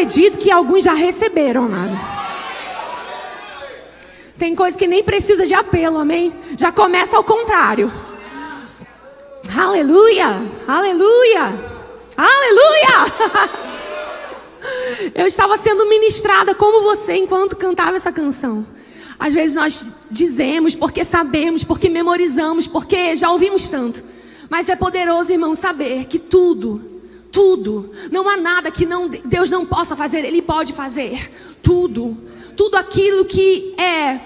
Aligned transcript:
Acredito 0.00 0.38
que 0.38 0.50
alguns 0.50 0.82
já 0.82 0.94
receberam 0.94 1.68
nada. 1.68 1.92
Tem 4.38 4.54
coisa 4.54 4.78
que 4.78 4.86
nem 4.86 5.04
precisa 5.04 5.44
de 5.44 5.52
apelo, 5.52 5.98
amém? 5.98 6.32
Já 6.56 6.72
começa 6.72 7.18
ao 7.18 7.22
contrário. 7.22 7.92
Aleluia! 9.54 10.40
Aleluia! 10.66 11.52
Aleluia! 12.16 13.60
Eu 15.14 15.26
estava 15.26 15.58
sendo 15.58 15.86
ministrada 15.86 16.54
como 16.54 16.82
você 16.82 17.16
enquanto 17.16 17.56
cantava 17.56 17.96
essa 17.96 18.10
canção. 18.10 18.66
Às 19.18 19.34
vezes 19.34 19.54
nós 19.54 19.84
dizemos 20.10 20.74
porque 20.74 21.04
sabemos, 21.04 21.62
porque 21.62 21.90
memorizamos, 21.90 22.66
porque 22.66 23.14
já 23.14 23.30
ouvimos 23.30 23.68
tanto. 23.68 24.02
Mas 24.48 24.70
é 24.70 24.76
poderoso, 24.76 25.30
irmão, 25.30 25.54
saber 25.54 26.06
que 26.06 26.18
tudo, 26.18 26.89
tudo, 27.32 27.90
não 28.10 28.28
há 28.28 28.36
nada 28.36 28.70
que 28.70 28.84
não, 28.84 29.08
Deus 29.08 29.48
não 29.48 29.64
possa 29.64 29.96
fazer, 29.96 30.24
Ele 30.24 30.42
pode 30.42 30.72
fazer. 30.72 31.30
Tudo, 31.62 32.16
tudo 32.56 32.76
aquilo 32.76 33.24
que 33.24 33.74
é, 33.78 34.20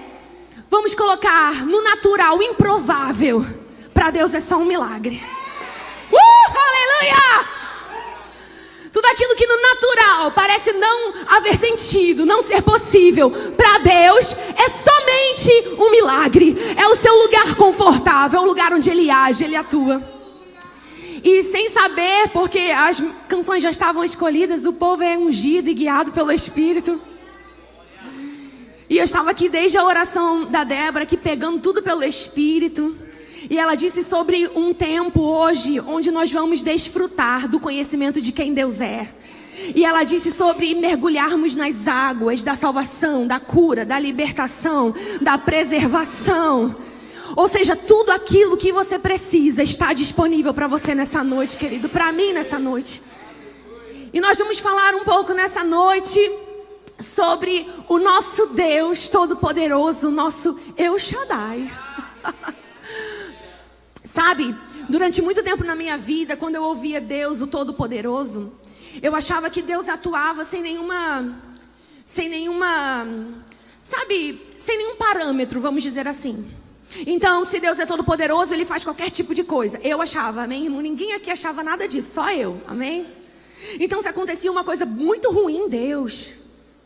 vamos 0.71 0.95
colocar 0.95 1.67
no 1.67 1.83
natural, 1.83 2.43
improvável, 2.43 3.45
para 3.93 4.11
Deus 4.11 4.35
é 4.35 4.41
só 4.41 4.57
um 4.57 4.65
milagre. 4.65 5.23
Uh, 6.11 6.59
aleluia! 6.59 7.55
Tudo 8.93 9.07
aquilo 9.07 9.35
que 9.35 9.47
no 9.47 9.61
natural 9.61 10.31
parece 10.31 10.73
não 10.73 11.15
haver 11.27 11.57
sentido, 11.57 12.25
não 12.25 12.41
ser 12.41 12.63
possível, 12.63 13.29
para 13.57 13.79
Deus 13.79 14.33
é 14.57 14.69
somente 14.69 15.75
um 15.79 15.91
milagre. 15.91 16.57
É 16.77 16.87
o 16.87 16.95
seu 16.95 17.13
lugar 17.13 17.57
confortável, 17.57 18.39
é 18.39 18.43
o 18.43 18.47
lugar 18.47 18.73
onde 18.73 18.89
Ele 18.89 19.11
age, 19.11 19.43
Ele 19.43 19.57
atua. 19.57 20.14
E 21.25 21.43
sem 21.43 21.71
saber, 21.71 22.29
porque 22.35 22.59
as 22.59 23.03
canções 23.27 23.63
já 23.63 23.71
estavam 23.71 24.05
escolhidas, 24.05 24.67
o 24.67 24.75
povo 24.75 25.03
é 25.03 25.17
ungido 25.17 25.71
e 25.71 25.75
guiado 25.75 26.13
pelo 26.13 26.31
Espírito. 26.31 27.01
E 28.91 28.99
eu 28.99 29.05
estava 29.05 29.31
aqui 29.31 29.49
desde 29.49 29.79
a 29.79 29.85
oração 29.85 30.45
da 30.45 30.65
Débora, 30.65 31.05
aqui 31.05 31.17
pegando 31.17 31.61
tudo 31.61 31.83
pelo 31.83 32.05
Espírito. 32.05 32.95
E 33.49 33.59
ela 33.59 33.75
disse 33.75 34.05
sobre 34.05 34.51
um 34.55 34.75
tempo 34.75 35.23
hoje 35.23 35.81
onde 35.81 36.11
nós 36.11 36.31
vamos 36.31 36.63
desfrutar 36.63 37.49
do 37.49 37.59
conhecimento 37.59 38.21
de 38.21 38.31
quem 38.31 38.53
Deus 38.53 38.83
é. 38.83 39.09
E 39.75 39.83
ela 39.83 40.05
disse 40.05 40.31
sobre 40.31 40.75
mergulharmos 40.75 41.55
nas 41.55 41.89
águas 41.89 42.43
da 42.43 42.55
salvação, 42.55 43.27
da 43.27 43.41
cura, 43.41 43.83
da 43.83 43.99
libertação, 43.99 44.95
da 45.23 45.39
preservação. 45.39 46.77
Ou 47.37 47.49
seja, 47.49 47.75
tudo 47.75 48.11
aquilo 48.11 48.57
que 48.57 48.73
você 48.73 48.99
precisa 48.99 49.63
está 49.63 49.93
disponível 49.93 50.55
para 50.55 50.69
você 50.69 50.95
nessa 50.95 51.25
noite, 51.25 51.57
querido, 51.57 51.89
para 51.89 52.13
mim 52.13 52.33
nessa 52.33 52.59
noite. 52.59 53.03
E 54.13 54.21
nós 54.21 54.39
vamos 54.39 54.61
falar 54.61 54.95
um 54.95 55.03
pouco 55.03 55.33
nessa 55.33 55.65
noite 55.65 56.19
sobre 57.01 57.69
o 57.89 57.99
nosso 57.99 58.47
Deus 58.47 59.09
Todo-Poderoso, 59.09 60.09
o 60.09 60.13
nosso 60.13 60.59
El 60.77 60.97
Shaddai. 60.97 61.73
Sabe, 64.05 64.55
durante 64.89 65.21
muito 65.21 65.43
tempo 65.43 65.65
na 65.65 65.75
minha 65.75 65.99
vida, 65.99 66.37
quando 66.37 66.55
eu 66.55 66.63
ouvia 66.63 67.01
Deus, 67.01 67.41
o 67.41 67.49
Todo-Poderoso, 67.49 68.53
eu 69.03 69.17
achava 69.17 69.51
que 69.51 69.61
Deus 69.61 69.89
atuava 69.89 70.45
sem 70.45 70.63
nenhuma. 70.63 71.37
sem 72.07 72.29
nenhuma. 72.29 73.07
sabe, 73.83 74.41
sem 74.57 74.79
nenhum 74.79 74.95
parâmetro, 74.95 75.61
vamos 75.61 75.83
dizer 75.83 76.07
assim. 76.07 76.49
Então, 77.07 77.45
se 77.45 77.59
Deus 77.59 77.79
é 77.79 77.87
todo-poderoso, 77.87 78.55
ele 78.55 78.65
faz 78.65 78.85
qualquer 78.85 79.11
tipo 79.11 79.35
de 79.35 79.43
coisa. 79.43 79.81
Eu 79.83 80.01
achava, 80.01 80.43
amém, 80.43 80.65
irmão? 80.65 80.81
Ninguém 80.81 81.13
aqui 81.13 81.31
achava 81.31 81.63
nada 81.63 81.89
disso, 81.89 82.15
só 82.15 82.31
eu, 82.31 82.61
amém? 82.67 83.07
Então, 83.81 84.01
se 84.01 84.09
acontecia 84.09 84.51
uma 84.51 84.63
coisa 84.63 84.87
muito 84.87 85.31
ruim, 85.31 85.69
Deus. 85.69 86.35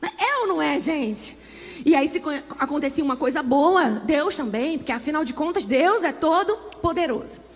É 0.03 0.39
ou 0.41 0.47
não 0.47 0.63
é, 0.63 0.79
gente? 0.79 1.37
E 1.85 1.95
aí, 1.95 2.09
se 2.09 2.23
acontecia 2.59 3.05
uma 3.05 3.17
coisa 3.17 3.43
boa, 3.43 3.85
Deus 4.05 4.37
também, 4.37 4.79
porque 4.79 4.93
afinal 4.93 5.25
de 5.25 5.33
contas, 5.33 5.67
Deus 5.67 6.03
é 6.03 6.13
todo 6.13 6.57
poderoso. 6.81 7.49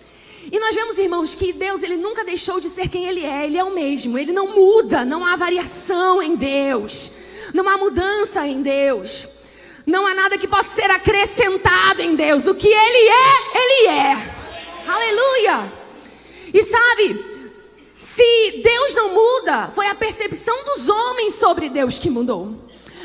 E 0.51 0.59
nós 0.59 0.75
vemos, 0.75 0.99
irmãos, 0.99 1.35
que 1.35 1.53
Deus 1.53 1.83
ele 1.83 1.97
nunca 1.97 2.25
deixou 2.25 2.61
de 2.61 2.69
ser 2.69 2.89
quem 2.89 3.05
Ele 3.05 3.25
é, 3.25 3.47
Ele 3.47 3.59
é 3.59 3.63
o 3.63 3.73
mesmo, 3.73 4.19
Ele 4.19 4.33
não 4.33 4.55
muda, 4.55 5.05
não 5.05 5.25
há 5.25 5.37
variação 5.37 6.21
em 6.21 6.35
Deus, 6.35 7.19
não 7.55 7.69
há 7.69 7.79
mudança 7.79 8.47
em 8.47 8.61
Deus, 8.61 9.42
não 9.87 10.07
há 10.07 10.15
nada 10.15 10.39
que 10.39 10.49
possa 10.49 10.75
ser 10.75 10.91
acrescentado 10.91 12.03
em 12.03 12.15
Deus, 12.15 12.47
o 12.47 12.55
que 12.55 12.69
Ele 12.69 13.09
é, 13.09 13.59
Ele 13.59 13.89
é. 13.89 14.35
Aleluia! 14.87 15.73
E 16.53 16.63
sabe, 16.63 17.25
se 17.95 18.63
Deus 18.63 18.95
não 18.95 19.15
muda, 19.15 19.69
foi 19.75 19.87
a 19.87 19.95
percepção 19.95 20.65
dos 20.65 20.89
homens 20.89 21.35
sobre 21.35 21.69
Deus 21.69 21.99
que 21.99 22.11
mudou. 22.11 22.57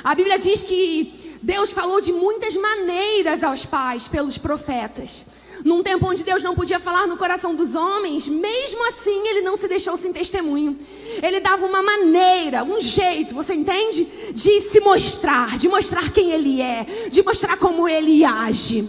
A 0.03 0.13
Bíblia 0.15 0.37
diz 0.37 0.63
que 0.63 1.37
Deus 1.41 1.71
falou 1.71 2.01
de 2.01 2.11
muitas 2.11 2.55
maneiras 2.55 3.43
aos 3.43 3.65
pais 3.65 4.07
pelos 4.07 4.37
profetas. 4.37 5.37
Num 5.63 5.81
tempo 5.81 6.07
onde 6.07 6.23
Deus 6.23 6.43
não 6.43 6.55
podia 6.55 6.79
falar 6.79 7.07
no 7.07 7.17
coração 7.17 7.55
dos 7.55 7.75
homens, 7.75 8.27
mesmo 8.27 8.87
assim 8.87 9.27
ele 9.27 9.41
não 9.41 9.57
se 9.57 9.67
deixou 9.67 9.97
sem 9.97 10.13
testemunho. 10.13 10.77
Ele 11.21 11.39
dava 11.39 11.65
uma 11.65 11.81
maneira, 11.81 12.63
um 12.63 12.79
jeito, 12.79 13.33
você 13.33 13.53
entende? 13.53 14.05
De 14.33 14.61
se 14.61 14.79
mostrar, 14.79 15.57
de 15.57 15.67
mostrar 15.67 16.11
quem 16.11 16.31
ele 16.31 16.61
é, 16.61 17.07
de 17.09 17.23
mostrar 17.23 17.57
como 17.57 17.87
ele 17.87 18.23
age. 18.23 18.87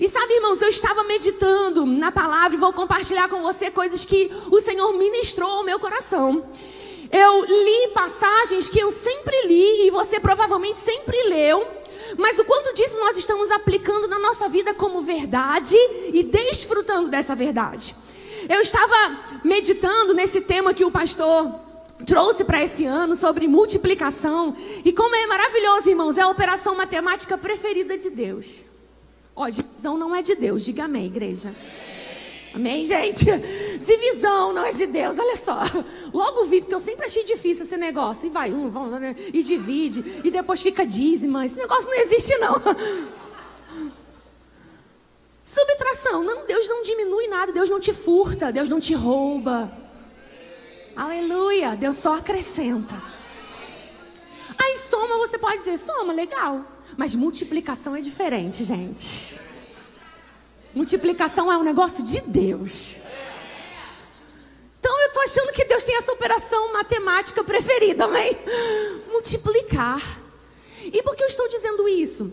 E 0.00 0.08
sabe, 0.08 0.34
irmãos, 0.34 0.60
eu 0.60 0.68
estava 0.68 1.04
meditando 1.04 1.86
na 1.86 2.10
palavra 2.10 2.56
e 2.56 2.60
vou 2.60 2.72
compartilhar 2.72 3.28
com 3.28 3.42
você 3.42 3.70
coisas 3.70 4.04
que 4.04 4.30
o 4.50 4.60
Senhor 4.60 4.92
ministrou 4.94 5.48
ao 5.48 5.64
meu 5.64 5.78
coração. 5.78 6.44
Eu 7.10 7.44
li 7.44 7.88
passagens 7.94 8.68
que 8.68 8.78
eu 8.78 8.90
sempre 8.90 9.46
li 9.46 9.86
e 9.86 9.90
você 9.90 10.18
provavelmente 10.18 10.78
sempre 10.78 11.16
leu 11.24 11.82
mas 12.16 12.38
o 12.38 12.44
quanto 12.44 12.74
disso 12.74 12.98
nós 12.98 13.16
estamos 13.16 13.50
aplicando 13.50 14.08
na 14.08 14.18
nossa 14.18 14.48
vida 14.48 14.74
como 14.74 15.02
verdade 15.02 15.76
e 16.12 16.22
desfrutando 16.22 17.08
dessa 17.08 17.34
verdade. 17.34 17.94
Eu 18.48 18.60
estava 18.60 19.40
meditando 19.44 20.14
nesse 20.14 20.40
tema 20.40 20.74
que 20.74 20.84
o 20.84 20.90
pastor 20.90 21.60
trouxe 22.06 22.44
para 22.44 22.62
esse 22.62 22.84
ano 22.84 23.14
sobre 23.14 23.46
multiplicação. 23.46 24.54
E 24.84 24.92
como 24.92 25.14
é 25.14 25.26
maravilhoso, 25.26 25.88
irmãos, 25.88 26.18
é 26.18 26.22
a 26.22 26.28
operação 26.28 26.74
matemática 26.74 27.38
preferida 27.38 27.96
de 27.96 28.10
Deus. 28.10 28.64
Ó, 29.34 29.48
divisão 29.48 29.96
não 29.96 30.14
é 30.14 30.22
de 30.22 30.34
Deus, 30.34 30.64
diga 30.64 30.84
amém, 30.84 31.06
igreja. 31.06 31.54
Amém, 32.54 32.84
gente? 32.84 33.24
Divisão 33.80 34.52
não 34.52 34.64
é 34.64 34.70
de 34.70 34.86
Deus, 34.86 35.18
olha 35.18 35.36
só. 35.36 35.58
Logo 36.12 36.44
vi, 36.44 36.60
porque 36.60 36.74
eu 36.74 36.80
sempre 36.80 37.06
achei 37.06 37.24
difícil 37.24 37.64
esse 37.64 37.78
negócio. 37.78 38.26
E 38.26 38.30
vai 38.30 38.52
um, 38.52 38.68
vão, 38.68 38.88
né? 38.90 39.16
e 39.32 39.42
divide, 39.42 40.20
e 40.22 40.30
depois 40.30 40.60
fica 40.60 40.84
dízima. 40.84 41.46
Esse 41.46 41.56
negócio 41.56 41.86
não 41.86 41.98
existe, 41.98 42.36
não. 42.36 42.54
Subtração. 45.44 46.22
Não, 46.22 46.46
Deus 46.46 46.68
não 46.68 46.82
diminui 46.82 47.26
nada, 47.28 47.52
Deus 47.52 47.68
não 47.68 47.80
te 47.80 47.92
furta, 47.92 48.52
Deus 48.52 48.68
não 48.68 48.80
te 48.80 48.94
rouba. 48.94 49.72
Aleluia, 50.94 51.74
Deus 51.74 51.96
só 51.96 52.16
acrescenta. 52.16 53.00
Aí 54.58 54.78
soma, 54.78 55.16
você 55.18 55.38
pode 55.38 55.58
dizer, 55.58 55.78
soma, 55.78 56.12
legal. 56.12 56.64
Mas 56.96 57.14
multiplicação 57.14 57.96
é 57.96 58.00
diferente, 58.00 58.64
gente. 58.64 59.40
Multiplicação 60.74 61.50
é 61.50 61.56
um 61.56 61.62
negócio 61.62 62.04
de 62.04 62.20
Deus. 62.20 62.96
Então 64.78 65.00
eu 65.00 65.08
estou 65.08 65.22
achando 65.22 65.52
que 65.52 65.64
Deus 65.64 65.84
tem 65.84 65.96
essa 65.96 66.12
operação 66.12 66.72
matemática 66.72 67.42
preferida, 67.44 68.04
amém? 68.04 68.36
Multiplicar. 69.10 70.20
E 70.84 71.02
por 71.02 71.14
que 71.14 71.22
eu 71.22 71.28
estou 71.28 71.48
dizendo 71.48 71.88
isso? 71.88 72.32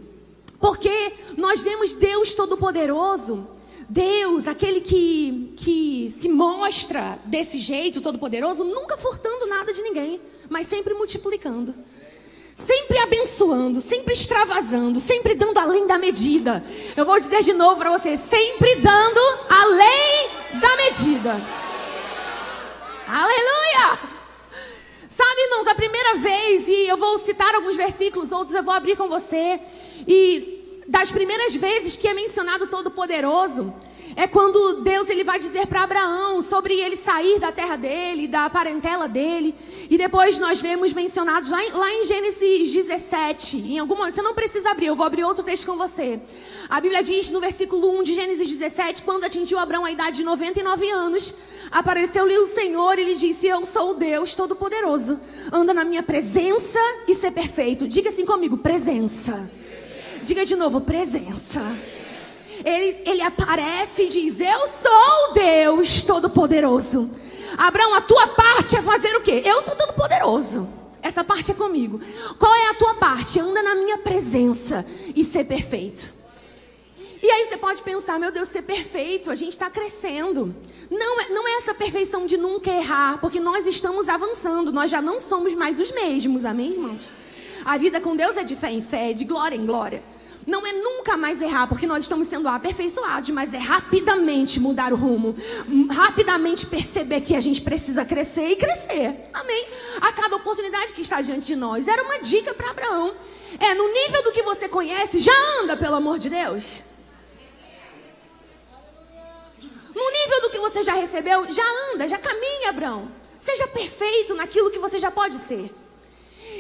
Porque 0.60 1.14
nós 1.38 1.62
vemos 1.62 1.94
Deus 1.94 2.36
Todo-Poderoso, 2.36 3.48
Deus, 3.88 4.48
aquele 4.48 4.82
que, 4.82 5.54
que 5.56 6.12
se 6.12 6.28
mostra 6.28 7.18
desse 7.26 7.60
jeito, 7.60 8.02
Todo-Poderoso, 8.02 8.64
nunca 8.64 8.98
furtando 8.98 9.48
nada 9.48 9.72
de 9.74 9.82
ninguém, 9.82 10.20
mas 10.50 10.68
sempre 10.68 10.94
multiplicando 10.94 11.74
sempre 12.60 12.98
abençoando, 12.98 13.80
sempre 13.80 14.14
extravasando, 14.14 15.00
sempre 15.00 15.34
dando 15.34 15.58
além 15.58 15.88
da 15.88 15.98
medida. 15.98 16.62
Eu 16.96 17.06
vou 17.06 17.18
dizer 17.18 17.42
de 17.42 17.54
novo 17.54 17.78
para 17.78 17.90
você: 17.90 18.18
sempre 18.18 18.76
dando 18.76 19.20
além 19.50 20.30
da 20.60 20.76
medida. 20.76 21.42
Aleluia! 23.08 24.00
Sabe, 25.08 25.42
irmãos, 25.42 25.68
a 25.68 25.76
primeira 25.76 26.16
vez, 26.16 26.68
e 26.68 26.88
eu 26.88 26.98
vou 26.98 27.18
citar 27.18 27.56
alguns 27.56 27.76
versículos, 27.76 28.32
outros 28.32 28.56
eu 28.56 28.64
vou 28.64 28.74
abrir 28.74 28.96
com 28.96 29.08
você, 29.08 29.60
e 30.08 30.84
das 30.88 31.12
primeiras 31.12 31.56
vezes 31.56 31.96
que 31.96 32.08
é 32.08 32.14
mencionado 32.14 32.68
Todo-Poderoso, 32.68 33.74
é 34.16 34.28
quando 34.28 34.82
Deus 34.82 35.10
ele 35.10 35.24
vai 35.24 35.40
dizer 35.40 35.68
para 35.68 35.84
Abraão 35.84 36.42
sobre 36.42 36.74
ele 36.74 36.96
sair 36.96 37.40
da 37.40 37.52
terra 37.52 37.76
dele, 37.76 38.28
da 38.28 38.50
parentela 38.50 39.08
dele. 39.08 39.54
E 39.90 39.98
depois 39.98 40.38
nós 40.38 40.60
vemos 40.60 40.94
mencionados 40.94 41.50
lá 41.50 41.64
em, 41.64 41.72
lá 41.72 41.94
em 41.94 42.04
Gênesis 42.04 42.74
17. 42.74 43.58
Em 43.58 43.80
algum 43.80 43.96
momento, 43.96 44.16
você 44.16 44.22
não 44.22 44.34
precisa 44.34 44.72
abrir, 44.72 44.88
eu 44.88 44.96
vou 44.96 45.06
abrir 45.06 45.24
outro 45.24 45.44
texto 45.44 45.66
com 45.66 45.78
você. 45.78 46.20
A 46.70 46.82
Bíblia 46.82 47.04
diz 47.04 47.30
no 47.30 47.40
versículo 47.40 48.00
1 48.00 48.04
de 48.04 48.14
Gênesis 48.14 48.48
17: 48.48 49.04
quando 49.04 49.24
atingiu 49.26 49.60
Abraão 49.60 49.86
a 49.86 49.92
idade 49.92 50.18
de 50.18 50.24
99 50.24 50.90
anos, 50.90 51.36
apareceu-lhe 51.72 52.38
o 52.40 52.46
Senhor 52.46 52.98
e 52.98 53.04
lhe 53.04 53.16
disse: 53.16 53.48
Eu 53.48 53.64
sou 53.64 53.92
o 53.92 53.94
Deus 53.94 54.36
Todo-Poderoso. 54.36 55.20
Anda 55.52 55.74
na 55.74 55.84
minha 55.84 56.04
presença 56.04 56.80
e 57.08 57.16
ser 57.16 57.32
perfeito. 57.32 57.88
Diga 57.88 58.10
assim 58.10 58.26
comigo: 58.26 58.58
presença. 58.58 59.59
Diga 60.30 60.46
de 60.46 60.56
novo: 60.56 60.80
presença 60.80 61.60
ele, 62.64 63.02
ele 63.04 63.22
aparece 63.24 64.04
e 64.04 64.08
diz: 64.10 64.40
Eu 64.40 64.68
sou 64.68 65.34
Deus 65.34 66.04
Todo-Poderoso. 66.04 67.10
Abraão, 67.58 67.96
a 67.96 68.02
tua 68.02 68.28
parte 68.28 68.76
é 68.76 68.82
fazer 68.84 69.16
o 69.16 69.22
quê? 69.22 69.42
Eu 69.44 69.60
sou 69.60 69.76
Todo-Poderoso. 69.76 70.70
Essa 71.02 71.24
parte 71.24 71.50
é 71.50 71.56
comigo. 71.56 72.00
Qual 72.38 72.54
é 72.54 72.70
a 72.70 72.76
tua 72.76 72.94
parte? 72.94 73.40
Anda 73.40 73.64
na 73.64 73.74
minha 73.74 73.98
presença 73.98 74.86
e 75.16 75.24
ser 75.24 75.46
perfeito. 75.46 76.14
E 77.24 77.28
aí 77.28 77.46
você 77.46 77.58
pode 77.58 77.82
pensar, 77.82 78.20
meu 78.20 78.32
Deus, 78.32 78.50
ser 78.50 78.62
perfeito, 78.62 79.32
a 79.32 79.36
gente 79.36 79.54
está 79.54 79.68
crescendo. 79.68 80.56
Não 80.92 81.22
é, 81.22 81.30
não 81.30 81.48
é 81.48 81.58
essa 81.58 81.74
perfeição 81.74 82.28
de 82.28 82.38
nunca 82.38 82.70
errar, 82.70 83.18
porque 83.20 83.40
nós 83.40 83.66
estamos 83.66 84.08
avançando, 84.08 84.72
nós 84.72 84.92
já 84.92 85.02
não 85.02 85.20
somos 85.20 85.56
mais 85.56 85.80
os 85.80 85.92
mesmos, 85.92 86.46
amém, 86.46 86.74
irmãos? 86.74 87.12
A 87.66 87.78
vida 87.78 88.00
com 88.00 88.16
Deus 88.16 88.38
é 88.38 88.44
de 88.44 88.56
fé 88.56 88.72
em 88.72 88.82
fé, 88.82 89.12
de 89.12 89.26
glória 89.26 89.56
em 89.56 89.66
glória 89.66 90.04
não 90.50 90.66
é 90.66 90.74
nunca 90.74 91.16
mais 91.16 91.42
errar, 91.42 91.68
porque 91.68 91.86
nós 91.86 92.04
estamos 92.04 92.28
sendo 92.28 92.48
aperfeiçoados, 92.48 93.30
mas 93.30 93.54
é 93.54 93.58
rapidamente 93.58 94.60
mudar 94.60 94.92
o 94.92 94.96
rumo, 94.96 95.36
rapidamente 95.90 96.66
perceber 96.66 97.22
que 97.22 97.36
a 97.36 97.40
gente 97.40 97.62
precisa 97.62 98.04
crescer 98.04 98.50
e 98.50 98.56
crescer. 98.56 99.30
Amém? 99.32 99.68
A 100.02 100.12
cada 100.12 100.36
oportunidade 100.36 100.94
que 100.94 101.02
está 101.02 101.22
diante 101.22 101.46
de 101.46 101.56
nós. 101.56 101.88
Era 101.88 102.04
uma 102.04 102.20
dica 102.20 102.54
para 102.54 102.72
Abraão. 102.72 103.16
É, 103.60 103.74
no 103.76 103.88
nível 103.94 104.24
do 104.24 104.32
que 104.32 104.42
você 104.42 104.68
conhece, 104.68 105.20
já 105.20 105.34
anda, 105.62 105.78
pelo 105.78 105.96
amor 105.96 106.18
de 106.18 106.30
Deus. 106.30 106.84
No 109.94 110.12
nível 110.12 110.42
do 110.42 110.50
que 110.50 110.60
você 110.60 110.82
já 110.82 110.94
recebeu, 110.94 111.52
já 111.52 111.66
anda, 111.94 112.08
já 112.08 112.18
caminha, 112.18 112.70
Abraão. 112.70 113.12
Seja 113.38 113.68
perfeito 113.68 114.34
naquilo 114.34 114.72
que 114.72 114.80
você 114.80 114.98
já 114.98 115.12
pode 115.12 115.38
ser. 115.38 115.72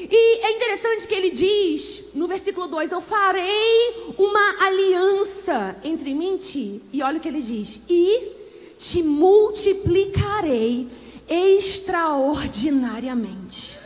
E 0.09 0.45
é 0.45 0.51
interessante 0.51 1.07
que 1.07 1.13
ele 1.13 1.31
diz 1.31 2.11
no 2.13 2.27
versículo 2.27 2.67
2: 2.67 2.91
Eu 2.91 3.01
farei 3.01 4.13
uma 4.17 4.65
aliança 4.65 5.75
entre 5.83 6.13
mim 6.13 6.35
e 6.35 6.37
ti. 6.37 6.81
E 6.93 7.01
olha 7.01 7.17
o 7.17 7.19
que 7.19 7.27
ele 7.27 7.41
diz: 7.41 7.83
E 7.89 8.31
te 8.77 9.03
multiplicarei 9.03 10.87
extraordinariamente. 11.27 13.77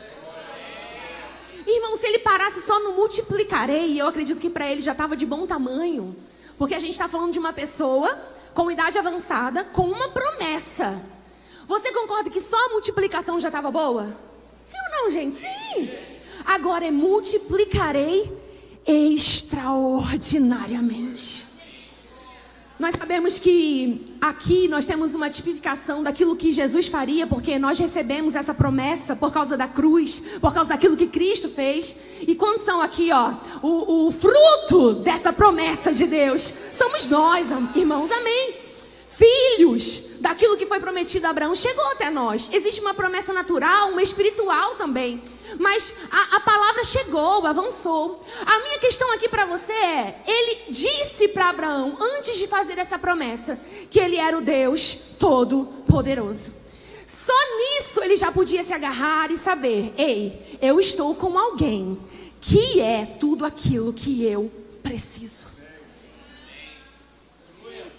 Irmão, 1.66 1.96
se 1.96 2.06
ele 2.06 2.20
parasse 2.20 2.62
só 2.62 2.80
no 2.80 2.92
multiplicarei, 2.94 4.00
eu 4.00 4.08
acredito 4.08 4.40
que 4.40 4.50
para 4.50 4.70
ele 4.70 4.82
já 4.82 4.92
estava 4.92 5.16
de 5.16 5.26
bom 5.26 5.48
tamanho. 5.48 6.16
Porque 6.58 6.76
a 6.76 6.80
gente 6.80 6.92
está 6.92 7.08
falando 7.08 7.32
de 7.32 7.40
uma 7.40 7.54
pessoa 7.54 8.22
com 8.54 8.70
idade 8.70 9.00
avançada, 9.00 9.64
com 9.64 9.84
uma 9.84 10.10
promessa. 10.10 11.02
Você 11.68 11.92
concorda 11.92 12.30
que 12.30 12.42
só 12.42 12.58
a 12.68 12.70
multiplicação 12.70 13.40
já 13.40 13.48
estava 13.48 13.72
boa? 13.72 14.16
Sim 14.64 14.78
ou 14.78 14.92
não, 14.92 15.10
gente? 15.12 15.38
Sim. 15.38 15.90
Agora 16.46 16.86
é 16.86 16.92
multiplicarei 16.92 18.32
extraordinariamente. 18.86 21.52
Nós 22.80 22.96
sabemos 22.96 23.38
que 23.40 24.16
aqui 24.20 24.68
nós 24.68 24.86
temos 24.86 25.16
uma 25.16 25.30
tipificação 25.30 26.04
daquilo 26.04 26.36
que 26.36 26.52
Jesus 26.52 26.88
faria, 26.88 27.26
porque 27.26 27.58
nós 27.60 27.80
recebemos 27.80 28.36
essa 28.36 28.54
promessa 28.54 29.16
por 29.16 29.32
causa 29.32 29.56
da 29.56 29.68
cruz, 29.68 30.20
por 30.42 30.54
causa 30.54 30.70
daquilo 30.70 30.98
que 30.98 31.08
Cristo 31.08 31.48
fez. 31.50 32.02
E 32.28 32.36
quando 32.36 32.62
são 32.62 32.82
aqui, 32.82 33.10
ó, 33.12 33.36
o, 33.62 34.08
o 34.08 34.12
fruto 34.12 34.96
dessa 34.96 35.32
promessa 35.32 35.94
de 35.94 36.08
Deus, 36.08 36.54
somos 36.74 37.08
nós, 37.08 37.48
irmãos, 37.76 38.12
amém? 38.12 38.63
Filhos 39.16 40.20
daquilo 40.20 40.58
que 40.58 40.66
foi 40.66 40.80
prometido 40.80 41.28
a 41.28 41.30
Abraão 41.30 41.54
chegou 41.56 41.86
até 41.92 42.10
nós. 42.10 42.50
Existe 42.52 42.82
uma 42.82 42.94
promessa 42.94 43.32
natural, 43.32 43.90
uma 43.90 44.02
espiritual 44.02 44.76
também. 44.76 45.22
Mas 45.60 45.94
a, 46.12 46.38
a 46.38 46.40
palavra 46.40 46.84
chegou, 46.84 47.46
avançou. 47.46 48.26
A 48.46 48.60
minha 48.60 48.80
questão 48.80 49.12
aqui 49.14 49.30
para 49.30 49.46
você 49.46 49.72
é: 49.72 50.24
ele 50.26 50.72
disse 50.72 51.28
para 51.28 51.50
Abraão, 51.50 51.98
antes 52.00 52.38
de 52.38 52.48
fazer 52.48 52.78
essa 52.80 52.98
promessa, 52.98 53.60
que 53.90 54.00
ele 54.00 54.18
era 54.18 54.38
o 54.38 54.42
Deus 54.42 55.16
Todo-Poderoso. 55.20 56.54
Só 57.06 57.34
nisso 57.58 58.02
ele 58.02 58.16
já 58.16 58.32
podia 58.32 58.64
se 58.64 58.74
agarrar 58.74 59.30
e 59.32 59.38
saber: 59.38 59.94
ei, 59.98 60.58
eu 60.62 60.80
estou 60.80 61.14
com 61.14 61.38
alguém 61.38 62.00
que 62.42 62.82
é 62.82 63.06
tudo 63.20 63.46
aquilo 63.46 63.94
que 63.94 64.24
eu 64.26 64.52
preciso. 64.82 65.53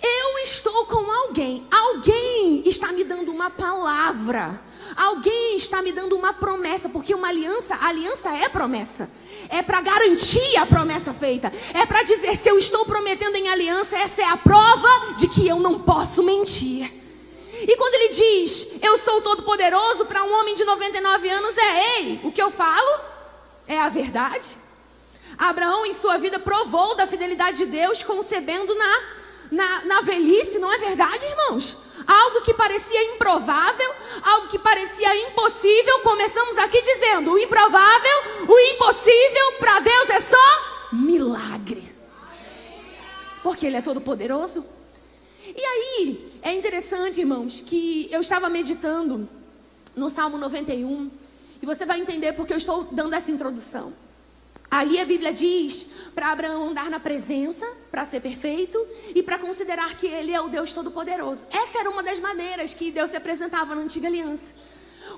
Eu 0.07 0.39
estou 0.41 0.85
com 0.85 1.11
alguém, 1.11 1.67
alguém 1.71 2.63
está 2.69 2.93
me 2.93 3.05
dando 3.05 3.33
uma 3.33 3.49
palavra, 3.51 4.61
alguém 4.95 5.57
está 5.57 5.81
me 5.81 5.93
dando 5.93 6.15
uma 6.15 6.35
promessa, 6.35 6.91
porque 6.91 7.15
uma 7.15 7.29
aliança, 7.29 7.75
aliança 7.81 8.29
é 8.37 8.47
promessa. 8.51 9.09
É 9.49 9.63
para 9.63 9.81
garantir 9.81 10.59
a 10.59 10.67
promessa 10.67 11.15
feita. 11.15 11.51
É 11.73 11.87
para 11.87 12.03
dizer: 12.03 12.37
se 12.37 12.51
eu 12.51 12.59
estou 12.59 12.85
prometendo 12.85 13.37
em 13.37 13.49
aliança, 13.49 13.97
essa 13.97 14.21
é 14.21 14.27
a 14.27 14.37
prova 14.37 15.15
de 15.17 15.27
que 15.27 15.49
eu 15.49 15.59
não 15.59 15.81
posso 15.81 16.23
mentir. 16.23 16.93
E 17.67 17.77
quando 17.77 17.95
ele 17.95 18.09
diz, 18.11 18.79
eu 18.83 18.99
sou 18.99 19.23
todo-poderoso, 19.23 20.05
para 20.05 20.23
um 20.23 20.39
homem 20.39 20.55
de 20.55 20.65
99 20.65 21.31
anos, 21.31 21.57
é: 21.57 21.99
ei, 21.99 22.21
o 22.25 22.31
que 22.31 22.43
eu 22.43 22.51
falo 22.51 23.01
é 23.67 23.79
a 23.79 23.89
verdade. 23.89 24.59
Abraão, 25.39 25.87
em 25.87 25.95
sua 25.95 26.19
vida, 26.19 26.39
provou 26.39 26.95
da 26.95 27.07
fidelidade 27.07 27.57
de 27.57 27.67
Deus, 27.67 28.03
concebendo 28.03 28.75
na 28.75 29.24
na, 29.55 29.85
na 29.85 30.01
velhice, 30.01 30.59
não 30.59 30.73
é 30.73 30.79
verdade, 30.79 31.25
irmãos? 31.25 31.79
Algo 32.07 32.43
que 32.43 32.53
parecia 32.53 33.15
improvável, 33.15 33.95
algo 34.23 34.49
que 34.49 34.59
parecia 34.59 35.17
impossível, 35.29 36.01
começamos 36.01 36.59
aqui 36.59 36.81
dizendo: 36.83 37.33
o 37.33 37.39
improvável, 37.39 38.19
o 38.47 38.59
impossível, 38.59 39.53
para 39.59 39.81
Deus 39.81 40.11
é 40.11 40.21
só 40.21 40.37
milagre. 40.93 41.95
Porque 43.43 43.67
Ele 43.67 43.77
é 43.77 43.83
todo 43.83 44.01
poderoso. 44.01 44.67
E 45.47 45.65
aí, 45.65 46.33
é 46.43 46.53
interessante, 46.53 47.21
irmãos, 47.21 47.61
que 47.61 48.09
eu 48.11 48.21
estava 48.21 48.49
meditando 48.49 49.29
no 49.95 50.09
Salmo 50.09 50.37
91, 50.37 51.11
e 51.63 51.67
você 51.67 51.87
vai 51.87 52.01
entender 52.01 52.33
porque 52.33 52.53
eu 52.53 52.57
estou 52.57 52.85
dando 52.91 53.15
essa 53.15 53.31
introdução. 53.31 53.93
Ali 54.75 54.99
a 54.99 55.05
Bíblia 55.05 55.33
diz 55.33 55.87
para 56.17 56.33
Abraão 56.33 56.71
andar 56.71 56.91
na 56.91 56.99
presença, 56.99 57.65
para 57.93 58.05
ser 58.05 58.19
perfeito 58.19 58.85
e 59.15 59.23
para 59.23 59.39
considerar 59.39 59.97
que 59.97 60.05
ele 60.05 60.33
é 60.33 60.41
o 60.41 60.49
Deus 60.49 60.75
Todo-Poderoso. 60.75 61.47
Essa 61.49 61.79
era 61.79 61.89
uma 61.89 62.03
das 62.03 62.19
maneiras 62.19 62.75
que 62.75 62.91
Deus 62.91 63.11
se 63.11 63.17
apresentava 63.17 63.77
na 63.77 63.83
antiga 63.83 64.09
aliança. 64.09 64.53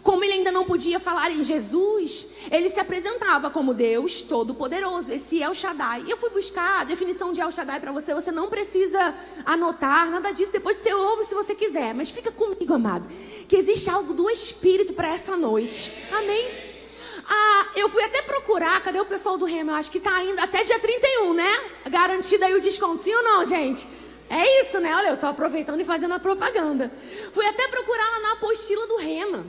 Como 0.03 0.23
ele 0.23 0.35
ainda 0.35 0.53
não 0.53 0.67
podia 0.67 1.01
falar 1.01 1.31
em 1.31 1.43
Jesus, 1.43 2.33
ele 2.51 2.69
se 2.69 2.79
apresentava 2.79 3.49
como 3.49 3.73
Deus 3.73 4.21
Todo-Poderoso, 4.21 5.11
esse 5.11 5.43
El 5.43 5.55
Shaddai. 5.55 6.05
Eu 6.07 6.19
fui 6.19 6.29
buscar 6.29 6.83
a 6.83 6.85
definição 6.85 7.33
de 7.33 7.41
El 7.41 7.51
Shaddai 7.51 7.81
para 7.81 7.93
você, 7.93 8.13
você 8.13 8.31
não 8.31 8.51
precisa 8.51 9.15
anotar 9.47 10.11
nada 10.11 10.33
disso, 10.33 10.53
depois 10.53 10.77
você 10.77 10.93
ouve 10.93 11.25
se 11.25 11.35
você 11.35 11.55
quiser, 11.55 11.95
mas 11.95 12.11
fica 12.11 12.31
comigo, 12.31 12.75
amado, 12.75 13.09
que 13.49 13.57
existe 13.57 13.89
algo 13.89 14.13
do 14.13 14.29
Espírito 14.29 14.93
para 14.93 15.09
essa 15.09 15.35
noite. 15.35 15.91
Amém? 16.13 16.66
Ah, 17.29 17.67
eu 17.75 17.89
fui 17.89 18.03
até 18.05 18.23
procurar, 18.23 18.81
cadê 18.83 19.01
o 19.01 19.05
pessoal 19.05 19.37
do 19.37 19.45
Remo? 19.45 19.71
Eu 19.73 19.75
acho 19.75 19.91
que 19.91 20.01
tá 20.01 20.15
ainda 20.15 20.45
até 20.45 20.63
dia 20.63 20.79
31, 20.79 21.35
né? 21.35 21.65
Garantido 21.91 22.45
aí 22.45 22.55
o 22.55 22.61
desconto, 22.61 23.03
sim 23.03 23.15
ou 23.15 23.23
não, 23.23 23.45
gente? 23.45 23.87
É 24.29 24.63
isso, 24.63 24.81
né? 24.81 24.95
Olha, 24.95 25.09
eu 25.09 25.17
tô 25.17 25.27
aproveitando 25.27 25.81
e 25.81 25.85
fazendo 25.85 26.15
a 26.15 26.19
propaganda. 26.19 26.91
Fui 27.33 27.47
até 27.47 27.69
procurar 27.69 28.11
lá 28.11 28.21
na 28.21 28.33
apostila 28.33 28.87
do 28.87 28.97
Rema. 28.97 29.47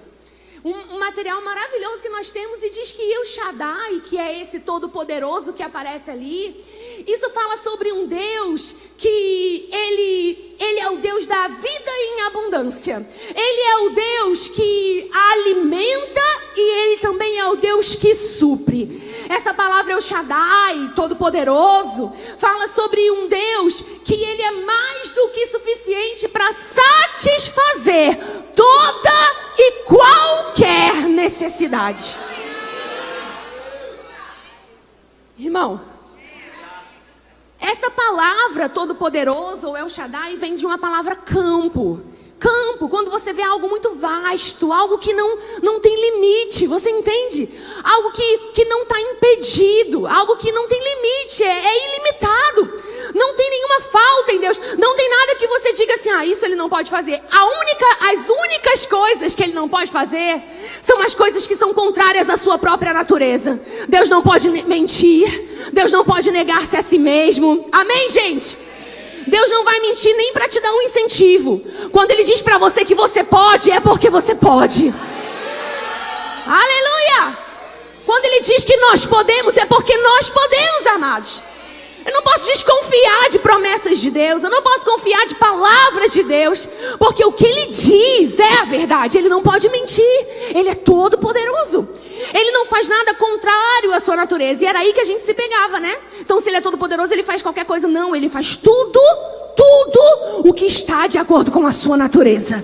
Um, 0.63 0.97
material 0.99 1.41
maravilhoso 1.43 2.01
que 2.01 2.09
nós 2.09 2.31
temos 2.31 2.61
e 2.63 2.69
diz 2.69 2.91
que 2.91 3.01
El 3.01 3.25
Shaddai, 3.25 4.01
que 4.01 4.17
é 4.17 4.41
esse 4.41 4.59
todo-poderoso 4.59 5.53
que 5.53 5.63
aparece 5.63 6.11
ali, 6.11 6.63
isso 7.07 7.29
fala 7.29 7.55
sobre 7.55 7.89
um 7.93 8.05
Deus 8.05 8.75
que 8.97 9.69
ele, 9.71 10.55
ele 10.59 10.79
é 10.81 10.89
o 10.89 10.97
Deus 10.97 11.25
da 11.25 11.47
vida 11.47 11.91
em 11.91 12.21
abundância. 12.23 13.07
Ele 13.33 13.61
é 13.61 13.77
o 13.77 13.89
Deus 13.91 14.49
que 14.49 15.09
alimenta 15.13 16.21
e 16.57 16.59
ele 16.59 16.97
também 16.97 17.37
é 17.37 17.47
o 17.47 17.55
Deus 17.55 17.95
que 17.95 18.13
supre. 18.13 19.25
Essa 19.29 19.53
palavra 19.53 19.93
é 19.93 19.95
o 19.95 20.01
Shaddai, 20.01 20.91
todo-poderoso, 20.95 22.11
fala 22.37 22.67
sobre 22.67 23.09
um 23.11 23.29
Deus 23.29 23.81
que 24.03 24.13
ele 24.13 24.41
é 24.41 24.51
mais 24.51 25.11
do 25.11 25.29
que 25.29 25.47
suficiente 25.47 26.27
para 26.27 26.51
satisfazer 26.51 28.17
toda 28.53 29.35
e 29.57 29.71
qualquer 29.83 31.07
necessidade. 31.07 32.17
Irmão, 35.37 35.86
essa 37.59 37.89
palavra 37.89 38.69
todo-poderoso 38.69 39.69
ou 39.69 39.77
El 39.77 39.89
Shaddai 39.89 40.35
vem 40.37 40.55
de 40.55 40.65
uma 40.65 40.77
palavra 40.77 41.15
campo. 41.15 42.01
Campo, 42.39 42.87
quando 42.87 43.09
você 43.09 43.33
vê 43.33 43.41
algo 43.41 43.67
muito 43.67 43.95
vasto, 43.95 44.71
algo 44.71 44.99
que 44.99 45.11
não, 45.11 45.39
não 45.63 45.79
tem 45.79 45.95
limite, 45.95 46.67
você 46.67 46.91
entende? 46.91 47.49
Algo 47.83 48.11
que, 48.11 48.37
que 48.53 48.65
não 48.65 48.83
está 48.83 49.01
impedido, 49.01 50.05
algo 50.05 50.37
que 50.37 50.51
não 50.51 50.67
tem 50.67 50.79
limite, 50.79 51.43
é, 51.43 51.65
é 51.65 51.95
ilimitado. 51.95 52.83
Não 53.13 53.33
tem 53.35 53.49
nenhuma 53.49 53.81
falta 53.81 54.31
em 54.33 54.39
Deus. 54.39 54.59
Não 54.77 54.95
tem 54.95 55.09
nada 55.09 55.35
que 55.35 55.47
você 55.47 55.73
diga 55.73 55.93
assim, 55.95 56.09
ah, 56.09 56.25
isso 56.25 56.45
ele 56.45 56.55
não 56.55 56.69
pode 56.69 56.89
fazer. 56.89 57.21
A 57.31 57.45
única, 57.45 57.85
as 58.11 58.29
únicas 58.29 58.85
coisas 58.85 59.35
que 59.35 59.43
ele 59.43 59.53
não 59.53 59.67
pode 59.67 59.91
fazer 59.91 60.41
são 60.81 61.01
as 61.01 61.15
coisas 61.15 61.45
que 61.47 61.55
são 61.55 61.73
contrárias 61.73 62.29
à 62.29 62.37
sua 62.37 62.57
própria 62.57 62.93
natureza. 62.93 63.59
Deus 63.87 64.09
não 64.09 64.21
pode 64.21 64.49
mentir. 64.49 65.47
Deus 65.71 65.91
não 65.91 66.03
pode 66.05 66.31
negar-se 66.31 66.77
a 66.77 66.81
si 66.81 66.97
mesmo. 66.97 67.67
Amém, 67.71 68.09
gente? 68.09 68.57
Deus 69.27 69.51
não 69.51 69.63
vai 69.63 69.79
mentir 69.81 70.15
nem 70.15 70.31
para 70.31 70.47
te 70.47 70.59
dar 70.61 70.71
um 70.71 70.81
incentivo. 70.81 71.61
Quando 71.91 72.11
Ele 72.11 72.23
diz 72.23 72.41
para 72.41 72.57
você 72.57 72.85
que 72.85 72.95
você 72.95 73.23
pode, 73.23 73.69
é 73.69 73.79
porque 73.79 74.09
você 74.09 74.33
pode. 74.33 74.93
Aleluia! 76.45 77.37
Quando 78.05 78.23
Ele 78.23 78.39
diz 78.39 78.63
que 78.63 78.77
nós 78.77 79.05
podemos, 79.05 79.57
é 79.57 79.65
porque 79.65 79.97
nós 79.97 80.29
podemos, 80.29 80.87
amados. 80.87 81.43
Eu 82.07 82.13
não 82.13 82.21
posso 82.21 82.45
desconfiar 82.45 83.29
de 83.29 83.37
promessas 83.39 83.99
de 83.99 84.09
Deus, 84.09 84.41
eu 84.41 84.49
não 84.49 84.61
posso 84.61 84.85
confiar 84.85 85.25
de 85.25 85.35
palavras 85.35 86.13
de 86.13 86.23
Deus, 86.23 86.65
porque 86.97 87.25
o 87.25 87.33
que 87.33 87.45
Ele 87.45 87.65
diz 87.65 88.39
é 88.39 88.61
a 88.61 88.63
verdade, 88.63 89.17
Ele 89.17 89.27
não 89.27 89.43
pode 89.43 89.67
mentir, 89.67 90.25
Ele 90.55 90.69
é 90.69 90.75
todo 90.75 91.17
poderoso. 91.17 91.85
Ele 92.33 92.51
não 92.51 92.65
faz 92.65 92.87
nada 92.87 93.13
contrário 93.13 93.93
à 93.93 93.99
sua 93.99 94.15
natureza. 94.15 94.63
E 94.63 94.67
era 94.67 94.79
aí 94.79 94.93
que 94.93 95.01
a 95.01 95.03
gente 95.03 95.21
se 95.21 95.33
pegava, 95.33 95.79
né? 95.79 95.95
Então, 96.19 96.39
se 96.39 96.49
ele 96.49 96.57
é 96.57 96.61
todo 96.61 96.77
poderoso, 96.77 97.13
ele 97.13 97.23
faz 97.23 97.43
qualquer 97.43 97.63
coisa. 97.63 97.87
Não, 97.87 98.15
ele 98.15 98.27
faz 98.27 98.55
tudo, 98.55 98.99
tudo 99.55 100.49
o 100.49 100.53
que 100.53 100.65
está 100.65 101.05
de 101.05 101.19
acordo 101.19 101.51
com 101.51 101.65
a 101.67 101.71
sua 101.71 101.95
natureza. 101.95 102.63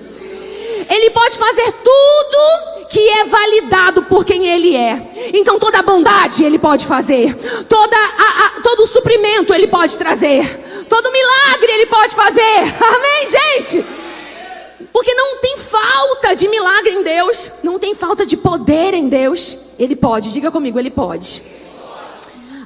Ele 0.90 1.10
pode 1.10 1.38
fazer 1.38 1.72
tudo 1.72 2.73
que 2.90 3.00
é 3.00 3.24
validado 3.24 4.02
por 4.04 4.24
quem 4.24 4.46
ele 4.46 4.76
é. 4.76 5.30
Então 5.34 5.58
toda 5.58 5.78
a 5.78 5.82
bondade 5.82 6.44
ele 6.44 6.58
pode 6.58 6.86
fazer, 6.86 7.34
toda 7.68 7.96
a, 7.96 8.46
a, 8.46 8.60
todo 8.62 8.86
suprimento 8.86 9.52
ele 9.52 9.66
pode 9.66 9.96
trazer, 9.96 10.84
todo 10.88 11.12
milagre 11.12 11.72
ele 11.72 11.86
pode 11.86 12.14
fazer. 12.14 12.40
Amém, 12.80 13.26
gente? 13.26 13.84
Porque 14.92 15.12
não 15.14 15.38
tem 15.40 15.58
falta 15.58 16.34
de 16.34 16.48
milagre 16.48 16.92
em 16.92 17.02
Deus, 17.02 17.52
não 17.64 17.78
tem 17.78 17.94
falta 17.94 18.24
de 18.24 18.36
poder 18.36 18.94
em 18.94 19.08
Deus. 19.08 19.56
Ele 19.78 19.96
pode, 19.96 20.32
diga 20.32 20.50
comigo, 20.50 20.78
ele 20.78 20.90
pode. 20.90 21.42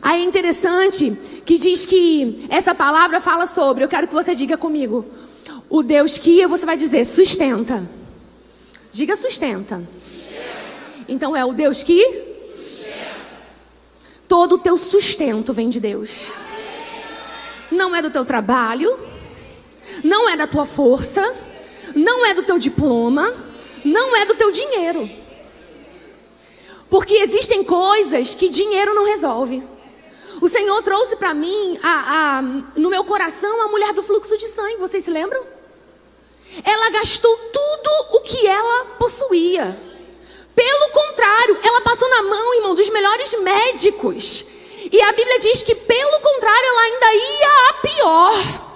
Aí 0.02 0.20
é 0.20 0.24
interessante 0.24 1.10
que 1.44 1.56
diz 1.56 1.86
que 1.86 2.46
essa 2.50 2.74
palavra 2.74 3.20
fala 3.20 3.46
sobre, 3.46 3.82
eu 3.82 3.88
quero 3.88 4.06
que 4.06 4.14
você 4.14 4.34
diga 4.34 4.58
comigo, 4.58 5.06
o 5.70 5.82
Deus 5.82 6.18
que 6.18 6.46
você 6.46 6.66
vai 6.66 6.76
dizer 6.76 7.04
sustenta. 7.06 7.97
Diga 8.98 9.14
sustenta. 9.14 9.80
Então 11.08 11.36
é 11.36 11.44
o 11.44 11.52
Deus 11.52 11.84
que 11.84 12.02
todo 14.26 14.56
o 14.56 14.58
teu 14.58 14.76
sustento 14.76 15.52
vem 15.52 15.68
de 15.68 15.78
Deus. 15.78 16.32
Não 17.70 17.94
é 17.94 18.02
do 18.02 18.10
teu 18.10 18.24
trabalho, 18.24 18.98
não 20.02 20.28
é 20.28 20.36
da 20.36 20.48
tua 20.48 20.66
força, 20.66 21.22
não 21.94 22.26
é 22.26 22.34
do 22.34 22.42
teu 22.42 22.58
diploma, 22.58 23.32
não 23.84 24.16
é 24.16 24.26
do 24.26 24.34
teu 24.34 24.50
dinheiro. 24.50 25.08
Porque 26.90 27.14
existem 27.14 27.62
coisas 27.62 28.34
que 28.34 28.48
dinheiro 28.48 28.96
não 28.96 29.06
resolve. 29.06 29.62
O 30.40 30.48
Senhor 30.48 30.82
trouxe 30.82 31.14
para 31.14 31.32
mim, 31.32 31.78
a, 31.84 32.38
a, 32.38 32.42
no 32.74 32.90
meu 32.90 33.04
coração, 33.04 33.62
a 33.62 33.68
mulher 33.68 33.92
do 33.92 34.02
fluxo 34.02 34.36
de 34.36 34.48
sangue. 34.48 34.78
Vocês 34.78 35.04
se 35.04 35.10
lembram? 35.12 35.57
Ela 36.64 36.90
gastou 36.90 37.36
tudo 37.36 37.90
o 38.16 38.20
que 38.20 38.46
ela 38.46 38.84
possuía. 38.98 39.78
Pelo 40.54 40.90
contrário, 40.90 41.58
ela 41.62 41.80
passou 41.82 42.08
na 42.08 42.22
mão, 42.22 42.54
irmão, 42.54 42.74
dos 42.74 42.88
melhores 42.90 43.32
médicos. 43.40 44.44
E 44.90 45.00
a 45.00 45.12
Bíblia 45.12 45.38
diz 45.38 45.62
que, 45.62 45.74
pelo 45.74 46.20
contrário, 46.20 46.66
ela 46.66 46.80
ainda 46.82 47.14
ia 47.14 47.68
a 47.68 47.72
pior. 47.74 48.68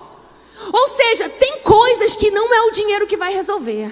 Ou 0.72 0.88
seja, 0.88 1.28
tem 1.28 1.58
coisas 1.60 2.14
que 2.14 2.30
não 2.30 2.52
é 2.54 2.62
o 2.62 2.70
dinheiro 2.70 3.06
que 3.06 3.16
vai 3.16 3.32
resolver. 3.32 3.90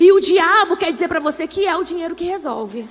E 0.00 0.12
o 0.12 0.20
diabo 0.20 0.76
quer 0.76 0.92
dizer 0.92 1.08
para 1.08 1.20
você 1.20 1.46
que 1.46 1.66
é 1.66 1.76
o 1.76 1.84
dinheiro 1.84 2.14
que 2.14 2.24
resolve. 2.24 2.86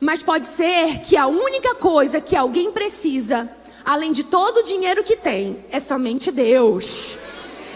Mas 0.00 0.22
pode 0.22 0.46
ser 0.46 1.00
que 1.00 1.16
a 1.16 1.26
única 1.26 1.74
coisa 1.74 2.20
que 2.20 2.36
alguém 2.36 2.70
precisa, 2.72 3.50
além 3.84 4.12
de 4.12 4.24
todo 4.24 4.58
o 4.58 4.62
dinheiro 4.62 5.04
que 5.04 5.16
tem, 5.16 5.64
é 5.70 5.80
somente 5.80 6.30
Deus. 6.30 7.18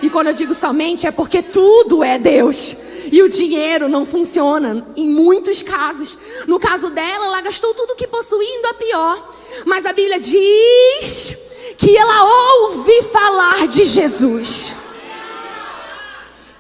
E 0.05 0.11
quando 0.11 0.27
eu 0.27 0.35
digo 0.35 0.53
somente, 0.53 1.07
é 1.07 1.11
porque 1.11 1.41
tudo 1.41 2.05
é 2.05 2.19
Deus. 2.19 2.77
E 3.11 3.23
o 3.23 3.29
dinheiro 3.29 3.89
não 3.89 4.05
funciona 4.05 4.87
em 4.95 5.09
muitos 5.09 5.63
casos. 5.63 6.19
No 6.47 6.61
caso 6.61 6.91
dela, 6.91 7.25
ela 7.25 7.41
gastou 7.41 7.73
tudo 7.73 7.97
que 7.97 8.07
possuindo 8.07 8.67
a 8.67 8.75
pior. 8.75 9.35
Mas 9.65 9.87
a 9.87 9.95
Bíblia 9.95 10.21
diz 10.21 11.39
que 11.79 11.97
ela 11.97 12.23
ouve 12.67 13.03
falar 13.05 13.67
de 13.67 13.87
Jesus. 13.87 14.75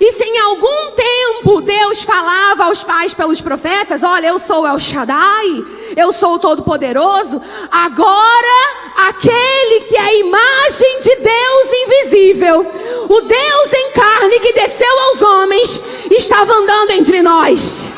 E 0.01 0.13
se 0.13 0.25
em 0.25 0.39
algum 0.39 0.91
tempo 0.93 1.61
Deus 1.61 2.03
falava 2.03 2.65
aos 2.65 2.83
pais 2.83 3.15
pelos 3.15 3.41
profetas: 3.41 4.03
Olha, 4.03 4.29
eu 4.29 4.39
sou 4.39 4.67
El 4.67 4.79
Shaddai, 4.79 5.65
eu 5.97 6.13
sou 6.13 6.35
o 6.35 6.39
Todo-Poderoso, 6.39 7.41
agora 7.71 8.75
aquele 9.09 9.81
que 9.83 9.97
é 9.97 10.01
a 10.01 10.15
imagem 10.15 10.99
de 11.01 11.17
Deus 11.17 11.73
invisível, 11.73 12.67
o 13.09 13.21
Deus 13.21 13.73
em 13.73 13.91
carne 13.93 14.41
que 14.41 14.53
desceu 14.53 14.99
aos 15.07 15.23
homens, 15.23 15.81
estava 16.11 16.53
andando 16.53 16.91
entre 16.91 17.23
nós. 17.23 17.93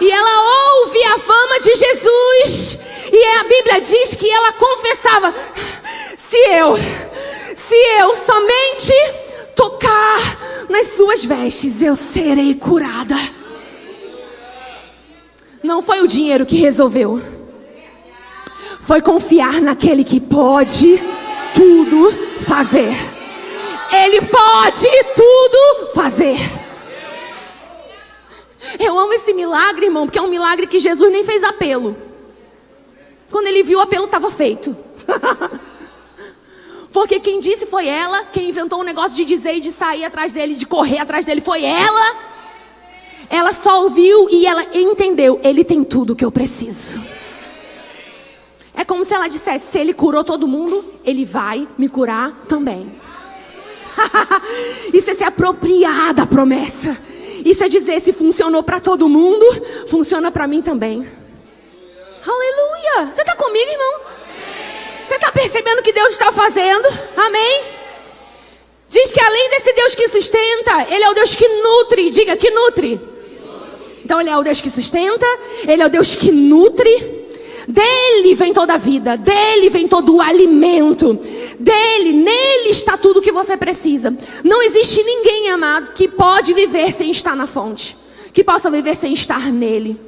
E 0.00 0.10
ela 0.10 0.80
ouve 0.80 1.04
a 1.04 1.18
fama 1.18 1.60
de 1.60 1.74
Jesus, 1.74 2.78
e 3.12 3.24
a 3.38 3.44
Bíblia 3.44 3.80
diz 3.80 4.14
que 4.14 4.30
ela 4.30 4.52
confessava: 4.52 5.34
se 6.16 6.36
eu, 6.36 6.76
se 7.56 7.74
eu 7.74 8.14
somente 8.14 8.94
tocar 9.58 10.68
nas 10.68 10.86
suas 10.96 11.24
vestes, 11.24 11.82
eu 11.82 11.96
serei 11.96 12.54
curada. 12.54 13.16
Não 15.60 15.82
foi 15.82 16.00
o 16.00 16.06
dinheiro 16.06 16.46
que 16.46 16.54
resolveu. 16.54 17.20
Foi 18.86 19.02
confiar 19.02 19.60
naquele 19.60 20.04
que 20.04 20.20
pode 20.20 21.02
tudo 21.56 22.12
fazer. 22.46 22.94
Ele 23.92 24.20
pode 24.22 24.86
tudo 25.16 25.92
fazer. 25.92 26.38
Eu 28.78 28.96
amo 28.96 29.12
esse 29.12 29.34
milagre, 29.34 29.86
irmão, 29.86 30.06
porque 30.06 30.20
é 30.20 30.22
um 30.22 30.28
milagre 30.28 30.68
que 30.68 30.78
Jesus 30.78 31.10
nem 31.10 31.24
fez 31.24 31.42
apelo. 31.42 31.96
Quando 33.28 33.48
ele 33.48 33.64
viu 33.64 33.80
o 33.80 33.82
apelo 33.82 34.04
estava 34.04 34.30
feito. 34.30 34.76
Porque 36.92 37.20
quem 37.20 37.38
disse 37.38 37.66
foi 37.66 37.86
ela, 37.86 38.24
quem 38.32 38.48
inventou 38.48 38.78
o 38.78 38.82
um 38.82 38.84
negócio 38.84 39.16
de 39.16 39.24
dizer 39.24 39.54
e 39.54 39.60
de 39.60 39.70
sair 39.70 40.04
atrás 40.04 40.32
dele, 40.32 40.54
de 40.54 40.66
correr 40.66 40.98
atrás 40.98 41.24
dele, 41.24 41.40
foi 41.40 41.64
ela. 41.64 42.16
Ela 43.28 43.52
só 43.52 43.82
ouviu 43.82 44.28
e 44.30 44.46
ela 44.46 44.64
entendeu: 44.74 45.38
ele 45.44 45.62
tem 45.62 45.84
tudo 45.84 46.16
que 46.16 46.24
eu 46.24 46.32
preciso. 46.32 47.00
É 48.74 48.84
como 48.84 49.04
se 49.04 49.12
ela 49.12 49.28
dissesse: 49.28 49.70
se 49.70 49.78
ele 49.78 49.92
curou 49.92 50.24
todo 50.24 50.48
mundo, 50.48 50.84
ele 51.04 51.24
vai 51.24 51.68
me 51.76 51.88
curar 51.88 52.44
também. 52.48 52.90
Isso 54.94 55.10
é 55.10 55.14
se 55.14 55.24
apropriar 55.24 56.14
da 56.14 56.26
promessa. 56.26 56.96
Isso 57.44 57.62
é 57.62 57.68
dizer: 57.68 58.00
se 58.00 58.12
funcionou 58.12 58.62
para 58.62 58.80
todo 58.80 59.08
mundo, 59.08 59.44
funciona 59.88 60.30
para 60.30 60.46
mim 60.46 60.62
também. 60.62 61.06
Aleluia! 62.26 63.12
Você 63.12 63.20
está 63.20 63.36
comigo, 63.36 63.70
irmão? 63.70 64.07
Você 65.08 65.14
está 65.14 65.32
percebendo 65.32 65.78
o 65.78 65.82
que 65.82 65.90
Deus 65.90 66.10
está 66.10 66.30
fazendo? 66.30 66.86
Amém? 67.16 67.62
Diz 68.90 69.10
que 69.10 69.18
além 69.18 69.48
desse 69.48 69.72
Deus 69.72 69.94
que 69.94 70.06
sustenta, 70.06 70.86
Ele 70.90 71.02
é 71.02 71.08
o 71.08 71.14
Deus 71.14 71.34
que 71.34 71.48
nutre. 71.48 72.10
Diga 72.10 72.36
que 72.36 72.50
nutre. 72.50 73.00
Então 74.04 74.20
Ele 74.20 74.28
é 74.28 74.36
o 74.36 74.42
Deus 74.42 74.60
que 74.60 74.68
sustenta, 74.68 75.24
Ele 75.66 75.82
é 75.82 75.86
o 75.86 75.88
Deus 75.88 76.14
que 76.14 76.30
nutre. 76.30 77.26
Dele 77.66 78.34
vem 78.34 78.52
toda 78.52 78.74
a 78.74 78.76
vida, 78.76 79.16
dele 79.16 79.70
vem 79.70 79.88
todo 79.88 80.16
o 80.16 80.20
alimento, 80.20 81.14
dele, 81.58 82.12
nele 82.12 82.70
está 82.70 82.96
tudo 82.96 83.20
o 83.20 83.22
que 83.22 83.32
você 83.32 83.56
precisa. 83.56 84.14
Não 84.44 84.62
existe 84.62 85.02
ninguém, 85.02 85.50
amado, 85.50 85.92
que 85.92 86.06
pode 86.06 86.52
viver 86.52 86.92
sem 86.92 87.10
estar 87.10 87.34
na 87.34 87.46
fonte, 87.46 87.96
que 88.32 88.44
possa 88.44 88.70
viver 88.70 88.94
sem 88.94 89.14
estar 89.14 89.50
nele. 89.50 89.98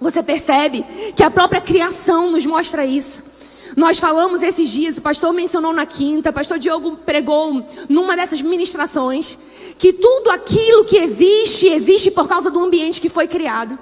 Você 0.00 0.22
percebe 0.22 0.84
que 1.16 1.22
a 1.22 1.30
própria 1.30 1.62
criação 1.62 2.30
nos 2.30 2.44
mostra 2.44 2.84
isso. 2.84 3.33
Nós 3.76 3.98
falamos 3.98 4.42
esses 4.42 4.70
dias, 4.70 4.98
o 4.98 5.02
pastor 5.02 5.32
mencionou 5.32 5.72
na 5.72 5.86
quinta, 5.86 6.30
o 6.30 6.32
pastor 6.32 6.58
Diogo 6.58 6.96
pregou 7.04 7.66
numa 7.88 8.16
dessas 8.16 8.40
ministrações, 8.40 9.38
que 9.78 9.92
tudo 9.92 10.30
aquilo 10.30 10.84
que 10.84 10.96
existe, 10.96 11.66
existe 11.66 12.10
por 12.10 12.28
causa 12.28 12.50
do 12.50 12.60
ambiente 12.60 13.00
que 13.00 13.08
foi 13.08 13.26
criado. 13.26 13.78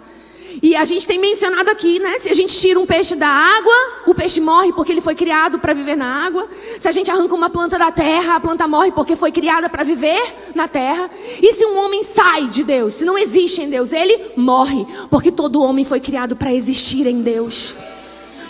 E 0.62 0.76
a 0.76 0.84
gente 0.84 1.06
tem 1.06 1.18
mencionado 1.18 1.70
aqui, 1.70 1.98
né? 1.98 2.18
Se 2.18 2.28
a 2.28 2.34
gente 2.34 2.56
tira 2.58 2.78
um 2.78 2.86
peixe 2.86 3.14
da 3.14 3.28
água, 3.28 3.74
o 4.06 4.14
peixe 4.14 4.40
morre 4.40 4.72
porque 4.72 4.92
ele 4.92 5.00
foi 5.00 5.14
criado 5.14 5.58
para 5.58 5.72
viver 5.72 5.96
na 5.96 6.24
água. 6.24 6.48
Se 6.78 6.86
a 6.88 6.92
gente 6.92 7.10
arranca 7.10 7.34
uma 7.34 7.48
planta 7.48 7.78
da 7.78 7.90
terra, 7.90 8.36
a 8.36 8.40
planta 8.40 8.68
morre 8.68 8.92
porque 8.92 9.16
foi 9.16 9.32
criada 9.32 9.68
para 9.68 9.82
viver 9.82 10.52
na 10.54 10.68
terra. 10.68 11.10
E 11.40 11.52
se 11.52 11.64
um 11.64 11.78
homem 11.78 12.02
sai 12.02 12.48
de 12.48 12.64
Deus, 12.64 12.94
se 12.94 13.04
não 13.04 13.16
existe 13.16 13.62
em 13.62 13.70
Deus, 13.70 13.92
ele 13.92 14.32
morre, 14.36 14.86
porque 15.10 15.32
todo 15.32 15.62
homem 15.62 15.84
foi 15.84 16.00
criado 16.00 16.36
para 16.36 16.52
existir 16.52 17.06
em 17.06 17.22
Deus, 17.22 17.74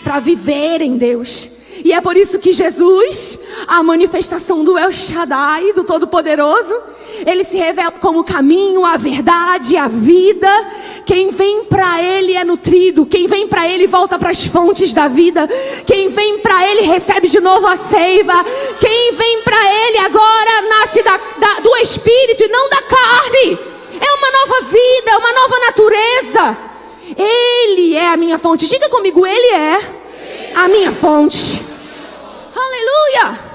para 0.03 0.19
viver 0.19 0.81
em 0.81 0.97
Deus. 0.97 1.49
E 1.83 1.91
é 1.91 1.99
por 1.99 2.15
isso 2.15 2.39
que 2.39 2.53
Jesus, 2.53 3.39
a 3.67 3.83
manifestação 3.83 4.63
do 4.63 4.77
El 4.77 4.91
Shaddai, 4.91 5.73
do 5.73 5.83
Todo-Poderoso, 5.83 6.75
ele 7.25 7.43
se 7.43 7.57
revela 7.57 7.91
como 7.91 8.19
o 8.19 8.23
caminho, 8.23 8.85
a 8.85 8.95
verdade, 8.97 9.75
a 9.75 9.87
vida. 9.87 10.47
Quem 11.05 11.29
vem 11.31 11.65
para 11.65 12.01
ele 12.01 12.35
é 12.35 12.43
nutrido, 12.43 13.05
quem 13.05 13.27
vem 13.27 13.47
para 13.47 13.67
ele 13.67 13.87
volta 13.87 14.17
para 14.17 14.29
as 14.29 14.45
fontes 14.45 14.93
da 14.93 15.07
vida. 15.07 15.49
Quem 15.85 16.07
vem 16.07 16.39
para 16.39 16.69
ele 16.69 16.81
recebe 16.81 17.27
de 17.27 17.39
novo 17.39 17.67
a 17.67 17.75
seiva. 17.75 18.45
Quem 18.79 19.13
vem 19.13 19.41
para 19.41 19.73
ele 19.73 19.97
agora 19.99 20.61
nasce 20.69 21.03
da, 21.03 21.17
da, 21.37 21.59
do 21.59 21.75
espírito 21.77 22.43
e 22.43 22.47
não 22.47 22.69
da 22.69 22.81
carne. 22.81 23.59
É 23.99 24.13
uma 24.13 24.31
nova 24.31 24.61
vida, 24.69 25.11
é 25.11 25.17
uma 25.17 25.33
nova 25.33 25.59
natureza. 25.59 26.72
Ele 27.17 27.95
é 27.95 28.07
a 28.09 28.17
minha 28.17 28.39
fonte. 28.39 28.67
Diga 28.67 28.89
comigo, 28.89 29.25
ele 29.25 29.55
é 29.55 30.03
a 30.55 30.67
minha 30.67 30.91
fonte. 30.91 31.63
Aleluia! 32.55 33.53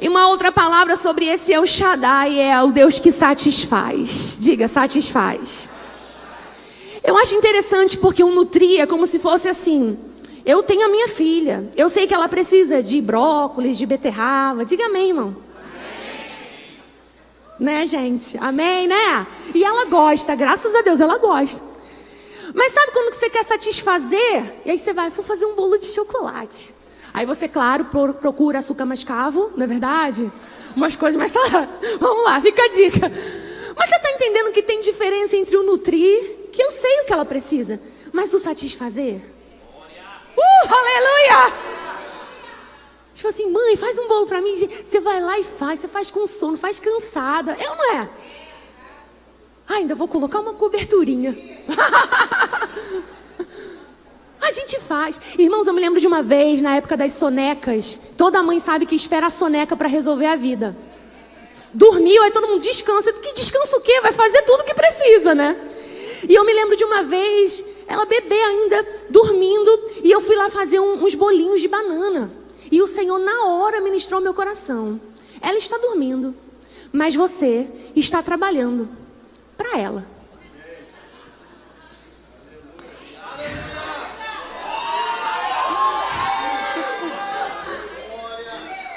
E 0.00 0.08
uma 0.08 0.28
outra 0.28 0.50
palavra 0.50 0.96
sobre 0.96 1.26
esse 1.26 1.52
El 1.52 1.66
Shaddai 1.66 2.40
é 2.40 2.62
o 2.62 2.70
Deus 2.72 2.98
que 2.98 3.12
satisfaz. 3.12 4.38
Diga, 4.40 4.66
satisfaz. 4.66 5.68
Eu 7.02 7.16
acho 7.16 7.34
interessante 7.34 7.96
porque 7.96 8.22
o 8.22 8.30
nutria 8.30 8.82
é 8.82 8.86
como 8.86 9.06
se 9.06 9.18
fosse 9.18 9.48
assim. 9.48 9.98
Eu 10.44 10.62
tenho 10.62 10.86
a 10.86 10.88
minha 10.88 11.08
filha. 11.08 11.70
Eu 11.76 11.88
sei 11.88 12.06
que 12.06 12.14
ela 12.14 12.28
precisa 12.28 12.82
de 12.82 13.00
brócolis, 13.00 13.76
de 13.76 13.84
beterraba. 13.84 14.64
Diga 14.64 14.86
amém, 14.86 15.08
irmão. 15.08 15.36
Amém. 17.58 17.74
Né, 17.74 17.86
gente? 17.86 18.38
Amém, 18.38 18.88
né? 18.88 19.26
E 19.54 19.62
ela 19.62 19.84
gosta, 19.84 20.34
graças 20.34 20.74
a 20.74 20.82
Deus, 20.82 21.00
ela 21.00 21.18
gosta. 21.18 21.69
Mas 22.54 22.72
sabe 22.72 22.92
quando 22.92 23.12
você 23.12 23.30
quer 23.30 23.44
satisfazer? 23.44 24.60
E 24.64 24.70
aí 24.70 24.78
você 24.78 24.92
vai, 24.92 25.10
vou 25.10 25.24
fazer 25.24 25.46
um 25.46 25.54
bolo 25.54 25.78
de 25.78 25.86
chocolate. 25.86 26.74
Aí 27.12 27.26
você, 27.26 27.48
claro, 27.48 27.86
procura 27.86 28.58
açúcar 28.58 28.84
mascavo, 28.84 29.52
não 29.56 29.64
é 29.64 29.66
verdade? 29.66 30.30
Umas 30.76 30.96
coisas 30.96 31.18
mais. 31.18 31.32
Vamos 31.98 32.24
lá, 32.24 32.40
fica 32.40 32.62
a 32.62 32.68
dica. 32.68 33.10
Mas 33.76 33.88
você 33.88 33.96
está 33.96 34.10
entendendo 34.10 34.52
que 34.52 34.62
tem 34.62 34.80
diferença 34.80 35.36
entre 35.36 35.56
o 35.56 35.62
nutrir, 35.62 36.48
que 36.52 36.62
eu 36.62 36.70
sei 36.70 37.00
o 37.00 37.04
que 37.06 37.12
ela 37.12 37.24
precisa, 37.24 37.80
mas 38.12 38.32
o 38.34 38.38
satisfazer? 38.38 39.20
Uh, 40.36 40.74
aleluia! 40.74 41.54
Tipo 43.14 43.28
assim, 43.28 43.50
mãe, 43.50 43.76
faz 43.76 43.98
um 43.98 44.08
bolo 44.08 44.26
para 44.26 44.40
mim. 44.40 44.56
Você 44.56 45.00
vai 45.00 45.20
lá 45.20 45.38
e 45.38 45.44
faz, 45.44 45.80
você 45.80 45.88
faz 45.88 46.10
com 46.10 46.26
sono, 46.26 46.56
faz 46.56 46.80
cansada. 46.80 47.52
É 47.52 47.68
ou 47.68 47.76
não 47.76 47.94
é? 47.96 48.10
Ah, 49.70 49.76
ainda 49.76 49.94
vou 49.94 50.08
colocar 50.08 50.40
uma 50.40 50.52
coberturinha. 50.52 51.30
A 54.42 54.50
gente 54.50 54.80
faz. 54.80 55.20
Irmãos, 55.38 55.68
eu 55.68 55.72
me 55.72 55.80
lembro 55.80 56.00
de 56.00 56.08
uma 56.08 56.24
vez, 56.24 56.60
na 56.60 56.74
época 56.74 56.96
das 56.96 57.12
sonecas. 57.12 58.00
Toda 58.16 58.42
mãe 58.42 58.58
sabe 58.58 58.84
que 58.84 58.96
espera 58.96 59.28
a 59.28 59.30
soneca 59.30 59.76
para 59.76 59.86
resolver 59.86 60.26
a 60.26 60.34
vida. 60.34 60.76
Dormiu, 61.72 62.20
aí 62.20 62.32
todo 62.32 62.48
mundo 62.48 62.60
descansa. 62.60 63.12
Que 63.12 63.32
descansa 63.32 63.76
o 63.76 63.80
quê? 63.80 64.00
Vai 64.00 64.12
fazer 64.12 64.42
tudo 64.42 64.62
o 64.62 64.64
que 64.64 64.74
precisa, 64.74 65.36
né? 65.36 65.56
E 66.28 66.34
eu 66.34 66.44
me 66.44 66.52
lembro 66.52 66.76
de 66.76 66.82
uma 66.82 67.04
vez, 67.04 67.64
ela 67.86 68.04
bebê 68.06 68.42
ainda, 68.42 68.84
dormindo, 69.08 69.70
e 70.02 70.10
eu 70.10 70.20
fui 70.20 70.34
lá 70.34 70.50
fazer 70.50 70.80
um, 70.80 71.04
uns 71.04 71.14
bolinhos 71.14 71.60
de 71.60 71.68
banana. 71.68 72.28
E 72.72 72.82
o 72.82 72.88
Senhor, 72.88 73.20
na 73.20 73.46
hora, 73.46 73.80
ministrou 73.80 74.20
meu 74.20 74.34
coração. 74.34 75.00
Ela 75.40 75.58
está 75.58 75.78
dormindo, 75.78 76.34
mas 76.92 77.14
você 77.14 77.68
está 77.94 78.20
trabalhando 78.20 78.98
para 79.60 79.78
ela. 79.78 80.06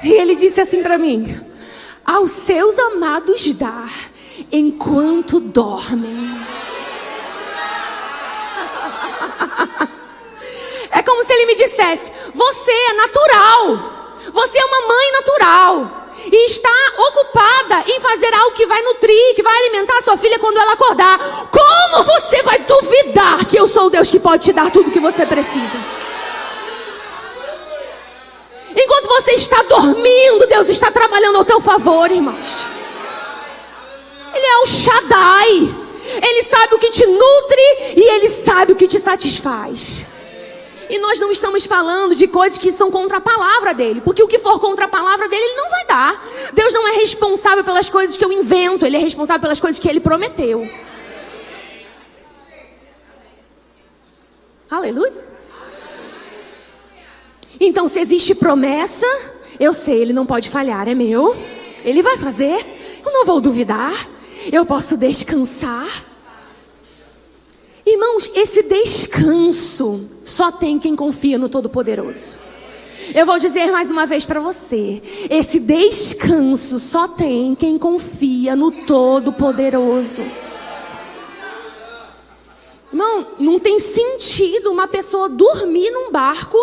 E 0.01 0.11
ele 0.11 0.35
disse 0.35 0.61
assim 0.61 0.81
para 0.81 0.97
mim: 0.97 1.37
Aos 2.05 2.31
seus 2.31 2.79
amados 2.79 3.53
dar 3.53 3.91
enquanto 4.51 5.41
dormem. 5.41 6.41
É 10.91 11.01
como 11.01 11.23
se 11.25 11.33
ele 11.33 11.45
me 11.45 11.55
dissesse: 11.55 12.11
Você 12.33 12.71
é 12.71 12.93
natural. 12.93 14.15
Você 14.31 14.57
é 14.57 14.65
uma 14.65 14.87
mãe 14.87 15.11
natural. 15.11 16.07
E 16.31 16.45
está 16.45 16.82
ocupada 16.97 17.83
em 17.87 17.99
fazer 17.99 18.33
algo 18.33 18.55
que 18.55 18.65
vai 18.65 18.81
nutrir, 18.81 19.35
que 19.35 19.43
vai 19.43 19.55
alimentar 19.57 20.01
sua 20.01 20.17
filha 20.17 20.39
quando 20.39 20.57
ela 20.57 20.73
acordar. 20.73 21.17
Como 21.51 22.03
você 22.03 22.41
vai 22.43 22.59
duvidar 22.59 23.45
que 23.45 23.57
eu 23.57 23.67
sou 23.67 23.87
o 23.87 23.89
Deus 23.89 24.09
que 24.09 24.19
pode 24.19 24.45
te 24.45 24.53
dar 24.53 24.71
tudo 24.71 24.89
o 24.89 24.91
que 24.91 24.99
você 24.99 25.25
precisa? 25.25 25.77
Enquanto 28.75 29.07
você 29.07 29.31
está 29.31 29.61
dormindo, 29.63 30.47
Deus 30.47 30.69
está 30.69 30.91
trabalhando 30.91 31.37
ao 31.37 31.45
teu 31.45 31.61
favor, 31.61 32.11
irmãos. 32.11 32.65
Ele 34.33 34.45
é 34.45 34.57
o 34.57 34.67
Shaddai. 34.67 35.75
Ele 36.21 36.43
sabe 36.43 36.75
o 36.75 36.79
que 36.79 36.89
te 36.89 37.05
nutre 37.05 37.61
e 37.95 38.15
ele 38.15 38.29
sabe 38.29 38.73
o 38.73 38.75
que 38.75 38.87
te 38.87 38.99
satisfaz. 38.99 40.12
E 40.89 40.97
nós 40.99 41.19
não 41.19 41.31
estamos 41.31 41.65
falando 41.65 42.15
de 42.15 42.27
coisas 42.27 42.57
que 42.57 42.71
são 42.71 42.91
contra 42.91 43.17
a 43.17 43.21
palavra 43.21 43.73
dele, 43.73 44.01
porque 44.01 44.23
o 44.23 44.27
que 44.27 44.39
for 44.39 44.59
contra 44.59 44.85
a 44.85 44.87
palavra 44.87 45.27
dele, 45.27 45.43
ele 45.43 45.55
não 45.55 45.69
vai 45.69 45.85
dar. 45.85 46.25
Deus 46.53 46.73
não 46.73 46.87
é 46.87 46.91
responsável 46.97 47.63
pelas 47.63 47.89
coisas 47.89 48.17
que 48.17 48.23
eu 48.23 48.31
invento, 48.31 48.85
ele 48.85 48.97
é 48.97 48.99
responsável 48.99 49.41
pelas 49.41 49.59
coisas 49.59 49.79
que 49.79 49.89
ele 49.89 49.99
prometeu. 49.99 50.67
Aleluia. 54.69 55.13
Então, 57.59 57.87
se 57.87 57.99
existe 57.99 58.35
promessa, 58.35 59.05
eu 59.59 59.73
sei, 59.73 60.01
ele 60.01 60.13
não 60.13 60.25
pode 60.25 60.49
falhar, 60.49 60.87
é 60.87 60.95
meu. 60.95 61.35
Ele 61.85 62.01
vai 62.01 62.17
fazer. 62.17 62.65
Eu 63.05 63.11
não 63.11 63.25
vou 63.25 63.39
duvidar. 63.39 64.07
Eu 64.51 64.65
posso 64.65 64.97
descansar. 64.97 65.87
Irmãos, 67.85 68.31
esse 68.33 68.63
descanso 68.63 70.07
só 70.23 70.51
tem 70.51 70.79
quem 70.79 70.95
confia 70.95 71.37
no 71.37 71.49
Todo-Poderoso. 71.49 72.39
Eu 73.13 73.25
vou 73.25 73.37
dizer 73.37 73.69
mais 73.71 73.91
uma 73.91 74.05
vez 74.05 74.25
para 74.25 74.39
você: 74.39 75.01
esse 75.29 75.59
descanso 75.59 76.79
só 76.79 77.09
tem 77.09 77.53
quem 77.55 77.77
confia 77.77 78.55
no 78.55 78.71
Todo-Poderoso. 78.71 80.23
Irmão, 82.91 83.27
não 83.39 83.59
tem 83.59 83.79
sentido 83.79 84.71
uma 84.71 84.87
pessoa 84.87 85.27
dormir 85.27 85.91
num 85.91 86.11
barco 86.11 86.57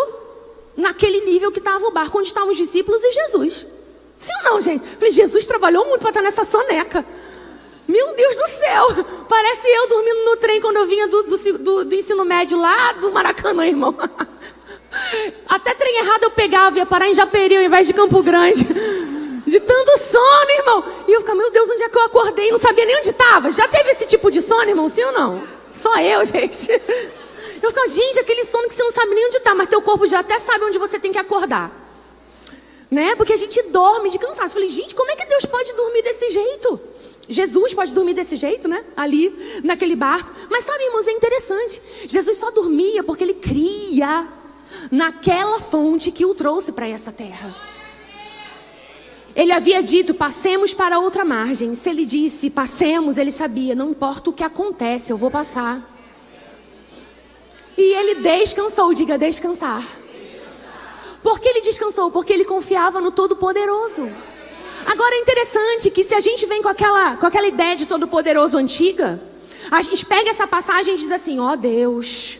naquele 0.75 1.25
nível 1.25 1.51
que 1.51 1.59
estava 1.59 1.85
o 1.85 1.91
barco 1.91 2.17
onde 2.17 2.29
estavam 2.29 2.49
os 2.49 2.57
discípulos 2.57 3.03
e 3.03 3.11
Jesus. 3.11 3.67
Sim 4.17 4.31
ou 4.37 4.51
não, 4.51 4.61
gente? 4.61 4.83
Falei, 4.87 5.11
Jesus 5.11 5.45
trabalhou 5.45 5.85
muito 5.85 5.99
para 5.99 6.09
estar 6.09 6.21
nessa 6.21 6.45
soneca. 6.45 7.05
Meu 7.87 8.13
Deus 8.15 8.35
do 8.35 8.47
céu! 8.47 8.87
Parece 9.27 9.67
eu 9.67 9.87
dormindo 9.87 10.23
no 10.25 10.37
trem 10.37 10.61
quando 10.61 10.77
eu 10.77 10.87
vinha 10.87 11.07
do, 11.07 11.23
do, 11.23 11.57
do, 11.57 11.85
do 11.85 11.95
ensino 11.95 12.23
médio 12.25 12.59
lá 12.59 12.93
do 12.93 13.11
Maracanã, 13.11 13.65
irmão. 13.65 13.95
Até 15.47 15.73
trem 15.73 15.97
errado 15.99 16.23
eu 16.23 16.31
pegava, 16.31 16.77
ia 16.77 16.85
parar 16.85 17.07
em 17.07 17.13
Japeri 17.13 17.57
ao 17.57 17.63
invés 17.63 17.87
de 17.87 17.93
Campo 17.93 18.21
Grande. 18.21 18.65
De 19.45 19.59
tanto 19.59 19.97
sono, 19.97 20.51
irmão. 20.51 20.85
E 21.07 21.13
eu 21.13 21.21
ficava, 21.21 21.37
meu 21.37 21.51
Deus, 21.51 21.69
onde 21.69 21.83
é 21.83 21.89
que 21.89 21.97
eu 21.97 22.03
acordei? 22.03 22.51
Não 22.51 22.57
sabia 22.57 22.85
nem 22.85 22.97
onde 22.97 23.09
estava. 23.09 23.51
Já 23.51 23.67
teve 23.67 23.89
esse 23.91 24.05
tipo 24.05 24.31
de 24.31 24.41
sono, 24.41 24.69
irmão? 24.69 24.87
Sim 24.87 25.03
ou 25.03 25.11
não? 25.11 25.43
Só 25.73 25.97
eu, 25.99 26.23
gente. 26.25 26.71
Eu 27.61 27.69
ficava, 27.69 27.87
gente, 27.87 28.19
aquele 28.19 28.45
sono 28.45 28.67
que 28.67 28.73
você 28.73 28.83
não 28.83 28.91
sabe 28.91 29.13
nem 29.13 29.25
onde 29.25 29.37
está, 29.37 29.53
mas 29.55 29.69
teu 29.69 29.81
corpo 29.81 30.07
já 30.07 30.19
até 30.19 30.39
sabe 30.39 30.65
onde 30.65 30.77
você 30.77 30.99
tem 30.99 31.11
que 31.11 31.17
acordar. 31.17 31.71
Né? 32.89 33.15
Porque 33.15 33.33
a 33.33 33.37
gente 33.37 33.61
dorme 33.63 34.09
de 34.09 34.19
cansaço. 34.19 34.49
Eu 34.49 34.53
falei, 34.53 34.69
gente, 34.69 34.93
como 34.93 35.09
é 35.11 35.15
que 35.15 35.25
Deus 35.25 35.45
pode 35.45 35.73
dormir 35.73 36.01
desse 36.01 36.29
jeito? 36.29 36.79
Jesus 37.31 37.73
pode 37.73 37.93
dormir 37.93 38.13
desse 38.13 38.35
jeito, 38.35 38.67
né? 38.67 38.83
Ali, 38.95 39.61
naquele 39.63 39.95
barco. 39.95 40.31
Mas 40.49 40.65
sabe, 40.65 40.83
irmãos, 40.83 41.07
é 41.07 41.11
interessante. 41.11 41.81
Jesus 42.05 42.37
só 42.37 42.51
dormia 42.51 43.03
porque 43.03 43.23
ele 43.23 43.35
cria 43.35 44.27
naquela 44.91 45.59
fonte 45.59 46.11
que 46.11 46.25
o 46.25 46.35
trouxe 46.35 46.71
para 46.71 46.87
essa 46.87 47.11
terra. 47.11 47.55
Ele 49.35 49.51
havia 49.51 49.81
dito: 49.81 50.13
passemos 50.13 50.73
para 50.73 50.99
outra 50.99 51.23
margem. 51.23 51.73
Se 51.75 51.89
ele 51.89 52.05
disse 52.05 52.49
passemos, 52.49 53.17
ele 53.17 53.31
sabia: 53.31 53.73
não 53.73 53.91
importa 53.91 54.29
o 54.29 54.33
que 54.33 54.43
acontece, 54.43 55.11
eu 55.11 55.17
vou 55.17 55.31
passar. 55.31 55.89
E 57.77 57.81
ele 57.81 58.15
descansou, 58.15 58.93
diga 58.93 59.17
descansar. 59.17 59.87
Por 61.23 61.39
que 61.39 61.47
ele 61.47 61.61
descansou? 61.61 62.11
Porque 62.11 62.33
ele 62.33 62.43
confiava 62.43 62.99
no 62.99 63.11
Todo-Poderoso. 63.11 64.09
Agora 64.85 65.15
é 65.15 65.19
interessante 65.19 65.89
que 65.89 66.03
se 66.03 66.13
a 66.13 66.19
gente 66.19 66.45
vem 66.45 66.61
com 66.61 66.69
aquela, 66.69 67.17
com 67.17 67.25
aquela 67.25 67.47
ideia 67.47 67.75
de 67.75 67.85
Todo-Poderoso 67.85 68.57
antiga, 68.57 69.19
A 69.71 69.81
gente 69.81 70.05
pega 70.05 70.29
essa 70.29 70.45
passagem 70.45 70.95
e 70.95 70.97
diz 70.97 71.11
assim: 71.11 71.39
ó 71.39 71.53
oh, 71.53 71.55
Deus, 71.55 72.39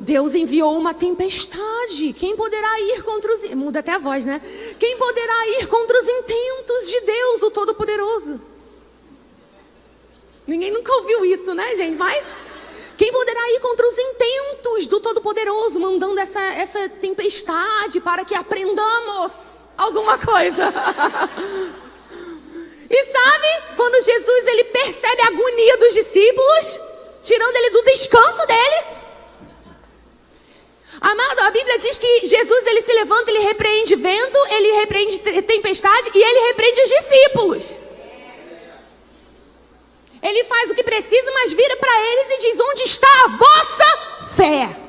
Deus 0.00 0.34
enviou 0.34 0.76
uma 0.76 0.94
tempestade. 0.94 2.14
Quem 2.14 2.34
poderá 2.34 2.80
ir 2.80 3.02
contra 3.02 3.34
os. 3.34 3.44
Muda 3.50 3.80
até 3.80 3.92
a 3.92 3.98
voz, 3.98 4.24
né? 4.24 4.40
Quem 4.78 4.96
poderá 4.96 5.48
ir 5.48 5.66
contra 5.66 5.98
os 5.98 6.08
intentos 6.08 6.88
de 6.88 7.00
Deus, 7.00 7.42
o 7.42 7.50
Todo-Poderoso? 7.50 8.40
Ninguém 10.46 10.70
nunca 10.70 10.94
ouviu 10.94 11.24
isso, 11.24 11.54
né, 11.54 11.74
gente? 11.74 11.96
Mas. 11.96 12.24
Quem 12.96 13.12
poderá 13.12 13.40
ir 13.52 13.60
contra 13.60 13.86
os 13.86 13.96
intentos 13.96 14.88
do 14.88 14.98
Todo-Poderoso, 14.98 15.78
mandando 15.78 16.18
essa, 16.18 16.40
essa 16.40 16.88
tempestade 16.88 18.00
para 18.00 18.24
que 18.24 18.34
aprendamos 18.34 19.32
alguma 19.78 20.18
coisa? 20.18 20.64
e 22.90 23.04
sabe, 23.04 23.48
quando 23.76 24.02
Jesus 24.02 24.46
ele 24.48 24.64
percebe 24.64 25.22
a 25.22 25.28
agonia 25.28 25.78
dos 25.78 25.94
discípulos, 25.94 26.80
tirando 27.22 27.56
ele 27.56 27.70
do 27.70 27.82
descanso 27.84 28.46
dele, 28.46 28.98
Amado, 31.00 31.40
a 31.40 31.50
Bíblia 31.52 31.78
diz 31.78 31.96
que 31.96 32.26
Jesus 32.26 32.66
ele 32.66 32.82
se 32.82 32.92
levanta, 32.92 33.30
ele 33.30 33.38
repreende 33.38 33.94
vento, 33.94 34.36
ele 34.50 34.72
repreende 34.72 35.18
tempestade 35.20 36.10
e 36.12 36.20
ele 36.20 36.46
repreende 36.48 36.80
os 36.82 36.90
discípulos. 36.90 37.78
Ele 40.20 40.44
faz 40.44 40.70
o 40.70 40.74
que 40.74 40.82
precisa, 40.82 41.30
mas 41.32 41.52
vira 41.52 41.76
para 41.76 42.00
eles 42.00 42.30
e 42.30 42.38
diz: 42.40 42.60
Onde 42.60 42.82
está 42.82 43.24
a 43.24 43.28
vossa 43.28 43.98
fé? 44.36 44.87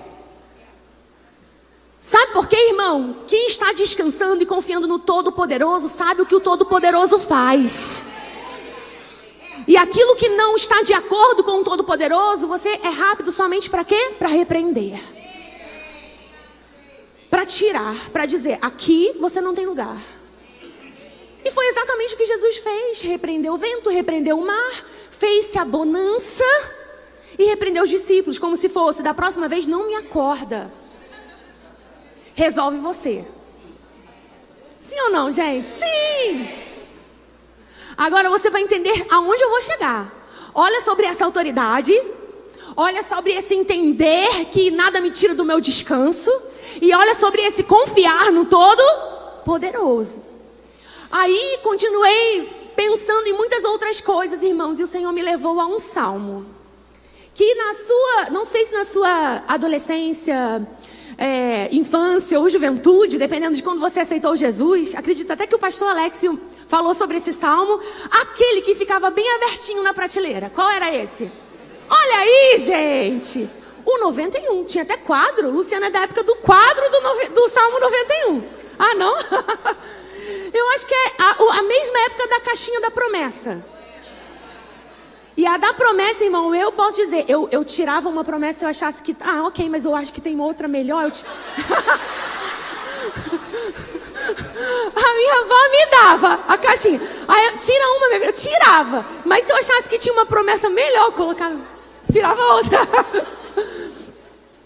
Sabe 2.00 2.32
por 2.32 2.48
quê, 2.48 2.56
irmão? 2.70 3.24
Quem 3.28 3.48
está 3.48 3.74
descansando 3.74 4.42
e 4.42 4.46
confiando 4.46 4.88
no 4.88 5.00
Todo-Poderoso 5.00 5.90
sabe 5.90 6.22
o 6.22 6.26
que 6.26 6.36
o 6.36 6.40
Todo-Poderoso 6.40 7.20
faz. 7.20 8.02
E 9.68 9.76
aquilo 9.76 10.16
que 10.16 10.30
não 10.30 10.56
está 10.56 10.82
de 10.82 10.94
acordo 10.94 11.44
com 11.44 11.60
o 11.60 11.64
Todo-Poderoso, 11.64 12.48
você 12.48 12.70
é 12.70 12.90
rápido 12.90 13.32
somente 13.32 13.70
para 13.70 13.84
quê? 13.84 14.14
Para 14.18 14.30
repreender 14.30 15.00
para 17.30 17.46
tirar, 17.46 17.96
para 18.12 18.26
dizer: 18.26 18.58
aqui 18.62 19.16
você 19.20 19.40
não 19.40 19.54
tem 19.54 19.66
lugar. 19.66 20.02
E 21.46 21.52
foi 21.52 21.68
exatamente 21.68 22.14
o 22.14 22.18
que 22.18 22.26
Jesus 22.26 22.58
fez: 22.58 23.02
repreendeu 23.02 23.54
o 23.54 23.58
vento, 23.58 23.90
repreendeu 23.90 24.38
o 24.38 24.46
mar, 24.46 24.86
fez-se 25.12 25.58
a 25.58 25.64
bonança 25.64 26.44
e 27.38 27.46
repreendeu 27.46 27.84
os 27.84 27.90
discípulos, 27.90 28.40
como 28.40 28.58
se 28.58 28.70
fosse: 28.70 29.04
da 29.04 29.14
próxima 29.14 29.48
vez 29.48 29.68
não 29.68 29.88
me 29.88 29.96
acorda. 29.96 30.72
Resolve 32.40 32.78
você. 32.78 33.26
Sim 34.80 34.98
ou 35.02 35.10
não, 35.10 35.30
gente? 35.30 35.68
Sim! 35.68 36.48
Agora 37.98 38.30
você 38.30 38.50
vai 38.50 38.62
entender 38.62 39.06
aonde 39.10 39.44
eu 39.44 39.50
vou 39.50 39.62
chegar. 39.62 40.10
Olha 40.54 40.80
sobre 40.80 41.06
essa 41.06 41.26
autoridade. 41.26 41.92
Olha 42.78 43.04
sobre 43.04 43.34
esse 43.34 43.54
entender 43.54 44.46
que 44.54 44.72
nada 44.72 45.02
me 45.02 45.12
tira 45.12 45.36
do 45.36 45.44
meu 45.44 45.60
descanso. 45.60 46.32
E 46.82 46.96
olha 46.96 47.14
sobre 47.14 47.42
esse 47.42 47.64
confiar 47.64 48.32
no 48.32 48.46
todo 48.46 48.82
poderoso. 49.44 50.24
Aí 51.12 51.60
continuei 51.62 52.72
pensando 52.74 53.28
em 53.28 53.34
muitas 53.34 53.66
outras 53.66 54.00
coisas, 54.00 54.42
irmãos, 54.42 54.80
e 54.80 54.84
o 54.84 54.88
Senhor 54.88 55.12
me 55.12 55.22
levou 55.22 55.60
a 55.60 55.66
um 55.66 55.78
salmo. 55.78 56.46
Que 57.36 57.54
na 57.56 57.74
sua, 57.74 58.30
não 58.30 58.46
sei 58.46 58.64
se 58.64 58.72
na 58.72 58.86
sua 58.86 59.44
adolescência, 59.46 60.66
é, 61.20 61.68
infância 61.74 62.40
ou 62.40 62.50
juventude, 62.50 63.18
dependendo 63.18 63.54
de 63.54 63.62
quando 63.62 63.82
você 63.82 64.00
aceitou 64.00 64.38
Jesus, 64.38 64.96
acredito 64.96 65.32
até 65.32 65.46
que 65.46 65.54
o 65.54 65.60
pastor 65.60 65.90
Alexio 65.90 66.40
falou 66.66 66.94
sobre 66.94 67.18
esse 67.18 67.34
salmo, 67.34 67.78
aquele 68.10 68.62
que 68.62 68.74
ficava 68.74 69.10
bem 69.10 69.30
abertinho 69.36 69.84
na 69.84 69.94
prateleira. 69.94 70.50
Qual 70.56 70.70
era 70.70 70.96
esse? 70.96 71.30
Olha 71.90 72.20
aí, 72.20 72.58
gente! 72.60 73.50
O 73.86 73.98
91, 73.98 74.64
tinha 74.64 74.84
até 74.84 74.96
quadro. 74.96 75.50
Luciana 75.50 75.88
é 75.88 75.90
da 75.90 76.02
época 76.02 76.24
do 76.24 76.36
quadro 76.36 76.90
do, 76.90 77.34
do 77.34 77.50
Salmo 77.50 77.80
91. 77.80 78.44
Ah, 78.78 78.96
não? 78.96 79.18
Eu 80.54 80.70
acho 80.70 80.88
que 80.88 80.94
é 80.94 81.12
a, 81.18 81.60
a 81.60 81.64
mesma 81.64 82.00
época 82.06 82.28
da 82.28 82.40
caixinha 82.42 82.80
da 82.80 82.92
promessa. 82.92 83.64
E 85.40 85.48
a 85.48 85.56
da 85.56 85.72
promessa, 85.72 86.26
irmão, 86.26 86.54
eu 86.54 86.70
posso 86.74 86.98
dizer, 86.98 87.24
eu, 87.30 87.48
eu 87.50 87.64
tirava 87.64 88.10
uma 88.10 88.26
promessa 88.26 88.66
e 88.66 88.66
eu 88.66 88.70
achasse 88.70 89.02
que, 89.02 89.16
ah, 89.22 89.44
ok, 89.48 89.70
mas 89.70 89.86
eu 89.86 89.96
acho 89.96 90.12
que 90.12 90.20
tem 90.20 90.38
outra 90.38 90.68
melhor. 90.68 91.06
Eu 91.06 91.12
a 94.94 95.16
minha 95.16 95.34
avó 95.40 95.70
me 95.72 95.86
dava 95.92 96.44
a 96.46 96.58
caixinha. 96.58 97.00
Aí 97.26 97.46
eu, 97.46 97.58
tira 97.58 97.86
uma, 97.88 98.08
eu 98.18 98.34
tirava. 98.34 99.06
Mas 99.24 99.46
se 99.46 99.54
eu 99.54 99.56
achasse 99.56 99.88
que 99.88 99.98
tinha 99.98 100.12
uma 100.14 100.26
promessa 100.26 100.70
melhor, 100.70 101.06
eu 101.06 101.14
colocava, 101.14 101.56
tirava 102.12 102.44
outra. 102.56 102.80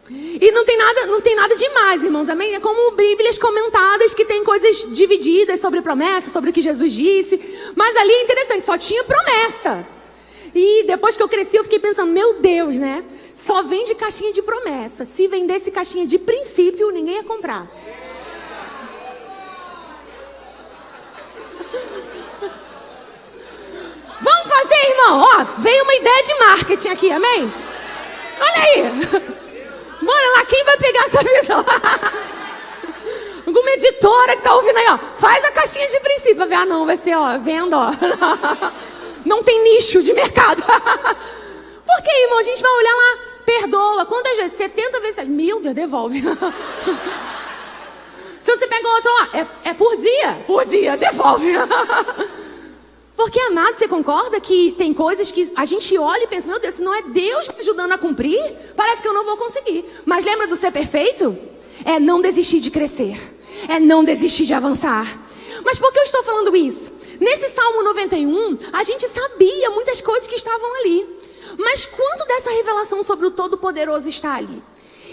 E 0.09 0.51
não 0.51 0.65
tem 0.65 0.77
nada, 0.77 1.05
não 1.05 1.21
tem 1.21 1.36
nada 1.36 1.55
demais, 1.55 2.03
irmãos. 2.03 2.27
Amém? 2.27 2.53
É 2.53 2.59
como 2.59 2.91
Bíblias 2.91 3.38
comentadas 3.38 4.13
que 4.13 4.25
tem 4.25 4.43
coisas 4.43 4.91
divididas 4.91 5.59
sobre 5.59 5.81
promessa, 5.81 6.29
sobre 6.29 6.49
o 6.49 6.53
que 6.53 6.62
Jesus 6.62 6.91
disse. 6.93 7.39
Mas 7.75 7.95
ali 7.95 8.12
é 8.12 8.23
interessante, 8.23 8.65
só 8.65 8.77
tinha 8.77 9.03
promessa. 9.03 9.92
E 10.56 10.84
depois 10.84 11.18
que 11.18 11.24
eu 11.24 11.30
cresci, 11.30 11.58
eu 11.58 11.63
fiquei 11.63 11.80
pensando, 11.80 12.12
meu 12.12 12.39
Deus, 12.39 12.78
né? 12.78 13.04
Só 13.36 13.63
vende 13.63 13.96
caixinha 13.96 14.32
de 14.32 14.44
promessa. 14.44 15.04
Se 15.06 15.28
vendesse 15.28 15.72
caixinha 15.72 16.06
de 16.06 16.20
princípio, 16.20 16.92
ninguém 16.92 17.16
ia 17.16 17.24
comprar. 17.24 17.68
Vamos 24.22 24.48
fazer, 24.48 24.89
irmão? 24.92 25.22
Ó, 25.22 25.46
veio 25.60 25.84
uma 25.84 25.96
ideia 25.96 26.24
de 26.24 26.36
marketing 26.36 26.89
aqui, 26.89 27.12
amém? 27.12 27.52
Olha 28.39 28.62
aí. 28.62 28.84
Bora 30.04 30.28
lá, 30.38 30.46
quem 30.46 30.63
vai 30.63 30.78
pegar 30.78 31.06
essa 31.06 31.24
visão? 31.24 31.66
Alguma 33.48 33.72
editora 33.72 34.36
que 34.36 34.42
tá 34.44 34.56
ouvindo 34.56 34.78
aí, 34.78 34.88
ó. 34.89 35.00
Faz 35.18 35.44
a 35.46 35.52
caixinha 35.52 35.88
de 35.88 36.00
princípio. 36.00 36.48
Ver, 36.48 36.56
ah, 36.56 36.66
não, 36.66 36.86
vai 36.86 36.98
ser, 36.98 37.16
ó, 37.16 37.39
venda, 37.39 37.78
ó. 37.78 37.92
Não 39.25 39.43
tem 39.43 39.63
nicho 39.63 40.01
de 40.03 40.13
mercado. 40.13 40.63
Por 41.86 42.01
que, 42.03 42.23
irmão? 42.23 42.39
A 42.39 42.43
gente 42.43 42.62
vai 42.62 42.71
olhar 42.71 42.95
lá, 42.95 43.17
perdoa. 43.45 44.05
Quantas 44.05 44.36
vezes? 44.38 44.57
70 44.57 44.99
vezes. 44.99 45.27
Meu 45.27 45.62
Deus, 45.62 45.75
devolve. 45.75 46.21
Se 48.41 48.57
você 48.57 48.67
pega 48.67 48.88
outro 48.89 49.12
lá, 49.13 49.29
é, 49.33 49.69
é 49.69 49.73
por 49.73 49.95
dia. 49.95 50.43
Por 50.45 50.65
dia, 50.65 50.97
devolve. 50.97 51.53
Porque, 53.15 53.39
amado, 53.39 53.77
você 53.77 53.88
concorda 53.88 54.41
que 54.41 54.73
tem 54.77 54.93
coisas 54.93 55.31
que 55.31 55.51
a 55.55 55.63
gente 55.63 55.97
olha 55.97 56.23
e 56.23 56.27
pensa, 56.27 56.47
meu 56.47 56.59
Deus, 56.59 56.75
se 56.75 56.81
não 56.81 56.93
é 56.93 57.03
Deus 57.03 57.47
me 57.47 57.59
ajudando 57.59 57.91
a 57.93 57.97
cumprir, 57.97 58.41
parece 58.75 59.01
que 59.01 59.07
eu 59.07 59.13
não 59.13 59.23
vou 59.23 59.38
conseguir. 59.38 59.86
Mas 60.03 60.25
lembra 60.25 60.47
do 60.47 60.55
ser 60.55 60.71
perfeito? 60.71 61.38
É 61.86 61.99
não 61.99 62.21
desistir 62.21 62.59
de 62.59 62.69
crescer. 62.69 63.17
É 63.69 63.79
não 63.79 64.03
desistir 64.03 64.45
de 64.45 64.53
avançar. 64.53 65.21
Mas 65.63 65.79
por 65.79 65.93
que 65.93 65.99
eu 65.99 66.03
estou 66.03 66.23
falando 66.23 66.55
isso? 66.55 66.91
Nesse 67.23 67.47
Salmo 67.47 67.81
91, 67.83 68.57
a 68.73 68.83
gente 68.83 69.07
sabia 69.07 69.69
muitas 69.69 70.01
coisas 70.01 70.27
que 70.27 70.36
estavam 70.36 70.75
ali. 70.81 71.05
Mas 71.57 71.86
quanto 71.86 72.27
dessa 72.27 72.51
revelação 72.51 73.01
sobre 73.01 73.25
o 73.25 73.31
Todo-Poderoso 73.31 74.09
está 74.09 74.36
ali? 74.36 74.62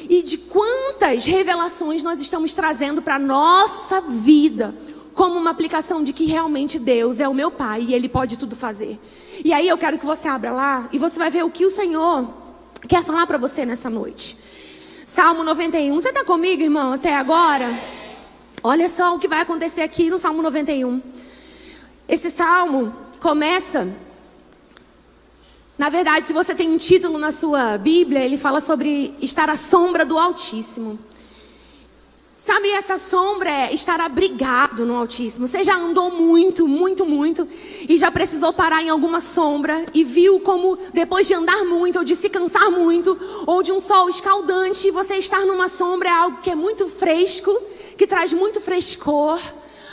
E 0.08 0.20
de 0.20 0.36
quantas 0.36 1.24
revelações 1.24 2.02
nós 2.02 2.20
estamos 2.20 2.52
trazendo 2.52 3.00
para 3.00 3.14
a 3.14 3.18
nossa 3.18 4.00
vida 4.00 4.74
como 5.14 5.38
uma 5.38 5.50
aplicação 5.50 6.02
de 6.02 6.12
que 6.12 6.24
realmente 6.24 6.80
Deus 6.80 7.20
é 7.20 7.28
o 7.28 7.34
meu 7.34 7.48
Pai 7.48 7.86
e 7.88 7.94
Ele 7.94 8.08
pode 8.08 8.36
tudo 8.36 8.56
fazer. 8.56 8.98
E 9.44 9.52
aí 9.52 9.68
eu 9.68 9.78
quero 9.78 9.96
que 9.96 10.04
você 10.04 10.26
abra 10.26 10.50
lá 10.50 10.88
e 10.92 10.98
você 10.98 11.16
vai 11.16 11.30
ver 11.30 11.44
o 11.44 11.50
que 11.50 11.64
o 11.64 11.70
Senhor 11.70 12.28
quer 12.88 13.04
falar 13.04 13.24
para 13.28 13.38
você 13.38 13.64
nessa 13.64 13.88
noite. 13.88 14.36
Salmo 15.06 15.44
91. 15.44 15.94
Você 15.94 16.08
está 16.08 16.24
comigo, 16.24 16.60
irmão, 16.60 16.92
até 16.92 17.14
agora? 17.14 17.72
Olha 18.64 18.88
só 18.88 19.14
o 19.14 19.18
que 19.20 19.28
vai 19.28 19.42
acontecer 19.42 19.82
aqui 19.82 20.10
no 20.10 20.18
Salmo 20.18 20.42
91. 20.42 21.00
Esse 22.10 22.28
salmo 22.28 22.92
começa. 23.20 23.88
Na 25.78 25.88
verdade, 25.88 26.26
se 26.26 26.32
você 26.32 26.56
tem 26.56 26.68
um 26.68 26.76
título 26.76 27.18
na 27.18 27.30
sua 27.30 27.78
Bíblia, 27.78 28.24
ele 28.24 28.36
fala 28.36 28.60
sobre 28.60 29.14
estar 29.22 29.48
à 29.48 29.56
sombra 29.56 30.04
do 30.04 30.18
Altíssimo. 30.18 30.98
Sabe, 32.34 32.68
essa 32.70 32.98
sombra 32.98 33.48
é 33.48 33.72
estar 33.72 34.00
abrigado 34.00 34.84
no 34.84 34.96
Altíssimo. 34.96 35.46
Você 35.46 35.62
já 35.62 35.76
andou 35.76 36.10
muito, 36.10 36.66
muito, 36.66 37.06
muito 37.06 37.46
e 37.88 37.96
já 37.96 38.10
precisou 38.10 38.52
parar 38.52 38.82
em 38.82 38.88
alguma 38.88 39.20
sombra 39.20 39.86
e 39.94 40.02
viu 40.02 40.40
como 40.40 40.76
depois 40.92 41.28
de 41.28 41.34
andar 41.34 41.64
muito 41.64 42.00
ou 42.00 42.04
de 42.04 42.16
se 42.16 42.28
cansar 42.28 42.72
muito 42.72 43.16
ou 43.46 43.62
de 43.62 43.70
um 43.70 43.78
sol 43.78 44.08
escaldante, 44.08 44.90
você 44.90 45.14
estar 45.14 45.46
numa 45.46 45.68
sombra 45.68 46.08
é 46.08 46.12
algo 46.12 46.38
que 46.42 46.50
é 46.50 46.56
muito 46.56 46.88
fresco, 46.88 47.56
que 47.96 48.04
traz 48.04 48.32
muito 48.32 48.60
frescor. 48.60 49.38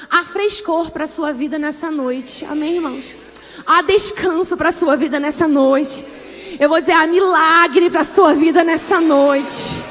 Há 0.10 0.24
frescor 0.24 0.92
para 0.92 1.06
a 1.06 1.08
sua 1.08 1.32
vida 1.34 1.58
nessa 1.60 1.92
noite. 1.92 2.46
Amém, 2.46 2.76
irmãos? 2.76 3.16
Há 3.66 3.82
descanso 3.82 4.56
para 4.56 4.70
a 4.70 4.72
sua 4.72 4.96
vida 4.96 5.20
nessa 5.20 5.48
noite. 5.48 6.06
Eu 6.60 6.70
vou 6.70 6.80
dizer, 6.80 6.94
há 6.94 7.06
milagre 7.06 7.90
para 7.90 8.02
a 8.02 8.06
sua 8.06 8.34
vida 8.34 8.64
nessa 8.64 9.00
noite 9.00 9.82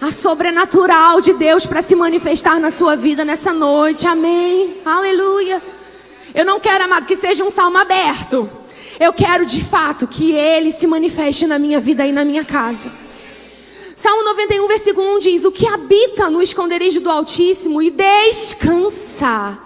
a 0.00 0.10
sobrenatural 0.10 1.20
de 1.20 1.34
Deus 1.34 1.66
para 1.66 1.82
se 1.82 1.94
manifestar 1.94 2.58
na 2.58 2.70
sua 2.70 2.96
vida 2.96 3.24
nessa 3.24 3.52
noite. 3.52 4.06
Amém. 4.06 4.76
Aleluia. 4.84 5.62
Eu 6.34 6.44
não 6.44 6.58
quero, 6.58 6.84
amado, 6.84 7.06
que 7.06 7.16
seja 7.16 7.44
um 7.44 7.50
salmo 7.50 7.76
aberto. 7.76 8.48
Eu 8.98 9.12
quero 9.12 9.44
de 9.44 9.62
fato 9.62 10.06
que 10.06 10.32
Ele 10.32 10.70
se 10.72 10.86
manifeste 10.86 11.46
na 11.46 11.58
minha 11.58 11.78
vida 11.80 12.06
e 12.06 12.12
na 12.12 12.24
minha 12.24 12.44
casa. 12.44 12.90
Salmo 14.00 14.24
91, 14.24 14.66
versículo 14.66 15.16
1 15.16 15.18
diz: 15.18 15.44
O 15.44 15.52
que 15.52 15.66
habita 15.66 16.30
no 16.30 16.40
esconderijo 16.40 17.02
do 17.02 17.10
Altíssimo 17.10 17.82
e 17.82 17.90
descansa 17.90 19.58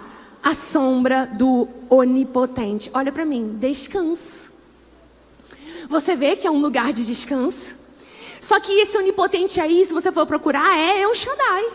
à 0.43 0.53
sombra 0.53 1.25
do 1.25 1.69
Onipotente. 1.89 2.91
Olha 2.93 3.13
para 3.13 3.23
mim, 3.23 3.55
descanso. 3.57 4.51
Você 5.89 6.17
vê 6.17 6.35
que 6.35 6.45
é 6.45 6.51
um 6.51 6.59
lugar 6.59 6.91
de 6.91 7.05
descanso. 7.05 7.75
Só 8.41 8.59
que 8.59 8.73
esse 8.73 8.97
onipotente 8.97 9.61
aí, 9.61 9.85
se 9.85 9.93
você 9.93 10.11
for 10.11 10.25
procurar, 10.25 10.77
é 10.77 10.99
El 10.99 11.15
Shaddai. 11.15 11.65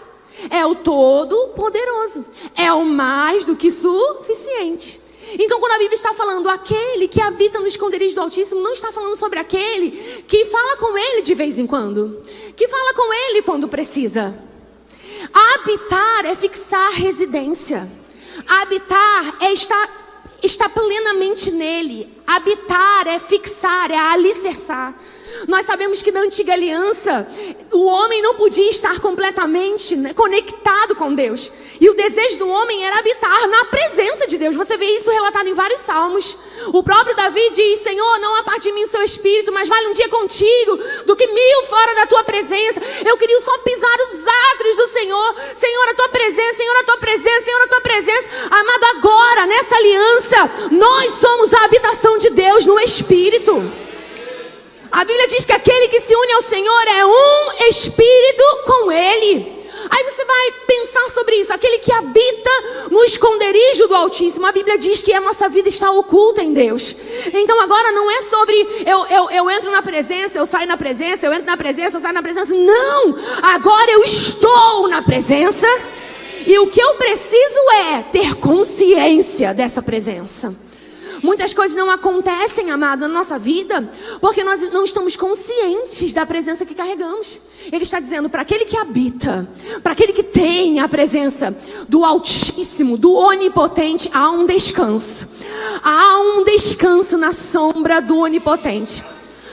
É 0.51 0.67
o 0.67 0.75
Todo-Poderoso. 0.75 2.27
É 2.55 2.71
o 2.75 2.85
mais 2.85 3.47
do 3.47 3.57
que 3.57 3.71
suficiente. 3.71 5.01
Então, 5.39 5.61
quando 5.61 5.73
a 5.73 5.79
Bíblia 5.79 5.95
está 5.95 6.13
falando 6.15 6.49
aquele 6.49 7.07
que 7.07 7.21
habita 7.21 7.61
no 7.61 7.67
esconderijo 7.67 8.15
do 8.15 8.23
Altíssimo, 8.23 8.61
não 8.61 8.73
está 8.73 8.91
falando 8.91 9.17
sobre 9.17 9.39
aquele 9.39 9.91
que 10.27 10.47
fala 10.47 10.77
com 10.77 10.97
ele 10.97 11.23
de 11.23 11.35
vez 11.35 11.59
em 11.59 11.67
quando, 11.67 12.23
que 12.57 12.67
fala 12.69 12.95
com 12.95 13.13
ele 13.13 13.43
quando 13.43 13.69
precisa. 13.69 14.37
Habitar 15.33 16.25
é 16.25 16.35
fixar 16.35 16.93
residência. 16.93 17.89
Habitar 18.47 19.37
é 19.41 19.53
estar, 19.53 19.89
plenamente 20.73 21.51
nele. 21.53 22.09
Habitar 22.27 23.07
é 23.07 23.19
fixar, 23.19 23.91
é 23.91 23.97
alicerçar. 23.97 24.99
Nós 25.47 25.67
sabemos 25.67 26.03
que 26.03 26.13
na 26.13 26.21
antiga 26.21 26.53
aliança, 26.53 27.27
o 27.73 27.85
homem 27.87 28.23
não 28.23 28.35
podia 28.35 28.69
estar 28.69 29.01
completamente 29.01 29.97
né, 29.97 30.13
conectado 30.15 30.95
com 30.95 31.15
Deus. 31.15 31.51
E 31.81 31.89
o 31.89 31.95
desejo 31.95 32.39
do 32.39 32.49
homem 32.49 32.85
era 32.85 32.99
habitar 32.99 33.49
na 33.49 33.65
presença 33.67 34.27
de 34.27 34.37
Deus. 34.37 34.57
Você 34.57 34.77
vê 34.77 34.87
isso 34.97 35.11
relatado 35.11 35.49
em 35.49 35.55
vários 35.55 35.81
salmos. 35.81 36.37
O 36.73 36.83
próprio 36.83 37.17
Davi 37.17 37.51
diz: 37.51 37.81
Senhor, 37.81 38.19
não 38.19 38.35
aparte 38.37 38.65
de 38.65 38.73
mim 38.73 38.85
o 38.85 38.87
seu 38.87 39.03
espírito, 39.03 39.53
mas 39.53 39.69
vale 39.69 39.89
um 39.89 39.93
dia 39.93 40.09
contigo 40.09 40.79
do 41.07 41.17
que 41.17 41.27
mil 41.27 41.63
fora 41.65 41.95
da 41.95 42.07
tua 42.07 42.25
presença. 42.25 42.81
Eu 43.05 43.17
queria 43.17 43.41
só 43.41 43.57
pisar 43.59 43.97
os 44.01 44.27
átrios 44.53 44.77
do 44.77 44.87
Senhor. 44.89 45.35
Senhor, 45.55 45.89
a 45.89 45.95
tua 45.95 46.09
presença, 46.11 46.57
Senhor, 46.57 46.77
a 46.77 46.85
tua 46.85 46.97
presença, 46.99 47.45
Senhor, 47.45 47.63
a 47.63 47.69
tua 47.69 47.81
presença. 47.81 48.29
Amado, 48.51 48.85
agora, 48.97 49.47
nessa 49.47 49.77
aliança, 49.77 50.51
nós 50.71 51.13
somos 51.13 51.55
a 51.55 51.65
habitação 51.65 52.19
de 52.19 52.31
Deus 52.31 52.67
no 52.67 52.79
espírito. 52.81 53.90
A 54.91 55.05
Bíblia 55.05 55.29
diz 55.29 55.45
que 55.45 55.53
aquele 55.53 55.89
que 55.89 56.01
se 56.01 56.15
une 56.15 56.33
ao 56.33 56.43
Senhor 56.43 56.89
é 56.89 57.07
um 57.07 57.69
espírito 57.69 58.43
com 58.67 58.91
Ele. 58.91 59.61
Aí 59.89 60.05
você 60.05 60.25
vai 60.25 60.53
pensar 60.67 61.09
sobre 61.11 61.37
isso. 61.37 61.53
Aquele 61.53 61.79
que 61.79 61.93
habita 61.93 62.51
no 62.91 63.03
esconderijo 63.05 63.89
do 63.89 63.95
Altíssimo. 63.95 64.47
A 64.47 64.53
Bíblia 64.53 64.77
diz 64.79 65.03
que 65.03 65.13
a 65.13 65.21
nossa 65.21 65.49
vida 65.49 65.69
está 65.69 65.91
oculta 65.91 66.43
em 66.43 66.53
Deus. 66.53 66.97
Então 67.33 67.61
agora 67.61 67.93
não 67.93 68.11
é 68.11 68.21
sobre 68.23 68.85
eu, 68.85 69.07
eu, 69.07 69.31
eu 69.31 69.51
entro 69.51 69.71
na 69.71 69.83
presença, 69.83 70.39
eu 70.39 70.47
saio 70.47 70.69
na 70.69 70.77
presença, 70.77 71.27
eu 71.27 71.33
entro 71.33 71.47
na 71.47 71.57
presença, 71.57 71.97
eu 71.97 72.01
saio 72.01 72.15
na 72.15 72.23
presença. 72.23 72.55
Não! 72.55 73.17
Agora 73.43 73.91
eu 73.91 74.03
estou 74.03 74.89
na 74.89 75.03
presença. 75.03 75.67
E 76.47 76.59
o 76.59 76.67
que 76.67 76.81
eu 76.81 76.95
preciso 76.95 77.61
é 77.71 78.03
ter 78.03 78.35
consciência 78.35 79.53
dessa 79.55 79.83
presença. 79.83 80.55
Muitas 81.23 81.53
coisas 81.53 81.77
não 81.77 81.91
acontecem, 81.91 82.71
amado, 82.71 83.01
na 83.01 83.09
nossa 83.09 83.39
vida, 83.39 83.89
porque 84.21 84.43
nós 84.43 84.63
não 84.73 84.85
estamos 84.85 85.17
conscientes 85.17 86.15
da 86.15 86.25
presença 86.25 86.65
que 86.65 86.75
carregamos. 86.75 87.43
Ele 87.71 87.83
está 87.83 88.01
dizendo 88.01 88.29
para 88.29 88.43
aquele 88.43 88.65
que 88.65 88.77
habita, 88.77 89.49
para 89.83 89.93
aquele 89.93 90.13
que 90.13 90.23
tem 90.23 90.81
a 90.81 90.89
presença 90.89 91.57
do 91.89 92.05
Altíssimo, 92.05 92.97
do 92.97 93.13
Onipotente, 93.13 94.11
há 94.13 94.31
um 94.31 94.47
descanso. 94.47 95.29
Há 95.83 96.19
um 96.21 96.45
descanso 96.45 97.19
na 97.19 97.33
sombra 97.33 98.01
do 98.01 98.19
Onipotente. 98.19 99.05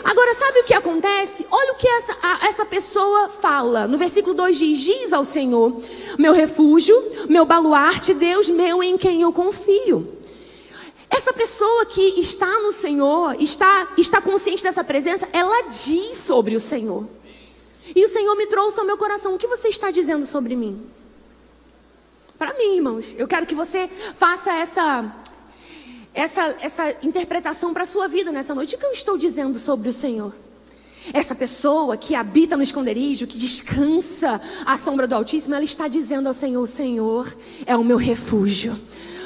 Agora, 0.04 0.34
sabe 0.36 0.60
o 0.60 0.64
que 0.64 0.74
acontece? 0.74 1.46
Olha 1.52 1.74
o 1.74 1.76
que 1.76 1.88
essa, 1.88 2.16
a, 2.24 2.48
essa 2.48 2.66
pessoa 2.66 3.28
fala. 3.28 3.88
No 3.88 3.98
versículo 3.98 4.34
2 4.34 4.58
diz: 4.58 4.80
Diz 4.80 5.12
ao 5.12 5.26
Senhor, 5.26 5.82
meu 6.18 6.32
refúgio, 6.32 6.96
meu 7.28 7.46
baluarte, 7.46 8.14
Deus 8.14 8.48
meu 8.48 8.82
em 8.82 8.98
quem 8.98 9.22
eu 9.22 9.34
confio. 9.34 10.17
Essa 11.10 11.32
pessoa 11.32 11.86
que 11.86 12.20
está 12.20 12.60
no 12.62 12.72
Senhor, 12.72 13.42
está, 13.42 13.88
está 13.98 14.22
consciente 14.22 14.64
dessa 14.64 14.84
presença, 14.84 15.28
ela 15.32 15.64
diz 15.70 16.18
sobre 16.18 16.56
o 16.56 16.60
Senhor. 16.60 17.08
E 17.96 18.04
o 18.04 18.10
Senhor 18.10 18.36
me 18.36 18.46
trouxe 18.46 18.80
ao 18.80 18.86
meu 18.86 18.98
coração: 18.98 19.34
o 19.34 19.38
que 19.38 19.48
você 19.48 19.70
está 19.70 19.90
dizendo 19.90 20.26
sobre 20.26 20.56
mim? 20.56 20.82
Para 22.38 22.54
mim, 22.54 22.76
irmãos, 22.76 23.16
eu 23.18 23.28
quero 23.28 23.46
que 23.46 23.56
você 23.56 23.90
faça 24.18 24.54
essa, 24.54 25.16
essa, 26.14 26.56
essa 26.62 26.96
interpretação 27.02 27.74
para 27.74 27.84
a 27.84 27.88
sua 27.88 28.08
vida 28.08 28.32
nessa 28.32 28.54
noite. 28.54 28.76
O 28.76 28.78
que 28.78 28.86
eu 28.86 28.92
estou 28.92 29.18
dizendo 29.18 29.58
sobre 29.58 29.90
o 29.90 29.94
Senhor? 29.94 30.34
Essa 31.14 31.34
pessoa 31.34 31.96
que 31.96 32.14
habita 32.14 32.58
no 32.58 32.62
esconderijo, 32.62 33.26
que 33.26 33.38
descansa 33.38 34.42
à 34.66 34.78
sombra 34.78 35.08
do 35.08 35.16
Altíssimo, 35.16 35.56
ela 35.56 35.64
está 35.64 35.88
dizendo 35.88 36.28
ao 36.28 36.34
Senhor: 36.34 36.62
O 36.62 36.68
Senhor 36.68 37.38
é 37.66 37.76
o 37.76 37.84
meu 37.84 37.98
refúgio. 37.98 38.78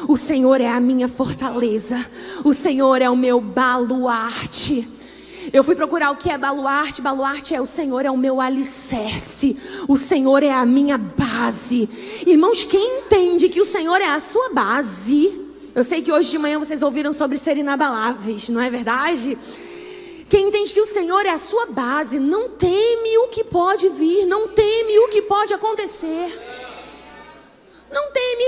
O 0.08 0.18
Senhor 0.18 0.60
é 0.62 0.68
a 0.68 0.80
minha 0.80 1.08
fortaleza. 1.08 2.06
O 2.44 2.54
Senhor 2.54 3.02
é 3.02 3.10
o 3.10 3.16
meu 3.16 3.40
baluarte. 3.40 4.88
Eu 5.52 5.64
fui 5.64 5.76
procurar 5.76 6.12
o 6.12 6.18
que 6.18 6.30
é 6.30 6.38
baluarte. 6.38 7.02
Baluarte 7.02 7.56
é 7.56 7.62
o 7.62 7.66
Senhor, 7.66 8.06
é 8.06 8.12
o 8.12 8.18
meu 8.18 8.40
alicerce. 8.40 9.58
O 9.88 9.98
Senhor 9.98 10.44
é 10.44 10.52
a 10.52 10.66
minha 10.66 10.98
base. 10.98 11.90
Irmãos, 12.26 12.64
quem 12.64 13.00
entende 13.00 13.50
que 13.50 13.62
o 13.62 13.66
Senhor 13.66 14.02
é 14.02 14.10
a 14.10 14.20
sua 14.20 14.50
base? 14.54 15.50
Eu 15.74 15.84
sei 15.84 16.02
que 16.02 16.12
hoje 16.12 16.30
de 16.30 16.38
manhã 16.38 16.60
vocês 16.60 16.82
ouviram 16.82 17.14
sobre 17.14 17.38
ser 17.38 17.58
inabaláveis, 17.58 18.50
não 18.50 18.60
é 18.60 18.70
verdade? 18.70 19.38
Quem 20.30 20.48
entende 20.48 20.74
que 20.74 20.82
o 20.82 20.86
Senhor 20.86 21.26
é 21.26 21.30
a 21.30 21.38
sua 21.38 21.66
base, 21.68 22.20
não 22.20 22.50
teme 22.50 23.18
o 23.20 23.28
que 23.28 23.44
pode 23.44 23.90
vir, 23.90 24.26
não 24.26 24.50
teme 24.50 25.00
o 25.00 25.10
que 25.10 25.22
pode 25.22 25.54
acontecer. 25.54 26.51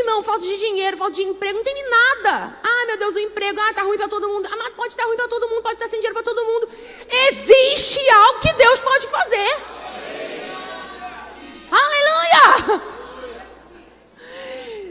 Não 0.05 0.21
falta 0.21 0.41
de 0.41 0.57
dinheiro, 0.57 0.97
falta 0.97 1.13
de 1.13 1.23
emprego, 1.23 1.57
não 1.57 1.63
tem 1.63 1.89
nada. 1.89 2.57
Ah, 2.63 2.85
meu 2.87 2.97
Deus, 2.97 3.15
o 3.15 3.19
emprego, 3.19 3.59
ah, 3.59 3.73
tá 3.73 3.81
ruim 3.83 3.97
para 3.97 4.07
todo 4.07 4.27
mundo. 4.27 4.47
Ah, 4.51 4.71
pode 4.75 4.89
estar 4.89 5.05
ruim 5.05 5.15
para 5.15 5.27
todo 5.27 5.47
mundo, 5.49 5.61
pode 5.61 5.75
estar 5.75 5.87
sem 5.87 5.99
dinheiro 5.99 6.13
para 6.13 6.23
todo 6.23 6.45
mundo. 6.45 6.69
Existe 7.29 8.09
algo 8.09 8.39
que 8.39 8.53
Deus 8.53 8.79
pode 8.79 9.07
fazer. 9.07 9.57
Aleluia! 11.71 12.81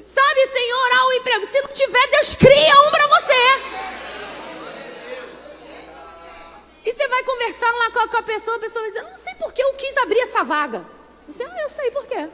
Sabe, 0.05 0.47
Senhor, 0.47 0.93
há 0.95 1.07
um 1.07 1.13
emprego. 1.13 1.47
Se 1.47 1.61
não 1.61 1.69
tiver, 1.69 2.07
Deus 2.09 2.35
cria 2.35 2.81
um 2.83 2.91
para 2.91 3.07
você. 3.07 3.83
E 6.85 6.93
você 6.93 7.07
vai 7.07 7.23
conversar 7.23 7.71
lá 7.71 7.91
com 7.91 8.17
a 8.17 8.23
pessoa, 8.23 8.57
a 8.57 8.61
pessoa 8.61 8.83
vai 8.83 8.91
dizer, 8.91 9.05
não 9.05 9.17
sei 9.17 9.35
por 9.37 9.53
que 9.53 9.63
eu 9.63 9.73
quis 9.75 9.97
abrir 9.99 10.21
essa 10.21 10.43
vaga. 10.43 10.85
Você, 11.29 11.45
ah, 11.45 11.63
eu 11.63 11.69
sei 11.69 11.91
por 11.93 12.07
quê. 12.07 12.29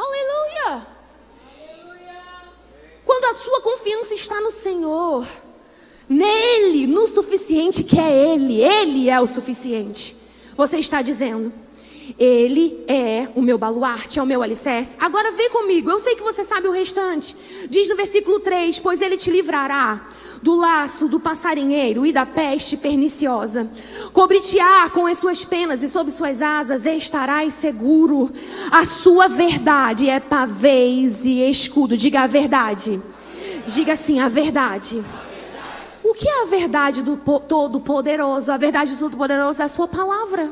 Aleluia! 0.00 0.86
Quando 3.04 3.24
a 3.26 3.34
sua 3.34 3.60
confiança 3.60 4.14
está 4.14 4.40
no 4.40 4.50
Senhor, 4.50 5.26
nele, 6.08 6.86
no 6.86 7.06
suficiente 7.06 7.84
que 7.84 7.98
é 7.98 8.32
Ele, 8.32 8.62
Ele 8.62 9.10
é 9.10 9.20
o 9.20 9.26
suficiente. 9.26 10.16
Você 10.56 10.78
está 10.78 11.02
dizendo, 11.02 11.52
Ele 12.18 12.84
é 12.86 13.28
o 13.34 13.42
meu 13.42 13.56
baluarte, 13.56 14.18
é 14.18 14.22
o 14.22 14.26
meu 14.26 14.42
alicerce. 14.42 14.96
Agora 14.98 15.32
vem 15.32 15.50
comigo, 15.50 15.90
eu 15.90 15.98
sei 15.98 16.16
que 16.16 16.22
você 16.22 16.44
sabe 16.44 16.68
o 16.68 16.72
restante. 16.72 17.36
Diz 17.68 17.88
no 17.88 17.96
versículo 17.96 18.40
3: 18.40 18.78
Pois 18.78 19.00
Ele 19.00 19.16
te 19.16 19.30
livrará 19.30 20.06
do 20.42 20.56
laço 20.56 21.08
do 21.08 21.20
passarinheiro 21.20 22.06
e 22.06 22.12
da 22.12 22.24
peste 22.24 22.76
perniciosa. 22.76 23.70
Cobrir-te-á 24.12 24.88
com 24.90 25.06
as 25.06 25.18
suas 25.18 25.44
penas 25.44 25.82
e 25.82 25.88
sob 25.88 26.10
suas 26.10 26.40
asas 26.40 26.86
estarás 26.86 27.54
seguro. 27.54 28.30
A 28.70 28.84
sua 28.84 29.28
verdade 29.28 30.08
é 30.08 30.18
pavês 30.18 31.24
e 31.24 31.40
escudo. 31.48 31.96
Diga 31.96 32.22
a 32.22 32.26
verdade. 32.26 33.00
Diga 33.66 33.92
assim, 33.92 34.18
a 34.18 34.28
verdade. 34.28 35.02
O 36.02 36.14
que 36.14 36.26
é 36.26 36.42
a 36.42 36.46
verdade 36.46 37.02
do 37.02 37.16
Todo-Poderoso? 37.16 38.50
A 38.50 38.56
verdade 38.56 38.94
do 38.94 38.98
Todo-Poderoso 38.98 39.60
é 39.60 39.64
a 39.66 39.68
sua 39.68 39.86
palavra. 39.86 40.50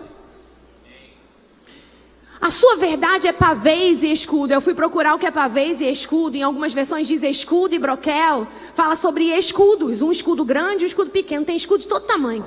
A 2.41 2.51
sua 2.51 2.77
verdade 2.77 3.27
é 3.27 3.33
pavês 3.33 4.03
e 4.03 4.13
escudo. 4.13 4.53
Eu 4.53 4.61
fui 4.61 4.73
procurar 4.73 5.15
o 5.15 5.19
que 5.19 5.27
é 5.27 5.31
pavês 5.31 5.81
e 5.81 5.91
escudo. 5.91 6.37
Em 6.37 6.43
algumas 6.43 6.73
versões 6.73 7.09
diz 7.09 7.23
escudo 7.25 7.75
e 7.75 7.79
broquel. 7.79 8.47
Fala 8.75 8.95
sobre 8.95 9.37
escudos. 9.37 10.03
Um 10.03 10.13
escudo 10.13 10.45
grande 10.45 10.85
e 10.85 10.85
um 10.85 10.87
escudo 10.87 11.11
pequeno. 11.11 11.45
Tem 11.45 11.57
escudo 11.57 11.81
de 11.81 11.89
todo 11.89 12.07
tamanho. 12.07 12.47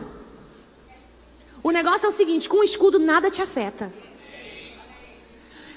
O 1.61 1.71
negócio 1.71 2.05
é 2.05 2.09
o 2.09 2.11
seguinte: 2.11 2.47
com 2.47 2.63
escudo 2.63 2.99
nada 2.99 3.29
te 3.29 3.41
afeta. 3.41 3.91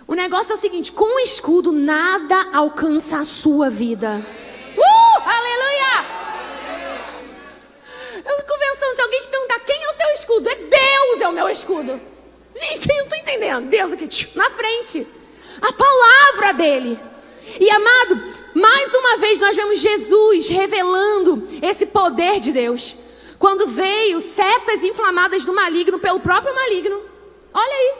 O 0.06 0.14
negócio 0.14 0.52
é 0.52 0.54
o 0.54 0.58
seguinte: 0.58 0.92
com 0.92 1.18
escudo 1.18 1.72
nada 1.72 2.50
alcança 2.52 3.18
a 3.18 3.24
sua 3.24 3.68
vida. 3.68 4.24
Uh! 4.76 5.22
Aleluia! 5.28 6.04
Eu 8.24 8.36
fico 8.36 8.58
pensando: 8.60 8.94
se 8.94 9.02
alguém 9.02 9.20
te 9.20 9.28
perguntar 9.28 9.58
quem 9.60 9.82
é 9.82 9.88
o 9.88 9.94
teu 9.94 10.10
escudo, 10.10 10.48
é 10.48 10.54
Deus 10.54 11.20
é 11.20 11.28
o 11.28 11.32
meu 11.32 11.48
escudo. 11.48 12.13
Gente, 12.56 12.88
eu 12.88 12.96
não 12.96 13.04
estou 13.04 13.18
entendendo. 13.18 13.68
Deus 13.68 13.92
aqui, 13.92 14.08
na 14.34 14.50
frente. 14.50 15.06
A 15.60 15.72
palavra 15.72 16.52
dele. 16.54 16.98
E 17.60 17.70
amado, 17.70 18.22
mais 18.54 18.94
uma 18.94 19.16
vez 19.18 19.40
nós 19.40 19.56
vemos 19.56 19.78
Jesus 19.78 20.48
revelando 20.48 21.46
esse 21.60 21.86
poder 21.86 22.40
de 22.40 22.52
Deus. 22.52 22.96
Quando 23.38 23.66
veio 23.66 24.20
setas 24.20 24.82
inflamadas 24.82 25.44
do 25.44 25.52
maligno 25.52 25.98
pelo 25.98 26.20
próprio 26.20 26.54
maligno. 26.54 27.02
Olha 27.52 27.74
aí. 27.74 27.94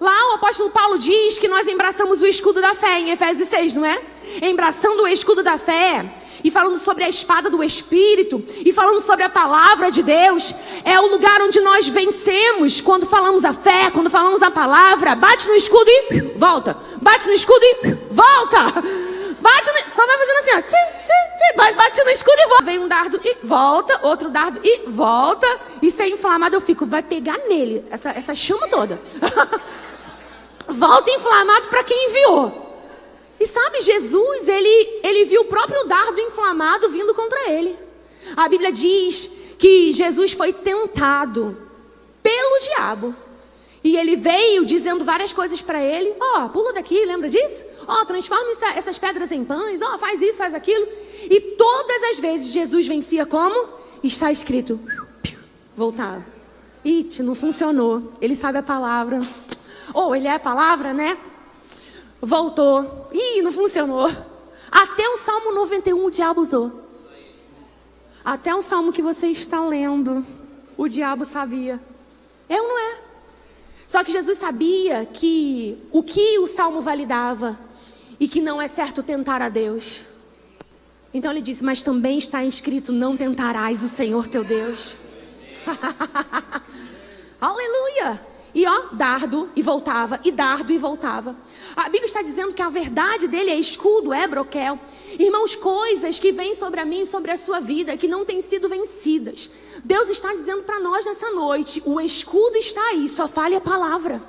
Lá 0.00 0.30
o 0.30 0.34
apóstolo 0.34 0.70
Paulo 0.70 0.98
diz 0.98 1.38
que 1.38 1.48
nós 1.48 1.66
embraçamos 1.66 2.22
o 2.22 2.26
escudo 2.26 2.60
da 2.60 2.74
fé 2.74 3.00
em 3.00 3.10
Efésios 3.10 3.48
6, 3.48 3.74
não 3.74 3.84
é? 3.84 4.00
Embraçando 4.42 5.02
o 5.02 5.08
escudo 5.08 5.42
da 5.42 5.58
fé 5.58 6.19
e 6.42 6.50
falando 6.50 6.78
sobre 6.78 7.04
a 7.04 7.08
espada 7.08 7.50
do 7.50 7.62
Espírito, 7.62 8.42
e 8.64 8.72
falando 8.72 9.00
sobre 9.00 9.24
a 9.24 9.28
palavra 9.28 9.90
de 9.90 10.02
Deus, 10.02 10.54
é 10.84 10.98
o 10.98 11.10
lugar 11.10 11.40
onde 11.42 11.60
nós 11.60 11.88
vencemos 11.88 12.80
quando 12.80 13.06
falamos 13.06 13.44
a 13.44 13.52
fé, 13.52 13.90
quando 13.90 14.10
falamos 14.10 14.42
a 14.42 14.50
palavra. 14.50 15.14
Bate 15.14 15.48
no 15.48 15.54
escudo 15.54 15.90
e 15.90 16.20
volta. 16.36 16.76
Bate 17.00 17.26
no 17.26 17.32
escudo 17.32 17.64
e 17.64 17.94
volta. 18.10 18.82
Bate 19.40 19.70
no, 19.72 19.94
só 19.94 20.06
vai 20.06 20.18
fazendo 20.18 20.38
assim, 20.38 20.50
ó. 20.54 20.62
Tchim, 20.62 21.02
tchim, 21.04 21.36
tchim, 21.36 21.76
bate 21.76 22.04
no 22.04 22.10
escudo 22.10 22.36
e 22.38 22.46
volta. 22.46 22.64
Vem 22.64 22.78
um 22.78 22.88
dardo 22.88 23.20
e 23.24 23.36
volta, 23.42 24.00
outro 24.02 24.28
dardo 24.28 24.60
e 24.62 24.88
volta. 24.88 25.46
E 25.80 25.90
se 25.90 26.02
é 26.02 26.08
inflamado, 26.08 26.56
eu 26.56 26.60
fico, 26.60 26.86
vai 26.86 27.02
pegar 27.02 27.38
nele, 27.48 27.84
essa, 27.90 28.10
essa 28.10 28.34
chama 28.34 28.68
toda. 28.68 29.00
volta 30.68 31.10
inflamado 31.10 31.68
para 31.68 31.84
quem 31.84 32.10
enviou. 32.10 32.69
E 33.40 33.46
sabe, 33.46 33.80
Jesus, 33.80 34.46
ele, 34.46 35.00
ele 35.02 35.24
viu 35.24 35.40
o 35.40 35.46
próprio 35.46 35.84
dardo 35.84 36.20
inflamado 36.20 36.90
vindo 36.90 37.14
contra 37.14 37.50
ele. 37.50 37.74
A 38.36 38.46
Bíblia 38.50 38.70
diz 38.70 39.54
que 39.58 39.92
Jesus 39.92 40.32
foi 40.32 40.52
tentado 40.52 41.56
pelo 42.22 42.60
diabo. 42.60 43.14
E 43.82 43.96
ele 43.96 44.14
veio 44.14 44.66
dizendo 44.66 45.06
várias 45.06 45.32
coisas 45.32 45.62
para 45.62 45.82
ele. 45.82 46.14
Ó, 46.20 46.44
oh, 46.44 46.48
pula 46.50 46.74
daqui, 46.74 47.02
lembra 47.06 47.30
disso? 47.30 47.64
Ó, 47.88 48.02
oh, 48.02 48.04
transforma 48.04 48.50
essa, 48.50 48.66
essas 48.74 48.98
pedras 48.98 49.32
em 49.32 49.42
pães. 49.42 49.80
Ó, 49.80 49.94
oh, 49.94 49.98
faz 49.98 50.20
isso, 50.20 50.36
faz 50.36 50.52
aquilo. 50.52 50.86
E 51.30 51.40
todas 51.40 52.02
as 52.10 52.18
vezes 52.18 52.52
Jesus 52.52 52.86
vencia 52.86 53.24
como? 53.24 53.70
Está 54.04 54.30
escrito. 54.30 54.78
Voltava. 55.74 56.22
It, 56.84 57.22
não 57.22 57.34
funcionou. 57.34 58.12
Ele 58.20 58.36
sabe 58.36 58.58
a 58.58 58.62
palavra. 58.62 59.22
Ou 59.94 60.14
ele 60.14 60.28
é 60.28 60.34
a 60.34 60.38
palavra, 60.38 60.92
né? 60.92 61.16
Voltou. 62.20 63.08
Ih, 63.12 63.42
não 63.42 63.52
funcionou. 63.52 64.10
Até 64.70 65.08
o 65.08 65.16
Salmo 65.16 65.52
91 65.52 66.04
o 66.04 66.10
diabo 66.10 66.40
usou. 66.40 66.80
Até 68.24 68.54
o 68.54 68.60
salmo 68.60 68.92
que 68.92 69.00
você 69.00 69.28
está 69.28 69.64
lendo, 69.66 70.24
o 70.76 70.86
diabo 70.88 71.24
sabia. 71.24 71.80
Ou 72.48 72.56
não 72.56 72.78
é? 72.78 72.98
Só 73.86 74.04
que 74.04 74.12
Jesus 74.12 74.38
sabia 74.38 75.06
que 75.06 75.78
o 75.90 76.02
que 76.02 76.38
o 76.38 76.46
salmo 76.46 76.80
validava 76.80 77.58
e 78.20 78.28
que 78.28 78.40
não 78.40 78.60
é 78.60 78.68
certo 78.68 79.02
tentar 79.02 79.40
a 79.40 79.48
Deus. 79.48 80.04
Então 81.12 81.30
ele 81.30 81.40
disse: 81.40 81.64
Mas 81.64 81.82
também 81.82 82.18
está 82.18 82.44
escrito: 82.44 82.92
Não 82.92 83.16
tentarás 83.16 83.82
o 83.82 83.88
Senhor 83.88 84.28
teu 84.28 84.44
Deus. 84.44 84.96
Aleluia! 87.40 88.29
E 88.54 88.66
ó, 88.66 88.86
dardo 88.92 89.48
e 89.54 89.62
voltava, 89.62 90.18
e 90.24 90.32
dardo 90.32 90.72
e 90.72 90.78
voltava. 90.78 91.36
A 91.76 91.84
Bíblia 91.84 92.06
está 92.06 92.20
dizendo 92.20 92.52
que 92.52 92.62
a 92.62 92.68
verdade 92.68 93.28
dele 93.28 93.50
é 93.50 93.56
escudo, 93.56 94.12
é 94.12 94.26
broquel. 94.26 94.78
Irmãos, 95.18 95.54
coisas 95.54 96.18
que 96.18 96.32
vêm 96.32 96.54
sobre 96.54 96.80
a 96.80 96.84
mim 96.84 97.00
e 97.02 97.06
sobre 97.06 97.30
a 97.30 97.36
sua 97.36 97.60
vida 97.60 97.96
que 97.96 98.08
não 98.08 98.24
têm 98.24 98.42
sido 98.42 98.68
vencidas. 98.68 99.50
Deus 99.84 100.08
está 100.08 100.32
dizendo 100.34 100.62
para 100.62 100.80
nós 100.80 101.06
nessa 101.06 101.30
noite: 101.30 101.82
o 101.86 102.00
escudo 102.00 102.56
está 102.56 102.82
aí, 102.88 103.08
só 103.08 103.28
fale 103.28 103.54
a 103.54 103.60
palavra. 103.60 104.20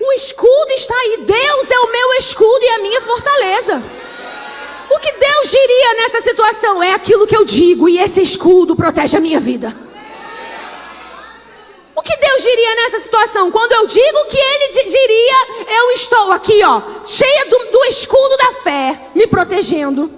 O 0.00 0.12
escudo 0.12 0.70
está 0.70 0.94
aí. 0.94 1.18
Deus 1.26 1.70
é 1.70 1.78
o 1.80 1.92
meu 1.92 2.12
escudo 2.14 2.62
e 2.62 2.68
a 2.68 2.78
minha 2.78 3.00
fortaleza. 3.00 3.82
O 4.90 4.98
que 5.00 5.12
Deus 5.12 5.50
diria 5.50 5.94
nessa 5.94 6.20
situação 6.20 6.82
é 6.82 6.92
aquilo 6.92 7.26
que 7.26 7.36
eu 7.36 7.44
digo, 7.44 7.88
e 7.88 7.98
esse 7.98 8.22
escudo 8.22 8.74
protege 8.74 9.16
a 9.16 9.20
minha 9.20 9.38
vida. 9.38 9.87
O 11.98 12.00
que 12.00 12.16
Deus 12.16 12.42
diria 12.42 12.76
nessa 12.76 13.00
situação? 13.00 13.50
Quando 13.50 13.72
eu 13.72 13.84
digo 13.84 14.24
que 14.26 14.36
Ele 14.36 14.68
diria, 14.88 15.74
eu 15.80 15.90
estou 15.90 16.30
aqui, 16.30 16.62
ó, 16.62 16.80
cheia 17.04 17.46
do, 17.46 17.58
do 17.72 17.84
escudo 17.86 18.36
da 18.36 18.52
fé, 18.62 19.10
me 19.16 19.26
protegendo. 19.26 20.08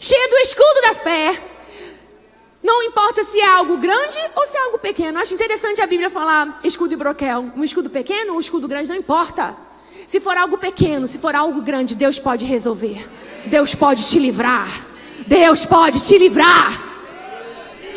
Cheia 0.00 0.28
do 0.28 0.36
escudo 0.38 0.80
da 0.80 0.94
fé. 0.94 1.40
Não 2.60 2.82
importa 2.82 3.22
se 3.22 3.38
é 3.38 3.46
algo 3.46 3.76
grande 3.76 4.18
ou 4.34 4.46
se 4.48 4.56
é 4.56 4.62
algo 4.62 4.80
pequeno. 4.80 5.20
Acho 5.20 5.34
interessante 5.34 5.80
a 5.80 5.86
Bíblia 5.86 6.10
falar 6.10 6.58
escudo 6.64 6.94
e 6.94 6.96
broquel. 6.96 7.52
Um 7.56 7.62
escudo 7.62 7.88
pequeno 7.88 8.32
ou 8.32 8.38
um 8.38 8.40
escudo 8.40 8.66
grande, 8.66 8.88
não 8.88 8.96
importa. 8.96 9.54
Se 10.08 10.18
for 10.18 10.36
algo 10.36 10.58
pequeno, 10.58 11.06
se 11.06 11.18
for 11.18 11.36
algo 11.36 11.62
grande, 11.62 11.94
Deus 11.94 12.18
pode 12.18 12.44
resolver. 12.44 13.08
Deus 13.46 13.76
pode 13.76 14.10
te 14.10 14.18
livrar. 14.18 14.84
Deus 15.24 15.64
pode 15.64 16.02
te 16.02 16.18
livrar. 16.18 16.82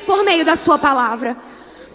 Por 0.05 0.23
meio 0.23 0.45
da 0.45 0.55
sua 0.55 0.77
palavra 0.77 1.35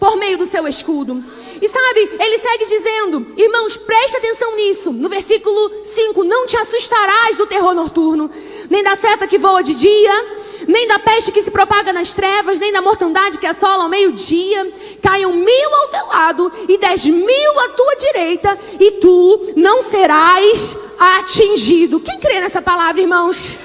por 0.01 0.17
meio 0.17 0.35
do 0.35 0.47
seu 0.47 0.67
escudo. 0.67 1.23
E 1.61 1.69
sabe, 1.69 2.09
ele 2.19 2.39
segue 2.39 2.65
dizendo, 2.65 3.33
irmãos, 3.37 3.77
preste 3.77 4.17
atenção 4.17 4.55
nisso. 4.55 4.91
No 4.91 5.07
versículo 5.07 5.85
5: 5.85 6.23
Não 6.23 6.47
te 6.47 6.57
assustarás 6.57 7.37
do 7.37 7.45
terror 7.45 7.75
noturno, 7.75 8.31
nem 8.67 8.83
da 8.83 8.95
seta 8.95 9.27
que 9.27 9.37
voa 9.37 9.61
de 9.61 9.75
dia, 9.75 10.25
nem 10.67 10.87
da 10.87 10.97
peste 10.97 11.31
que 11.31 11.39
se 11.39 11.51
propaga 11.51 11.93
nas 11.93 12.13
trevas, 12.13 12.59
nem 12.59 12.71
da 12.71 12.81
mortandade 12.81 13.37
que 13.37 13.45
assola 13.45 13.83
ao 13.83 13.89
meio-dia. 13.89 14.73
Caiam 15.03 15.33
mil 15.33 15.75
ao 15.75 15.87
teu 15.89 16.07
lado 16.07 16.51
e 16.67 16.79
dez 16.79 17.05
mil 17.05 17.59
à 17.59 17.69
tua 17.69 17.95
direita, 17.95 18.57
e 18.79 18.93
tu 18.93 19.53
não 19.55 19.83
serás 19.83 20.95
atingido. 20.99 21.99
Quem 21.99 22.19
crê 22.19 22.41
nessa 22.41 22.59
palavra, 22.59 23.01
irmãos? 23.01 23.55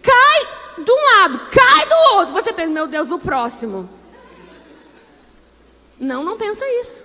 Cai 0.00 0.57
de 0.88 0.92
um 0.92 1.04
lado, 1.04 1.40
cai 1.50 1.86
do 1.86 2.16
outro. 2.16 2.34
Você 2.34 2.50
pensa, 2.50 2.70
meu 2.70 2.86
Deus, 2.86 3.10
o 3.10 3.18
próximo. 3.18 3.88
Não, 6.00 6.24
não 6.24 6.38
pensa 6.38 6.64
isso. 6.80 7.04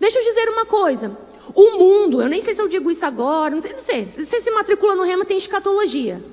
Deixa 0.00 0.18
eu 0.18 0.24
dizer 0.24 0.48
uma 0.48 0.64
coisa. 0.64 1.16
O 1.54 1.78
mundo, 1.78 2.22
eu 2.22 2.28
nem 2.28 2.40
sei 2.40 2.54
se 2.54 2.62
eu 2.62 2.68
digo 2.68 2.90
isso 2.90 3.04
agora, 3.04 3.54
não 3.54 3.60
sei, 3.60 3.72
não 3.72 3.84
sei. 3.84 4.06
Você 4.06 4.40
se 4.40 4.50
matricula 4.50 4.94
no 4.94 5.02
rema, 5.02 5.26
tem 5.26 5.36
escatologia. 5.36 6.24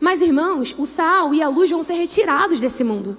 Mas, 0.00 0.20
irmãos, 0.20 0.74
o 0.76 0.84
sal 0.84 1.32
e 1.32 1.40
a 1.40 1.48
luz 1.48 1.70
vão 1.70 1.84
ser 1.84 1.94
retirados 1.94 2.60
desse 2.60 2.82
mundo. 2.82 3.16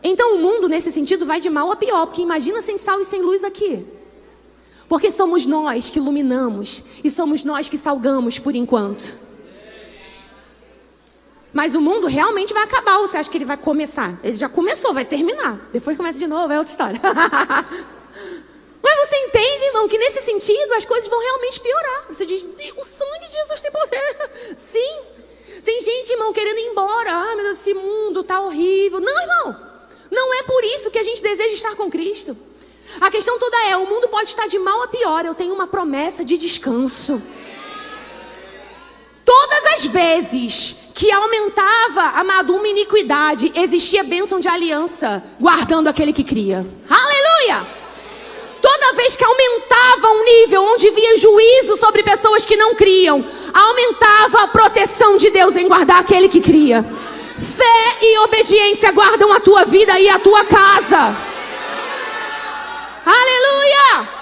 Então, 0.00 0.36
o 0.36 0.38
mundo, 0.38 0.68
nesse 0.68 0.92
sentido, 0.92 1.26
vai 1.26 1.40
de 1.40 1.50
mal 1.50 1.72
a 1.72 1.76
pior, 1.76 2.06
porque 2.06 2.22
imagina 2.22 2.62
sem 2.62 2.78
sal 2.78 3.00
e 3.00 3.04
sem 3.04 3.20
luz 3.20 3.42
aqui. 3.42 3.84
Porque 4.88 5.10
somos 5.10 5.46
nós 5.46 5.90
que 5.90 5.98
iluminamos 5.98 6.84
e 7.02 7.10
somos 7.10 7.42
nós 7.42 7.68
que 7.68 7.76
salgamos 7.76 8.38
por 8.38 8.54
enquanto. 8.54 9.29
Mas 11.52 11.74
o 11.74 11.80
mundo 11.80 12.06
realmente 12.06 12.54
vai 12.54 12.62
acabar. 12.62 12.98
Ou 12.98 13.06
você 13.06 13.16
acha 13.16 13.30
que 13.30 13.36
ele 13.36 13.44
vai 13.44 13.56
começar? 13.56 14.18
Ele 14.22 14.36
já 14.36 14.48
começou, 14.48 14.94
vai 14.94 15.04
terminar. 15.04 15.58
Depois 15.72 15.96
começa 15.96 16.18
de 16.18 16.26
novo, 16.26 16.52
é 16.52 16.58
outra 16.58 16.70
história. 16.70 17.00
Mas 18.82 19.08
você 19.08 19.16
entende, 19.16 19.64
irmão, 19.64 19.88
que 19.88 19.98
nesse 19.98 20.22
sentido 20.22 20.72
as 20.72 20.84
coisas 20.84 21.08
vão 21.10 21.20
realmente 21.20 21.60
piorar. 21.60 22.04
Você 22.08 22.24
diz, 22.24 22.42
o 22.76 22.84
sangue 22.84 23.26
de 23.26 23.34
Jesus 23.34 23.60
tem 23.60 23.70
poder. 23.70 24.30
Sim. 24.56 25.00
Tem 25.64 25.80
gente, 25.80 26.12
irmão, 26.12 26.32
querendo 26.32 26.58
ir 26.58 26.66
embora. 26.68 27.12
Ah, 27.12 27.36
meu 27.36 27.50
esse 27.50 27.74
mundo 27.74 28.22
tá 28.22 28.40
horrível. 28.40 29.00
Não, 29.00 29.20
irmão. 29.20 29.70
Não 30.10 30.34
é 30.34 30.42
por 30.44 30.64
isso 30.64 30.90
que 30.90 30.98
a 30.98 31.02
gente 31.02 31.22
deseja 31.22 31.52
estar 31.52 31.76
com 31.76 31.90
Cristo. 31.90 32.36
A 33.00 33.10
questão 33.10 33.38
toda 33.38 33.56
é: 33.66 33.76
o 33.76 33.86
mundo 33.86 34.08
pode 34.08 34.30
estar 34.30 34.46
de 34.48 34.58
mal 34.58 34.82
a 34.82 34.88
pior. 34.88 35.24
Eu 35.24 35.34
tenho 35.34 35.52
uma 35.52 35.66
promessa 35.66 36.24
de 36.24 36.38
descanso. 36.38 37.22
Todas 39.24 39.66
as 39.66 39.84
vezes 39.84 40.79
que 41.00 41.10
aumentava, 41.10 42.20
amado, 42.20 42.54
uma 42.54 42.68
iniquidade, 42.68 43.50
existia 43.54 44.04
bênção 44.04 44.38
de 44.38 44.48
aliança, 44.48 45.24
guardando 45.40 45.88
aquele 45.88 46.12
que 46.12 46.22
cria. 46.22 46.58
Aleluia! 46.90 47.66
Toda 48.60 48.92
vez 48.92 49.16
que 49.16 49.24
aumentava 49.24 50.08
um 50.08 50.22
nível 50.22 50.62
onde 50.62 50.90
via 50.90 51.16
juízo 51.16 51.76
sobre 51.76 52.02
pessoas 52.02 52.44
que 52.44 52.54
não 52.54 52.74
criam, 52.74 53.24
aumentava 53.54 54.42
a 54.42 54.48
proteção 54.48 55.16
de 55.16 55.30
Deus 55.30 55.56
em 55.56 55.66
guardar 55.66 56.00
aquele 56.00 56.28
que 56.28 56.42
cria. 56.42 56.84
Fé 57.56 57.96
e 58.02 58.18
obediência 58.18 58.92
guardam 58.92 59.32
a 59.32 59.40
tua 59.40 59.64
vida 59.64 59.98
e 59.98 60.06
a 60.06 60.18
tua 60.18 60.44
casa. 60.44 61.16
Aleluia! 63.06 64.19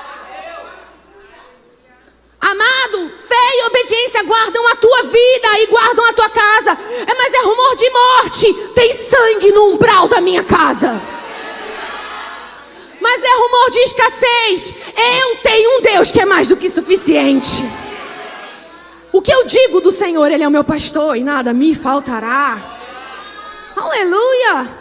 Amado, 2.41 3.11
fé 3.27 3.35
e 3.57 3.67
obediência 3.67 4.23
guardam 4.23 4.67
a 4.69 4.77
tua 4.77 5.03
vida 5.05 5.59
e 5.61 5.67
guardam 5.67 6.05
a 6.05 6.13
tua 6.13 6.31
casa. 6.31 6.71
É, 7.07 7.15
mas 7.15 7.35
é 7.35 7.39
rumor 7.43 7.75
de 7.75 7.91
morte. 7.91 8.55
Tem 8.75 8.93
sangue 8.93 9.51
no 9.53 9.73
umbral 9.73 10.07
da 10.07 10.21
minha 10.21 10.45
casa. 10.45 11.01
Mas 13.01 13.25
é 13.25 13.35
rumor 13.35 13.71
de 13.71 13.79
escassez. 13.81 14.75
Eu 15.21 15.37
tenho 15.43 15.79
um 15.79 15.83
Deus 15.83 16.13
que 16.13 16.21
é 16.21 16.25
mais 16.25 16.47
do 16.47 16.57
que 16.57 16.71
suficiente. 16.71 17.63
O 19.13 19.21
que 19.21 19.33
eu 19.33 19.45
digo 19.47 19.81
do 19.81 19.91
Senhor, 19.91 20.31
Ele 20.31 20.45
é 20.45 20.49
o 20.49 20.51
meu 20.51 20.63
pastor 20.63 21.17
e 21.17 21.25
nada 21.25 21.53
me 21.53 21.75
faltará. 21.75 22.59
Aleluia. 23.77 24.78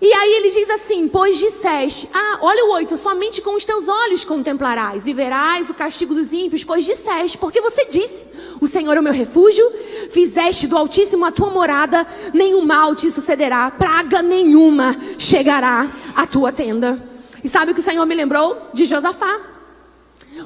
E 0.00 0.12
aí 0.12 0.32
ele 0.34 0.50
diz 0.50 0.70
assim: 0.70 1.08
Pois 1.08 1.38
disseste, 1.38 2.08
ah, 2.14 2.38
olha 2.40 2.66
o 2.66 2.72
oito, 2.72 2.96
somente 2.96 3.42
com 3.42 3.56
os 3.56 3.64
teus 3.64 3.88
olhos 3.88 4.24
contemplarás 4.24 5.06
e 5.06 5.12
verás 5.12 5.70
o 5.70 5.74
castigo 5.74 6.14
dos 6.14 6.32
ímpios, 6.32 6.62
pois 6.62 6.84
disseste, 6.84 7.36
porque 7.36 7.60
você 7.60 7.86
disse: 7.86 8.26
O 8.60 8.66
Senhor 8.68 8.96
é 8.96 9.00
o 9.00 9.02
meu 9.02 9.12
refúgio, 9.12 9.64
fizeste 10.10 10.68
do 10.68 10.76
Altíssimo 10.76 11.24
a 11.24 11.32
tua 11.32 11.50
morada, 11.50 12.06
nenhum 12.32 12.64
mal 12.64 12.94
te 12.94 13.10
sucederá, 13.10 13.70
praga 13.72 14.22
nenhuma 14.22 14.96
chegará 15.18 15.90
à 16.14 16.26
tua 16.26 16.52
tenda. 16.52 17.02
E 17.42 17.48
sabe 17.48 17.72
o 17.72 17.74
que 17.74 17.80
o 17.80 17.84
Senhor 17.84 18.04
me 18.06 18.14
lembrou? 18.14 18.56
De 18.72 18.84
Josafá. 18.84 19.40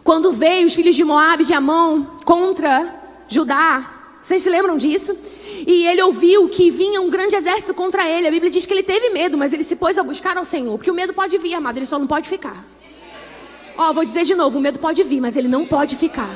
Quando 0.03 0.33
veio 0.33 0.67
os 0.67 0.75
filhos 0.75 0.95
de 0.95 1.05
Moab 1.05 1.43
e 1.43 1.47
de 1.47 1.53
Amon 1.53 2.05
contra 2.25 3.03
Judá, 3.29 4.17
vocês 4.23 4.41
se 4.41 4.49
lembram 4.49 4.79
disso? 4.79 5.17
E 5.67 5.87
ele 5.87 6.03
ouviu 6.03 6.49
que 6.49 6.71
vinha 6.71 7.01
um 7.01 7.11
grande 7.11 7.37
exército 7.37 7.75
contra 7.75 8.09
ele. 8.09 8.27
A 8.27 8.31
Bíblia 8.31 8.51
diz 8.51 8.67
que 8.67 8.73
ele 8.73 8.83
teve 8.83 9.11
medo, 9.11 9.37
mas 9.39 9.53
ele 9.53 9.63
se 9.63 9.77
pôs 9.77 9.99
a 9.99 10.03
buscar 10.03 10.37
ao 10.37 10.45
Senhor. 10.45 10.77
Porque 10.77 10.91
o 10.91 10.95
medo 10.95 11.13
pode 11.13 11.37
vir, 11.39 11.55
amado, 11.55 11.79
ele 11.79 11.87
só 11.87 11.99
não 11.99 12.07
pode 12.07 12.29
ficar. 12.29 12.65
Ó, 13.77 13.91
oh, 13.91 13.95
vou 13.95 14.05
dizer 14.05 14.25
de 14.25 14.35
novo: 14.35 14.59
o 14.59 14.61
medo 14.61 14.79
pode 14.79 15.03
vir, 15.03 15.21
mas 15.21 15.37
ele 15.37 15.49
não 15.49 15.67
pode 15.67 15.97
ficar. 15.97 16.31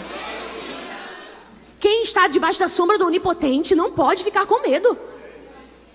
Quem 1.78 2.02
está 2.02 2.26
debaixo 2.26 2.58
da 2.58 2.68
sombra 2.68 2.98
do 2.98 3.06
onipotente 3.06 3.74
não 3.74 3.92
pode 3.92 4.24
ficar 4.24 4.46
com 4.46 4.60
medo. 4.62 4.98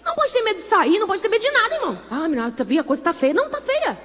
Não 0.04 0.16
pode 0.16 0.32
ter 0.32 0.42
medo 0.42 0.56
de 0.58 0.64
sair, 0.64 1.00
não 1.00 1.08
pode 1.08 1.22
ter 1.22 1.30
medo 1.30 1.42
de 1.42 1.52
nada, 1.52 1.76
irmão. 1.76 2.00
Ah, 2.10 2.28
menina, 2.28 2.48
a 2.48 2.84
coisa 2.84 3.02
está 3.02 3.14
feia. 3.14 3.34
Não, 3.34 3.46
está 3.46 3.62
feia. 3.62 3.98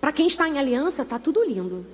Para 0.00 0.12
quem 0.12 0.26
está 0.26 0.48
em 0.48 0.58
aliança, 0.58 1.02
está 1.02 1.18
tudo 1.18 1.44
lindo. 1.44 1.84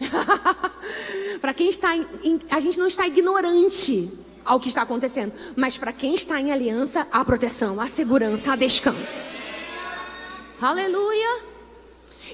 para 1.40 1.54
quem 1.54 1.68
está 1.68 1.96
em, 1.96 2.06
em, 2.22 2.40
a 2.50 2.58
gente 2.58 2.78
não 2.78 2.86
está 2.86 3.06
ignorante 3.06 4.23
ao 4.44 4.60
que 4.60 4.68
está 4.68 4.82
acontecendo. 4.82 5.32
Mas 5.56 5.76
para 5.76 5.92
quem 5.92 6.14
está 6.14 6.40
em 6.40 6.52
aliança, 6.52 7.06
há 7.10 7.24
proteção, 7.24 7.80
há 7.80 7.88
segurança, 7.88 8.52
há 8.52 8.56
descanso. 8.56 9.22
Aleluia. 10.60 11.42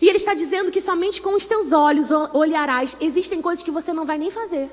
E 0.00 0.08
ele 0.08 0.16
está 0.16 0.34
dizendo 0.34 0.70
que 0.70 0.80
somente 0.80 1.20
com 1.20 1.34
os 1.34 1.46
teus 1.46 1.72
olhos 1.72 2.10
olharás. 2.32 2.96
Existem 3.00 3.40
coisas 3.42 3.62
que 3.62 3.70
você 3.70 3.92
não 3.92 4.04
vai 4.04 4.18
nem 4.18 4.30
fazer. 4.30 4.70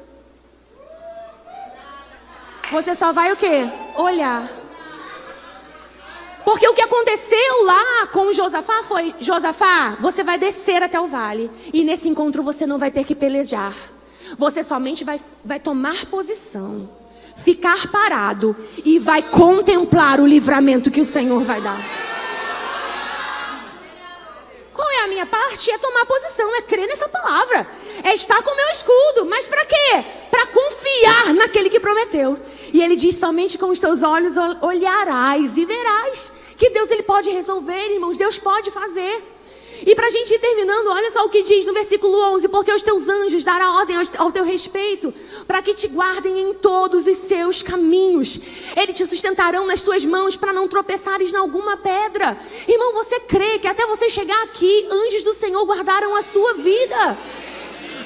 Você 2.72 2.96
só 2.96 3.14
vai 3.14 3.32
o 3.32 3.38
quê? 3.38 3.70
Olhar. 3.96 4.50
Porque 6.44 6.68
o 6.68 6.74
que 6.74 6.82
aconteceu 6.82 7.66
lá 7.66 8.08
com 8.08 8.32
Josafá 8.32 8.84
foi: 8.84 9.14
Josafá, 9.20 9.98
você 10.00 10.24
vai 10.24 10.38
descer 10.38 10.82
até 10.84 11.00
o 11.00 11.08
vale. 11.08 11.50
E 11.74 11.84
nesse 11.84 12.08
encontro 12.08 12.44
você 12.44 12.66
não 12.66 12.78
vai 12.78 12.92
ter 12.92 13.04
que 13.04 13.16
pelejar. 13.16 13.76
Você 14.38 14.64
somente 14.64 15.04
vai, 15.04 15.20
vai 15.44 15.60
tomar 15.60 16.06
posição 16.08 16.90
ficar 17.44 17.92
parado 17.92 18.56
e 18.84 19.00
vai 19.00 19.22
contemplar 19.22 20.20
o 20.20 20.28
livramento 20.28 20.92
que 20.92 21.02
o 21.02 21.06
Senhor 21.06 21.44
vai 21.44 21.62
dar. 21.62 21.80
Qual 24.74 24.90
é 24.90 25.00
a 25.00 25.08
minha 25.08 25.26
parte? 25.26 25.72
É 25.72 25.78
tomar 25.78 26.06
posição, 26.06 26.56
é 26.56 26.62
crer 26.62 26.88
nessa 26.88 27.10
palavra, 27.10 27.68
é 28.04 28.14
estar 28.14 28.42
com 28.44 28.52
o 28.52 28.56
meu 28.56 28.68
escudo. 28.68 29.26
Mas 29.26 29.48
para 29.48 29.66
quê? 29.66 30.06
Para 30.30 30.46
confiar 30.48 31.34
naquele 31.34 31.70
que 31.70 31.80
prometeu. 31.80 32.40
E 32.72 32.82
ele 32.82 32.96
diz: 32.96 33.16
somente 33.16 33.58
com 33.58 33.70
os 33.70 33.80
teus 33.80 34.04
olhos 34.04 34.36
olharás 34.62 35.58
e 35.58 35.66
verás 35.66 36.32
que 36.58 36.70
Deus 36.70 36.92
ele 36.92 37.04
pode 37.04 37.30
resolver, 37.30 37.94
irmãos. 37.94 38.18
Deus 38.18 38.38
pode 38.38 38.72
fazer. 38.72 39.37
E 39.86 39.96
para 39.96 40.08
a 40.08 40.10
gente 40.10 40.34
ir 40.34 40.40
terminando, 40.40 40.88
olha 40.88 41.10
só 41.12 41.26
o 41.26 41.30
que 41.30 41.42
diz 41.42 41.66
no 41.66 41.74
versículo 41.74 42.20
11: 42.34 42.48
Porque 42.50 42.72
os 42.72 42.82
teus 42.82 43.08
anjos 43.08 43.44
darão 43.44 43.76
ordem 43.76 43.98
ao 44.18 44.32
teu 44.32 44.44
respeito, 44.44 45.14
para 45.48 45.62
que 45.62 45.74
te 45.74 45.88
guardem 45.88 46.40
em 46.40 46.54
todos 46.54 47.08
os 47.08 47.18
seus 47.18 47.62
caminhos. 47.62 48.40
Eles 48.76 48.98
te 48.98 49.06
sustentarão 49.06 49.66
nas 49.66 49.84
tuas 49.84 50.04
mãos, 50.06 50.36
para 50.36 50.54
não 50.54 50.68
tropeçares 50.68 51.32
em 51.32 51.38
alguma 51.38 51.78
pedra. 51.78 52.38
Irmão, 52.68 52.94
você 52.94 53.20
crê 53.22 53.60
que 53.60 53.68
até 53.68 53.86
você 53.86 54.10
chegar 54.10 54.42
aqui, 54.44 54.88
anjos 54.90 55.24
do 55.24 55.34
Senhor 55.34 55.64
guardaram 55.66 56.16
a 56.16 56.22
sua 56.22 56.54
vida? 56.56 57.18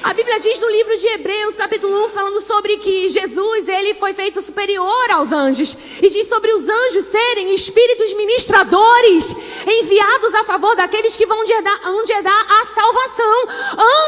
A 0.02 0.12
Bíblia 0.12 0.40
diz 0.40 0.58
no 0.58 0.68
livro 0.68 0.96
de 0.96 1.06
Hebreus, 1.06 1.54
capítulo 1.54 2.06
1, 2.06 2.08
falando 2.08 2.40
sobre 2.40 2.76
que 2.78 3.08
Jesus, 3.08 3.68
ele 3.68 3.94
foi 3.94 4.12
feito 4.12 4.42
superior 4.42 5.10
aos 5.12 5.30
anjos. 5.30 5.76
E 6.02 6.10
diz 6.10 6.26
sobre 6.28 6.52
os 6.52 6.68
anjos 6.68 7.04
serem 7.04 7.54
espíritos 7.54 8.12
ministradores, 8.14 9.36
enviados 9.64 10.34
a 10.34 10.44
favor 10.44 10.74
daqueles 10.74 11.16
que 11.16 11.24
vão 11.24 11.44
herdar, 11.44 11.82
vão 11.82 12.02
herdar 12.02 12.60
a 12.60 12.64
salvação. 12.64 13.48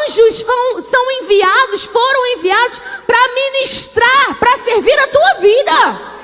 Anjos 0.05 0.41
vão, 0.41 0.83
são 0.83 1.11
enviados, 1.23 1.85
foram 1.85 2.27
enviados 2.39 2.81
para 3.07 3.29
ministrar, 3.35 4.39
para 4.41 4.59
servir 4.59 4.99
a 4.99 5.07
tua 5.07 5.35
vida. 5.35 6.15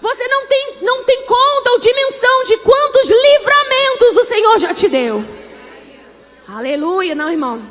Você 0.00 0.26
não 0.26 0.46
tem, 0.46 0.78
não 0.82 1.04
tem 1.04 1.22
conta 1.22 1.70
ou 1.70 1.78
dimensão 1.78 2.44
de 2.44 2.56
quantos 2.56 3.08
livramentos 3.08 4.16
o 4.16 4.24
Senhor 4.24 4.58
já 4.58 4.74
te 4.74 4.88
deu. 4.88 5.39
Aleluia, 6.52 7.14
não, 7.14 7.30
irmão. 7.30 7.62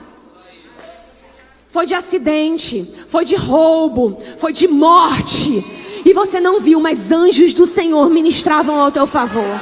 Foi 1.67 1.85
de 1.85 1.93
acidente, 1.93 2.89
foi 3.09 3.25
de 3.25 3.35
roubo, 3.35 4.23
foi 4.37 4.53
de 4.53 4.69
morte. 4.69 5.63
E 6.05 6.13
você 6.13 6.39
não 6.39 6.61
viu, 6.61 6.79
mas 6.79 7.11
anjos 7.11 7.53
do 7.53 7.65
Senhor 7.65 8.09
ministravam 8.09 8.79
ao 8.79 8.89
teu 8.89 9.05
favor. 9.05 9.59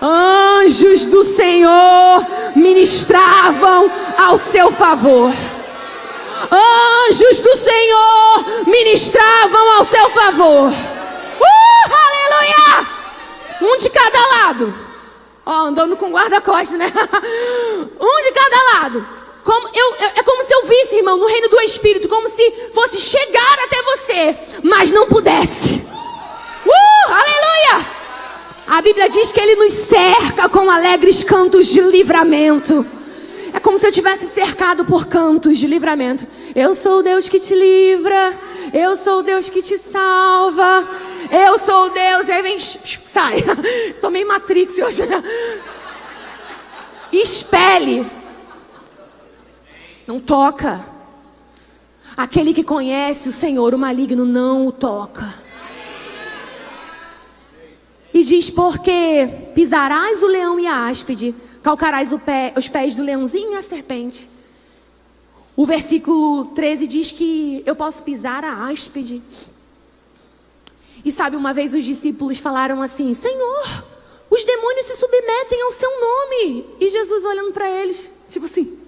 Anjos 0.00 1.06
do 1.06 1.24
Senhor 1.24 2.26
ministravam 2.54 3.90
ao 4.16 4.38
seu 4.38 4.70
favor. 4.70 5.32
Anjos 7.08 7.42
do 7.42 7.56
Senhor 7.56 8.66
ministravam 8.66 9.78
ao 9.78 9.84
seu 9.84 10.10
favor. 10.10 10.70
Uh, 10.70 11.92
aleluia! 12.06 12.86
Um 13.62 13.76
de 13.78 13.90
cada 13.90 14.26
lado. 14.28 14.81
Ó, 15.44 15.66
andando 15.66 15.96
com 15.96 16.10
guarda-costas, 16.10 16.78
né? 16.78 16.86
um 18.00 18.22
de 18.22 18.32
cada 18.32 18.62
lado. 18.74 19.06
Como 19.44 19.68
eu, 19.74 19.94
é 20.16 20.22
como 20.22 20.44
se 20.44 20.54
eu 20.54 20.66
visse, 20.66 20.96
irmão, 20.96 21.16
no 21.16 21.26
reino 21.26 21.48
do 21.48 21.60
Espírito, 21.60 22.08
como 22.08 22.28
se 22.28 22.48
fosse 22.72 23.00
chegar 23.00 23.58
até 23.64 23.82
você, 23.82 24.38
mas 24.62 24.92
não 24.92 25.08
pudesse. 25.08 25.84
Uh, 26.64 27.12
aleluia! 27.12 27.86
A 28.68 28.80
Bíblia 28.80 29.08
diz 29.08 29.32
que 29.32 29.40
Ele 29.40 29.56
nos 29.56 29.72
cerca 29.72 30.48
com 30.48 30.70
alegres 30.70 31.24
cantos 31.24 31.66
de 31.66 31.80
livramento. 31.80 32.86
É 33.52 33.58
como 33.58 33.78
se 33.78 33.86
eu 33.86 33.92
tivesse 33.92 34.26
cercado 34.28 34.84
por 34.84 35.06
cantos 35.06 35.58
de 35.58 35.66
livramento. 35.66 36.24
Eu 36.54 36.74
sou 36.74 37.00
o 37.00 37.02
Deus 37.02 37.28
que 37.28 37.40
te 37.40 37.54
livra. 37.54 38.38
Eu 38.72 38.96
sou 38.96 39.18
o 39.18 39.22
Deus 39.22 39.48
que 39.48 39.60
te 39.60 39.76
salva. 39.76 40.88
Eu 41.32 41.58
sou 41.58 41.88
Deus. 41.88 42.28
E 42.28 42.32
aí 42.32 42.42
vem, 42.42 42.58
sai. 42.60 43.36
Tomei 44.02 44.22
Matrix 44.22 44.76
hoje. 44.78 45.00
Espelhe. 47.10 48.06
Não 50.06 50.20
toca. 50.20 50.84
Aquele 52.14 52.52
que 52.52 52.62
conhece 52.62 53.30
o 53.30 53.32
Senhor, 53.32 53.72
o 53.72 53.78
maligno, 53.78 54.26
não 54.26 54.66
o 54.66 54.72
toca. 54.72 55.32
E 58.12 58.22
diz: 58.22 58.50
Porque 58.50 59.26
pisarás 59.54 60.22
o 60.22 60.26
leão 60.26 60.60
e 60.60 60.66
a 60.66 60.88
áspide, 60.88 61.34
calcarás 61.62 62.12
pé, 62.26 62.52
os 62.54 62.68
pés 62.68 62.94
do 62.94 63.02
leãozinho 63.02 63.52
e 63.52 63.56
a 63.56 63.62
serpente. 63.62 64.28
O 65.56 65.64
versículo 65.64 66.46
13 66.46 66.86
diz 66.86 67.10
que 67.10 67.62
eu 67.64 67.74
posso 67.74 68.02
pisar 68.02 68.44
a 68.44 68.66
áspide 68.66 69.22
e 71.04 71.10
sabe, 71.10 71.36
uma 71.36 71.52
vez 71.52 71.74
os 71.74 71.84
discípulos 71.84 72.38
falaram 72.38 72.80
assim: 72.80 73.12
Senhor, 73.14 73.84
os 74.30 74.44
demônios 74.44 74.86
se 74.86 74.96
submetem 74.96 75.62
ao 75.62 75.70
seu 75.72 75.90
nome. 76.00 76.66
E 76.80 76.88
Jesus 76.88 77.24
olhando 77.24 77.52
para 77.52 77.68
eles, 77.70 78.10
tipo 78.28 78.46
assim: 78.46 78.78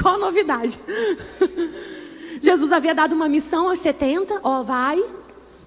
Qual 0.00 0.16
a 0.16 0.18
novidade? 0.18 0.78
Jesus 2.40 2.72
havia 2.72 2.94
dado 2.94 3.14
uma 3.14 3.28
missão 3.28 3.68
aos 3.68 3.78
70, 3.78 4.40
ó, 4.42 4.62
vai. 4.62 5.02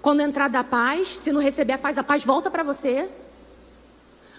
Quando 0.02 0.22
entrar 0.22 0.48
da 0.48 0.64
paz, 0.64 1.10
se 1.18 1.32
não 1.32 1.42
receber 1.42 1.74
a 1.74 1.78
paz, 1.78 1.98
a 1.98 2.04
paz 2.04 2.24
volta 2.24 2.50
para 2.50 2.64
você. 2.64 3.10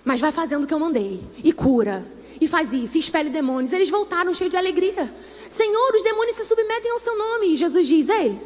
Mas 0.05 0.21
vai 0.21 0.33
fazendo 0.33 0.65
o 0.65 0.67
que 0.67 0.73
eu 0.73 0.79
mandei. 0.79 1.21
E 1.43 1.53
cura. 1.53 2.07
E 2.41 2.49
faz 2.49 2.73
isso. 2.73 2.97
E 2.97 3.01
expele 3.01 3.29
demônios. 3.29 3.73
Eles 3.73 3.91
voltaram 3.91 4.33
cheios 4.33 4.51
de 4.51 4.57
alegria. 4.57 5.13
Senhor, 5.51 5.95
os 5.95 6.03
demônios 6.03 6.37
se 6.37 6.45
submetem 6.45 6.91
ao 6.93 6.99
seu 6.99 7.19
nome. 7.19 7.49
E 7.49 7.57
Jesus 7.57 7.87
diz: 7.87 8.09
Ei, 8.09 8.41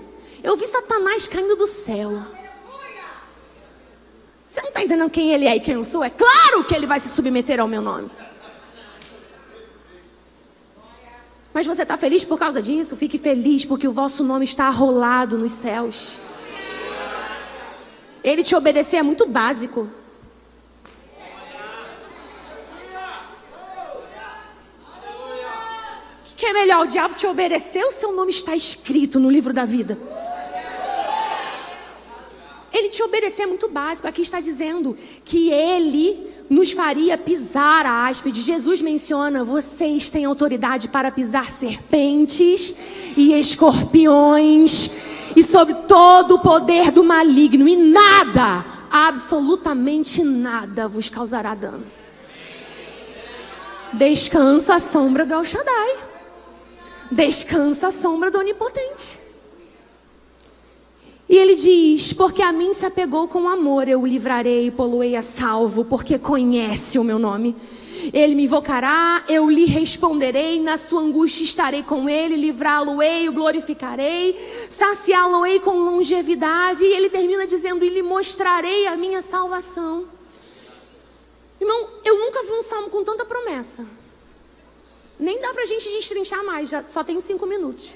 eu 0.45 0.59
vi 0.59 0.67
Satanás 0.67 1.27
caindo 1.27 1.57
do 1.57 1.67
céu. 1.67 2.23
Você 4.47 4.61
não 4.61 4.69
está 4.69 4.83
entendendo 4.83 5.11
quem 5.11 5.33
ele 5.33 5.47
é 5.47 5.57
e 5.57 5.61
quem 5.61 5.75
eu 5.75 5.85
sou? 5.85 6.05
É 6.05 6.11
claro 6.11 6.63
que 6.63 6.75
ele 6.75 6.87
vai 6.87 7.01
se 7.01 7.09
submeter 7.09 7.59
ao 7.59 7.67
meu 7.67 7.81
nome. 7.81 8.11
Mas 11.53 11.67
você 11.67 11.83
está 11.83 11.97
feliz 11.97 12.25
por 12.25 12.39
causa 12.39 12.61
disso? 12.61 12.95
Fique 12.95 13.17
feliz 13.17 13.65
porque 13.65 13.89
o 13.89 13.93
vosso 13.93 14.23
nome 14.23 14.45
está 14.45 14.67
arrolado 14.67 15.39
nos 15.39 15.53
céus. 15.53 16.19
Ele 18.23 18.45
te 18.45 18.55
obedecer 18.55 18.99
é 18.99 19.03
muito 19.03 19.27
básico. 19.27 19.89
O 26.31 26.37
que 26.37 26.45
é 26.45 26.53
melhor? 26.53 26.85
O 26.85 26.87
diabo 26.87 27.15
te 27.15 27.27
obedecer 27.27 27.83
ou 27.83 27.93
seu 27.93 28.13
nome 28.13 28.31
está 28.31 28.55
escrito 28.55 29.19
no 29.19 29.31
livro 29.31 29.55
da 29.55 29.65
vida? 29.65 29.97
Obediente 32.75 32.99
e 32.99 33.03
obedecer 33.03 33.43
é 33.43 33.47
muito 33.47 33.69
básico. 33.69 34.09
Aqui 34.09 34.23
está 34.23 34.41
dizendo 34.41 34.97
que 35.25 35.51
ele 35.51 36.27
nos 36.51 36.73
faria 36.73 37.17
pisar 37.17 37.87
a 37.87 38.07
áspide. 38.07 38.43
Jesus 38.43 38.81
menciona: 38.81 39.45
vocês 39.45 40.11
têm 40.11 40.25
autoridade 40.25 40.89
para 40.89 41.11
pisar 41.13 41.51
serpentes 41.51 42.77
e 43.17 43.33
escorpiões 43.33 44.91
e 45.37 45.45
sobre 45.45 45.75
todo 45.87 46.35
o 46.37 46.39
poder 46.41 46.91
do 46.91 47.03
maligno, 47.03 47.67
e 47.69 47.77
nada, 47.77 48.65
absolutamente 48.91 50.23
nada 50.23 50.87
vos 50.89 51.09
causará 51.09 51.55
dano. 51.55 51.85
Descansa 53.93 54.75
a 54.77 54.81
sombra 54.81 55.25
do 55.25 55.33
El 55.33 55.45
Shaddai. 55.45 55.97
Descansa 57.11 57.89
a 57.89 57.93
sombra 57.93 58.31
do 58.31 58.39
Onipotente. 58.39 59.24
E 61.29 61.37
ele 61.37 61.55
diz: 61.55 62.13
Porque 62.13 62.43
a 62.43 62.53
mim 62.53 62.73
se 62.73 62.85
apegou 62.85 63.27
com 63.29 63.49
amor, 63.49 63.89
eu 63.89 64.03
o 64.03 64.07
livrarei 64.07 64.67
e 64.67 64.71
poluei 64.71 65.17
a 65.17 65.23
salvo, 65.23 65.85
porque 65.85 66.19
conhece 66.19 66.99
o 66.99 67.05
meu 67.05 67.19
nome. 67.19 67.57
Ele 68.13 68.35
me 68.35 68.45
invocará, 68.45 69.25
eu 69.29 69.49
lhe 69.49 69.65
responderei, 69.65 70.61
na 70.61 70.77
sua 70.77 71.01
angústia 71.01 71.45
estarei 71.45 71.83
com 71.83 72.07
ele, 72.09 72.37
livrá-lo-ei, 72.37 73.29
o 73.29 73.33
glorificarei, 73.33 74.37
saciá-lo-ei 74.69 75.59
com 75.61 75.79
longevidade. 75.79 76.85
E 76.85 76.93
ele 76.93 77.09
termina 77.09 77.47
dizendo: 77.47 77.85
E 77.85 77.89
lhe 77.89 78.03
mostrarei 78.03 78.87
a 78.87 78.97
minha 78.97 79.23
salvação. 79.23 80.07
Irmão, 81.59 81.89
eu 82.05 82.19
nunca 82.19 82.43
vi 82.43 82.53
um 82.53 82.63
salmo 82.63 82.91
com 82.91 83.03
tanta 83.03 83.25
promessa. 83.25 83.87
Nem 85.19 85.41
dá 85.41 85.55
para 85.55 85.63
a 85.63 85.67
gente 85.67 85.89
destrinchar 85.89 86.45
mais, 86.45 86.69
já 86.69 86.85
só 86.85 87.03
tenho 87.03 87.23
cinco 87.23 87.47
minutos. 87.47 87.95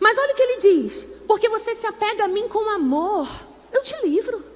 Mas 0.00 0.18
olha 0.18 0.32
o 0.32 0.36
que 0.36 0.42
ele 0.42 0.56
diz: 0.58 1.22
porque 1.26 1.48
você 1.48 1.74
se 1.74 1.86
apega 1.86 2.24
a 2.24 2.28
mim 2.28 2.48
com 2.48 2.70
amor, 2.70 3.28
eu 3.72 3.82
te 3.82 3.94
livro. 4.04 4.52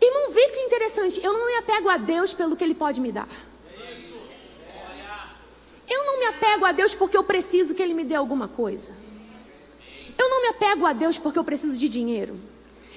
Irmão, 0.00 0.30
vê 0.30 0.48
que 0.48 0.60
interessante. 0.60 1.22
Eu 1.22 1.32
não 1.32 1.46
me 1.46 1.56
apego 1.56 1.88
a 1.88 1.98
Deus 1.98 2.32
pelo 2.32 2.56
que 2.56 2.64
Ele 2.64 2.74
pode 2.74 3.00
me 3.00 3.12
dar. 3.12 3.28
Eu 5.88 6.04
não 6.04 6.18
me 6.20 6.26
apego 6.26 6.64
a 6.64 6.72
Deus 6.72 6.94
porque 6.94 7.16
eu 7.16 7.24
preciso 7.24 7.74
que 7.74 7.82
Ele 7.82 7.92
me 7.92 8.04
dê 8.04 8.14
alguma 8.14 8.48
coisa. 8.48 8.92
Eu 10.16 10.28
não 10.28 10.42
me 10.42 10.48
apego 10.48 10.86
a 10.86 10.92
Deus 10.92 11.18
porque 11.18 11.38
eu 11.38 11.44
preciso 11.44 11.76
de 11.76 11.88
dinheiro. 11.88 12.38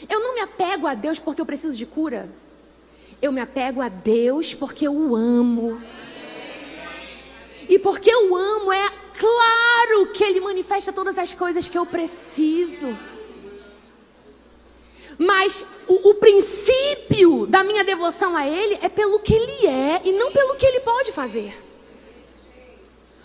Eu 0.10 0.20
não 0.20 0.36
me 0.36 0.42
apego 0.42 0.88
a 0.88 0.94
Deus 0.94 1.20
porque 1.20 1.42
eu 1.42 1.46
preciso 1.46 1.76
de 1.76 1.86
cura. 1.86 2.30
Eu 3.22 3.32
me 3.32 3.42
apego 3.42 3.82
a 3.82 3.90
Deus 3.90 4.54
porque 4.54 4.88
eu 4.88 4.94
o 4.94 5.16
amo. 5.16 5.82
E 7.68 7.80
porque 7.80 8.12
eu 8.12 8.36
amo, 8.36 8.72
é 8.72 8.92
claro 9.18 10.08
que 10.14 10.24
Ele 10.24 10.40
manifesta 10.40 10.92
todas 10.92 11.18
as 11.18 11.34
coisas 11.34 11.68
que 11.68 11.78
eu 11.78 11.86
preciso. 11.86 12.98
Mas 15.18 15.66
o, 15.88 16.10
o, 16.10 16.16
princípio 16.16 17.46
da 17.46 17.64
minha 17.64 17.84
devoção 17.84 18.36
a 18.36 18.48
Ele 18.48 18.78
é 18.82 18.90
pelo 18.90 19.20
que 19.20 19.34
Ele 19.34 19.68
é 19.68 20.02
e 20.04 20.12
não 20.12 20.32
pelo 20.32 20.56
que 20.56 20.66
Ele 20.66 20.80
pode 20.80 21.12
fazer. 21.12 21.56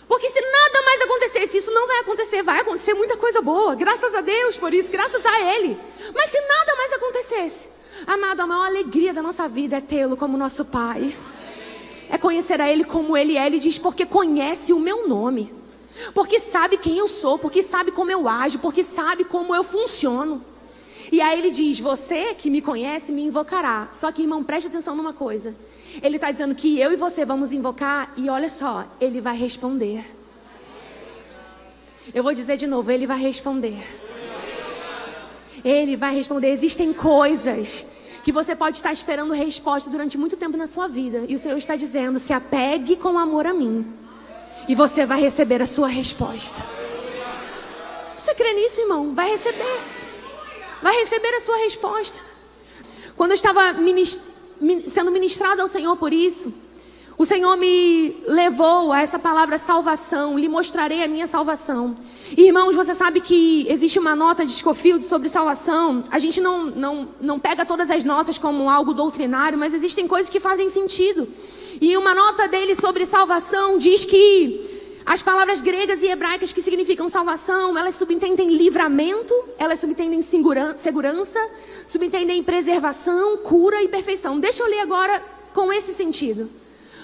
Porque 0.07 0.29
se 0.29 0.41
nada 0.41 0.81
mais 0.83 1.01
acontecesse, 1.01 1.57
isso 1.57 1.71
não 1.71 1.87
vai 1.87 1.99
acontecer, 1.99 2.41
vai 2.41 2.59
acontecer 2.61 2.93
muita 2.95 3.15
coisa 3.15 3.41
boa, 3.41 3.75
graças 3.75 4.13
a 4.15 4.21
Deus 4.21 4.57
por 4.57 4.73
isso, 4.73 4.91
graças 4.91 5.23
a 5.23 5.55
Ele. 5.55 5.77
Mas 6.15 6.31
se 6.31 6.41
nada 6.41 6.75
mais 6.75 6.93
acontecesse, 6.93 7.69
amado, 8.07 8.39
a 8.41 8.47
maior 8.47 8.65
alegria 8.65 9.13
da 9.13 9.21
nossa 9.21 9.47
vida 9.47 9.77
é 9.77 9.81
tê-lo 9.81 10.17
como 10.17 10.37
nosso 10.37 10.65
Pai. 10.65 11.15
É 12.09 12.17
conhecer 12.17 12.59
a 12.59 12.71
Ele 12.71 12.83
como 12.83 13.15
Ele 13.15 13.37
é. 13.37 13.45
Ele 13.45 13.59
diz, 13.59 13.77
porque 13.77 14.03
conhece 14.03 14.73
o 14.73 14.79
meu 14.79 15.07
nome. 15.07 15.53
Porque 16.13 16.39
sabe 16.39 16.77
quem 16.77 16.97
eu 16.97 17.07
sou, 17.07 17.37
porque 17.37 17.61
sabe 17.61 17.91
como 17.91 18.11
eu 18.11 18.27
ajo, 18.27 18.59
porque 18.59 18.83
sabe 18.83 19.23
como 19.23 19.55
eu 19.55 19.63
funciono. 19.63 20.43
E 21.11 21.21
aí 21.21 21.39
ele 21.39 21.51
diz: 21.51 21.79
Você 21.79 22.33
que 22.33 22.49
me 22.49 22.61
conhece 22.61 23.11
me 23.11 23.23
invocará. 23.23 23.87
Só 23.91 24.11
que, 24.11 24.21
irmão, 24.21 24.43
preste 24.43 24.67
atenção 24.67 24.95
numa 24.95 25.13
coisa. 25.13 25.55
Ele 26.01 26.17
está 26.17 26.31
dizendo 26.31 26.53
que 26.53 26.79
eu 26.79 26.93
e 26.93 26.95
você 26.95 27.25
vamos 27.25 27.51
invocar, 27.51 28.13
e 28.15 28.29
olha 28.29 28.49
só, 28.49 28.85
ele 29.01 29.19
vai 29.19 29.35
responder. 29.35 30.05
Eu 32.13 32.23
vou 32.23 32.33
dizer 32.33 32.57
de 32.57 32.67
novo: 32.67 32.91
ele 32.91 33.07
vai 33.07 33.19
responder. 33.19 33.77
Ele 35.63 35.95
vai 35.95 36.13
responder. 36.13 36.49
Existem 36.51 36.93
coisas 36.93 37.87
que 38.23 38.31
você 38.31 38.55
pode 38.55 38.77
estar 38.77 38.93
esperando 38.93 39.33
resposta 39.33 39.89
durante 39.89 40.17
muito 40.17 40.37
tempo 40.37 40.55
na 40.57 40.67
sua 40.67 40.87
vida, 40.87 41.25
e 41.27 41.35
o 41.35 41.39
Senhor 41.39 41.57
está 41.57 41.75
dizendo: 41.75 42.19
se 42.19 42.33
apegue 42.33 42.95
com 42.95 43.17
amor 43.17 43.47
a 43.47 43.53
mim, 43.53 43.85
e 44.69 44.75
você 44.75 45.05
vai 45.05 45.19
receber 45.19 45.61
a 45.61 45.65
sua 45.65 45.89
resposta. 45.89 46.63
Você 48.15 48.33
crê 48.33 48.53
nisso, 48.53 48.79
irmão? 48.79 49.13
Vai 49.13 49.31
receber 49.31 49.99
vai 50.81 50.95
receber 50.97 51.33
a 51.35 51.41
sua 51.41 51.57
resposta. 51.57 52.19
Quando 53.15 53.31
eu 53.31 53.35
estava 53.35 53.61
sendo 54.87 55.11
ministrado 55.11 55.61
ao 55.61 55.67
Senhor 55.67 55.95
por 55.97 56.13
isso, 56.13 56.53
o 57.17 57.25
Senhor 57.25 57.57
me 57.57 58.15
levou 58.25 58.93
a 58.93 59.01
essa 59.01 59.19
palavra 59.19 59.57
salvação, 59.57 60.37
lhe 60.37 60.47
mostrarei 60.47 61.03
a 61.03 61.07
minha 61.07 61.27
salvação. 61.27 61.97
Irmãos, 62.37 62.75
você 62.75 62.93
sabe 62.95 63.19
que 63.19 63.65
existe 63.67 63.99
uma 63.99 64.15
nota 64.15 64.45
de 64.45 64.53
Scofield 64.53 65.03
sobre 65.03 65.27
salvação. 65.27 66.05
A 66.09 66.17
gente 66.17 66.39
não, 66.39 66.65
não, 66.67 67.09
não 67.19 67.37
pega 67.37 67.65
todas 67.65 67.91
as 67.91 68.05
notas 68.05 68.37
como 68.37 68.69
algo 68.69 68.93
doutrinário, 68.93 69.57
mas 69.57 69.73
existem 69.73 70.07
coisas 70.07 70.29
que 70.29 70.39
fazem 70.39 70.69
sentido. 70.69 71.27
E 71.81 71.95
uma 71.95 72.13
nota 72.13 72.47
dele 72.47 72.75
sobre 72.75 73.05
salvação 73.05 73.77
diz 73.77 74.03
que 74.03 74.69
as 75.05 75.21
palavras 75.21 75.61
gregas 75.61 76.03
e 76.03 76.07
hebraicas 76.07 76.53
que 76.53 76.61
significam 76.61 77.09
salvação, 77.09 77.77
elas 77.77 77.95
subentendem 77.95 78.49
livramento, 78.49 79.33
elas 79.57 79.79
subentendem 79.79 80.21
segurança, 80.21 81.39
subentendem 81.87 82.43
preservação, 82.43 83.37
cura 83.37 83.81
e 83.81 83.87
perfeição. 83.87 84.39
Deixa 84.39 84.61
eu 84.61 84.67
ler 84.69 84.81
agora 84.81 85.23
com 85.53 85.73
esse 85.73 85.93
sentido. 85.93 86.49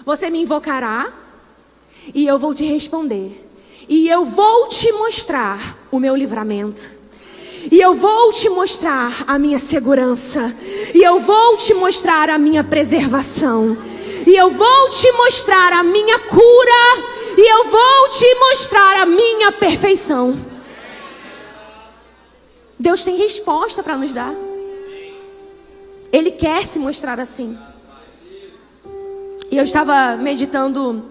Você 0.05 0.29
me 0.29 0.41
invocará 0.41 1.11
e 2.13 2.27
eu 2.27 2.37
vou 2.37 2.53
te 2.53 2.63
responder. 2.63 3.43
E 3.87 4.07
eu 4.09 4.25
vou 4.25 4.67
te 4.67 4.91
mostrar 4.91 5.77
o 5.91 5.99
meu 5.99 6.15
livramento. 6.15 6.91
E 7.71 7.79
eu 7.79 7.95
vou 7.95 8.31
te 8.31 8.49
mostrar 8.49 9.23
a 9.25 9.39
minha 9.39 9.57
segurança. 9.57 10.55
E 10.93 11.01
eu 11.01 11.19
vou 11.19 11.57
te 11.57 11.73
mostrar 11.73 12.29
a 12.29 12.37
minha 12.37 12.63
preservação. 12.63 13.94
E 14.25 14.35
eu 14.35 14.49
vou 14.49 14.89
te 14.89 15.11
mostrar 15.11 15.71
a 15.73 15.83
minha 15.83 16.17
cura 16.19 17.15
e 17.37 17.51
eu 17.51 17.65
vou 17.69 18.09
te 18.09 18.35
mostrar 18.35 19.01
a 19.01 19.05
minha 19.05 19.51
perfeição. 19.51 20.35
Deus 22.79 23.03
tem 23.03 23.17
resposta 23.17 23.83
para 23.83 23.97
nos 23.97 24.13
dar. 24.13 24.33
Ele 26.11 26.31
quer 26.31 26.65
se 26.65 26.79
mostrar 26.79 27.19
assim. 27.19 27.57
E 29.51 29.57
eu 29.57 29.63
estava 29.63 30.17
meditando 30.17 31.05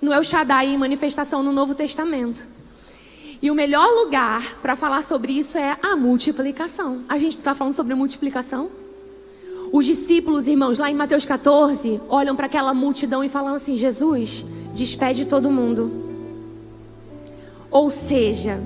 no 0.00 0.12
El 0.12 0.24
Shaddai 0.24 0.68
em 0.68 0.78
manifestação 0.78 1.42
no 1.42 1.52
Novo 1.52 1.74
Testamento. 1.74 2.46
E 3.42 3.50
o 3.50 3.54
melhor 3.54 3.86
lugar 3.88 4.56
para 4.62 4.74
falar 4.74 5.02
sobre 5.02 5.32
isso 5.32 5.58
é 5.58 5.76
a 5.82 5.94
multiplicação. 5.94 7.04
A 7.08 7.18
gente 7.18 7.36
está 7.36 7.54
falando 7.54 7.74
sobre 7.74 7.94
multiplicação? 7.94 8.85
Os 9.72 9.84
discípulos, 9.84 10.46
irmãos, 10.46 10.78
lá 10.78 10.90
em 10.90 10.94
Mateus 10.94 11.24
14, 11.24 12.00
olham 12.08 12.36
para 12.36 12.46
aquela 12.46 12.72
multidão 12.72 13.22
e 13.24 13.28
falam 13.28 13.54
assim: 13.54 13.76
Jesus, 13.76 14.46
despede 14.74 15.26
todo 15.26 15.50
mundo. 15.50 16.04
Ou 17.70 17.90
seja, 17.90 18.60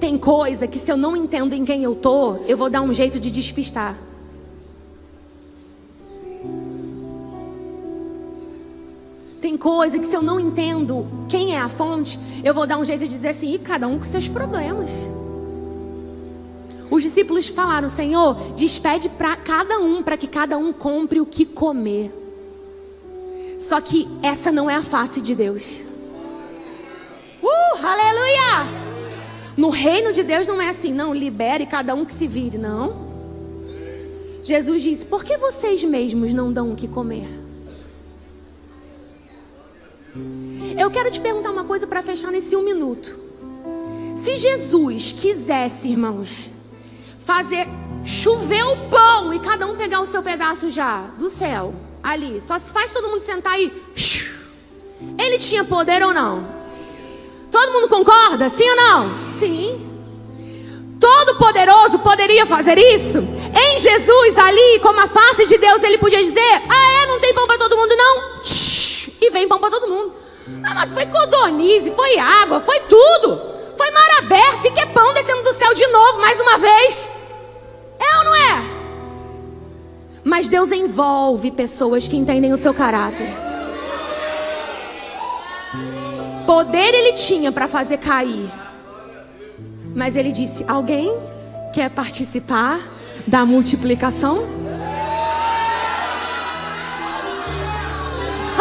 tem 0.00 0.18
coisa 0.18 0.66
que 0.66 0.78
se 0.78 0.90
eu 0.90 0.96
não 0.96 1.16
entendo 1.16 1.54
em 1.54 1.64
quem 1.64 1.84
eu 1.84 1.94
tô, 1.94 2.34
eu 2.48 2.56
vou 2.56 2.68
dar 2.68 2.82
um 2.82 2.92
jeito 2.92 3.20
de 3.20 3.30
despistar. 3.30 3.96
Tem 9.40 9.56
coisa 9.56 9.98
que 9.98 10.06
se 10.06 10.14
eu 10.14 10.22
não 10.22 10.38
entendo 10.38 11.06
quem 11.28 11.54
é 11.54 11.60
a 11.60 11.68
fonte, 11.68 12.18
eu 12.44 12.54
vou 12.54 12.66
dar 12.66 12.78
um 12.78 12.84
jeito 12.84 13.00
de 13.00 13.08
dizer 13.08 13.28
assim, 13.28 13.54
e 13.54 13.58
cada 13.58 13.88
um 13.88 13.98
com 13.98 14.04
seus 14.04 14.28
problemas. 14.28 15.06
Os 16.92 17.02
discípulos 17.02 17.48
falaram: 17.48 17.88
Senhor, 17.88 18.34
despede 18.54 19.08
para 19.08 19.34
cada 19.34 19.80
um, 19.80 20.02
para 20.02 20.14
que 20.14 20.26
cada 20.26 20.58
um 20.58 20.74
compre 20.74 21.22
o 21.22 21.24
que 21.24 21.46
comer. 21.46 22.12
Só 23.58 23.80
que 23.80 24.06
essa 24.22 24.52
não 24.52 24.68
é 24.68 24.74
a 24.74 24.82
face 24.82 25.22
de 25.22 25.34
Deus. 25.34 25.80
Uh, 27.42 27.86
aleluia! 27.86 28.82
No 29.56 29.70
reino 29.70 30.12
de 30.12 30.22
Deus 30.22 30.46
não 30.46 30.60
é 30.60 30.68
assim, 30.68 30.92
não, 30.92 31.14
libere 31.14 31.64
cada 31.64 31.94
um 31.94 32.04
que 32.04 32.12
se 32.12 32.26
vire, 32.26 32.58
não. 32.58 33.10
Jesus 34.42 34.82
disse: 34.82 35.06
Por 35.06 35.24
que 35.24 35.38
vocês 35.38 35.82
mesmos 35.82 36.34
não 36.34 36.52
dão 36.52 36.72
o 36.72 36.76
que 36.76 36.86
comer? 36.86 37.26
Eu 40.78 40.90
quero 40.90 41.10
te 41.10 41.20
perguntar 41.20 41.52
uma 41.52 41.64
coisa 41.64 41.86
para 41.86 42.02
fechar 42.02 42.30
nesse 42.30 42.54
um 42.54 42.62
minuto. 42.62 43.18
Se 44.14 44.36
Jesus 44.36 45.12
quisesse, 45.12 45.88
irmãos, 45.88 46.61
fazer 47.24 47.66
chover 48.04 48.64
o 48.64 48.76
pão 48.88 49.32
e 49.32 49.38
cada 49.38 49.66
um 49.66 49.76
pegar 49.76 50.00
o 50.00 50.06
seu 50.06 50.22
pedaço 50.22 50.70
já 50.70 51.02
do 51.18 51.28
céu, 51.28 51.74
ali. 52.02 52.40
Só 52.40 52.58
se 52.58 52.72
faz 52.72 52.92
todo 52.92 53.08
mundo 53.08 53.20
sentar 53.20 53.60
e. 53.60 53.72
Ele 55.18 55.38
tinha 55.38 55.64
poder 55.64 56.02
ou 56.02 56.12
não? 56.12 56.46
Todo 57.50 57.72
mundo 57.72 57.88
concorda? 57.88 58.48
Sim 58.48 58.68
ou 58.70 58.76
não? 58.76 59.20
Sim. 59.20 59.88
Todo-Poderoso 60.98 61.98
poderia 61.98 62.46
fazer 62.46 62.78
isso? 62.78 63.18
Em 63.18 63.78
Jesus, 63.78 64.38
ali, 64.38 64.78
como 64.80 65.00
a 65.00 65.08
face 65.08 65.44
de 65.46 65.58
Deus, 65.58 65.82
ele 65.82 65.98
podia 65.98 66.22
dizer: 66.22 66.62
Ah, 66.68 67.02
é? 67.02 67.06
Não 67.06 67.18
tem 67.18 67.34
pão 67.34 67.46
para 67.46 67.58
todo 67.58 67.76
mundo, 67.76 67.96
não? 67.96 68.40
E 69.20 69.30
vem 69.30 69.48
pão 69.48 69.58
para 69.58 69.70
todo 69.70 69.88
mundo. 69.88 70.14
Ah, 70.62 70.74
mas 70.74 70.92
foi 70.92 71.06
codonize, 71.06 71.90
foi 71.92 72.18
água, 72.18 72.60
foi 72.60 72.80
tudo. 72.80 73.51
Foi 73.76 73.90
mar 73.90 74.18
aberto. 74.18 74.68
O 74.68 74.72
que 74.72 74.80
é 74.80 74.86
pão 74.86 75.12
descendo 75.12 75.42
do 75.42 75.54
céu 75.54 75.74
de 75.74 75.86
novo, 75.88 76.20
mais 76.20 76.40
uma 76.40 76.58
vez? 76.58 77.10
É 77.98 78.18
ou 78.18 78.24
não 78.24 78.34
é? 78.34 78.62
Mas 80.24 80.48
Deus 80.48 80.70
envolve 80.70 81.50
pessoas 81.50 82.06
que 82.06 82.16
entendem 82.16 82.52
o 82.52 82.56
seu 82.56 82.72
caráter. 82.72 83.28
Poder 86.46 86.94
ele 86.94 87.12
tinha 87.12 87.50
para 87.50 87.66
fazer 87.66 87.98
cair. 87.98 88.50
Mas 89.94 90.16
ele 90.16 90.32
disse: 90.32 90.64
Alguém 90.68 91.12
quer 91.72 91.90
participar 91.90 92.80
da 93.26 93.44
multiplicação? 93.44 94.38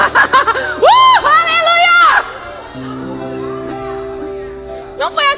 uh, 0.01 1.30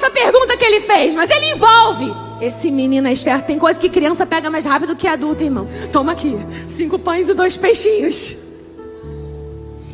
essa 0.04 0.12
pergunta 0.12 0.58
que 0.58 0.66
ele 0.66 0.82
fez, 0.82 1.16
mas 1.16 1.30
ele 1.30 1.52
envolve. 1.52 2.14
Esse 2.42 2.70
menino 2.70 3.08
é 3.08 3.14
esperto. 3.14 3.46
Tem 3.46 3.58
coisa 3.58 3.80
que 3.80 3.88
criança 3.88 4.26
pega 4.26 4.50
mais 4.50 4.66
rápido 4.66 4.96
que 4.98 5.08
adulto, 5.08 5.44
irmão. 5.44 5.68
Toma 5.92 6.12
aqui: 6.12 6.36
cinco 6.68 7.00
pães 7.00 7.30
e 7.30 7.34
dois 7.34 7.56
peixinhos. 7.56 8.38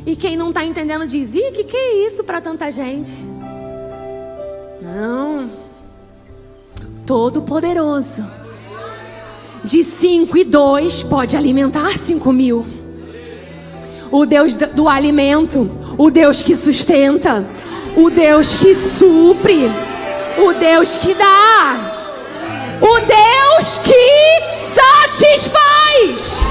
E 0.06 0.16
quem 0.16 0.36
não 0.36 0.50
está 0.50 0.66
entendendo 0.66 1.06
diz: 1.06 1.36
Ih, 1.36 1.52
que 1.52 1.64
que 1.64 1.78
é 1.78 2.08
isso 2.08 2.24
para 2.24 2.42
tanta 2.42 2.72
gente? 2.72 3.24
Não. 4.82 5.52
Todo-Poderoso. 7.06 8.26
De 9.64 9.84
cinco 9.84 10.38
e 10.38 10.44
dois 10.44 11.04
pode 11.04 11.38
alimentar 11.38 12.00
cinco 12.00 12.32
mil. 12.32 12.66
O 14.10 14.26
Deus 14.26 14.56
do 14.56 14.90
alimento, 14.90 15.70
o 15.96 16.10
Deus 16.10 16.42
que 16.42 16.56
sustenta, 16.56 17.46
o 17.96 18.10
Deus 18.10 18.56
que 18.56 18.74
supre, 18.74 19.70
o 20.40 20.54
Deus 20.54 20.98
que 20.98 21.14
dá, 21.14 21.76
o 22.82 23.00
Deus 23.00 23.78
que 23.80 24.60
satisfaz. 24.60 26.46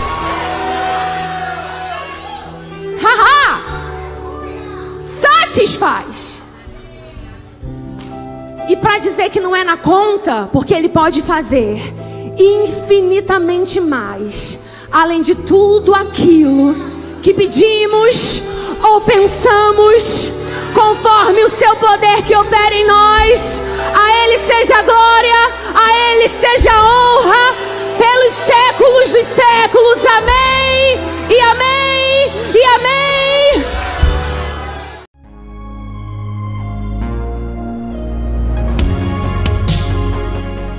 Haha! 3.03 3.63
Satisfaz. 5.01 6.43
E 8.69 8.77
para 8.77 8.99
dizer 8.99 9.31
que 9.31 9.41
não 9.41 9.57
é 9.57 9.65
na 9.65 9.79
conta, 9.79 10.51
porque 10.53 10.75
Ele 10.75 10.91
pode 10.91 11.23
fazer 11.23 11.81
infinitamente 12.37 13.81
mais, 13.81 14.59
além 14.93 15.23
de 15.23 15.35
tudo 15.35 15.95
aquilo 15.95 16.75
que 17.23 17.33
pedimos 17.33 18.43
ou 18.83 19.01
pensamos, 19.01 20.38
conforme 20.79 21.43
o 21.45 21.49
Seu 21.49 21.75
poder 21.77 22.23
que 22.23 22.37
opera 22.37 22.75
em 22.75 22.87
nós. 22.87 23.63
A 23.95 24.25
Ele 24.25 24.39
seja 24.39 24.81
glória, 24.83 25.55
a 25.75 26.13
Ele 26.13 26.29
seja 26.29 26.71
honra, 26.71 27.55
pelos 27.99 28.35
séculos 28.35 29.13
dos 29.13 29.27
séculos. 29.27 30.07
Amém 30.07 30.99
e 31.29 31.41
amém 31.41 32.33
e 32.55 32.65
amém. 32.65 33.08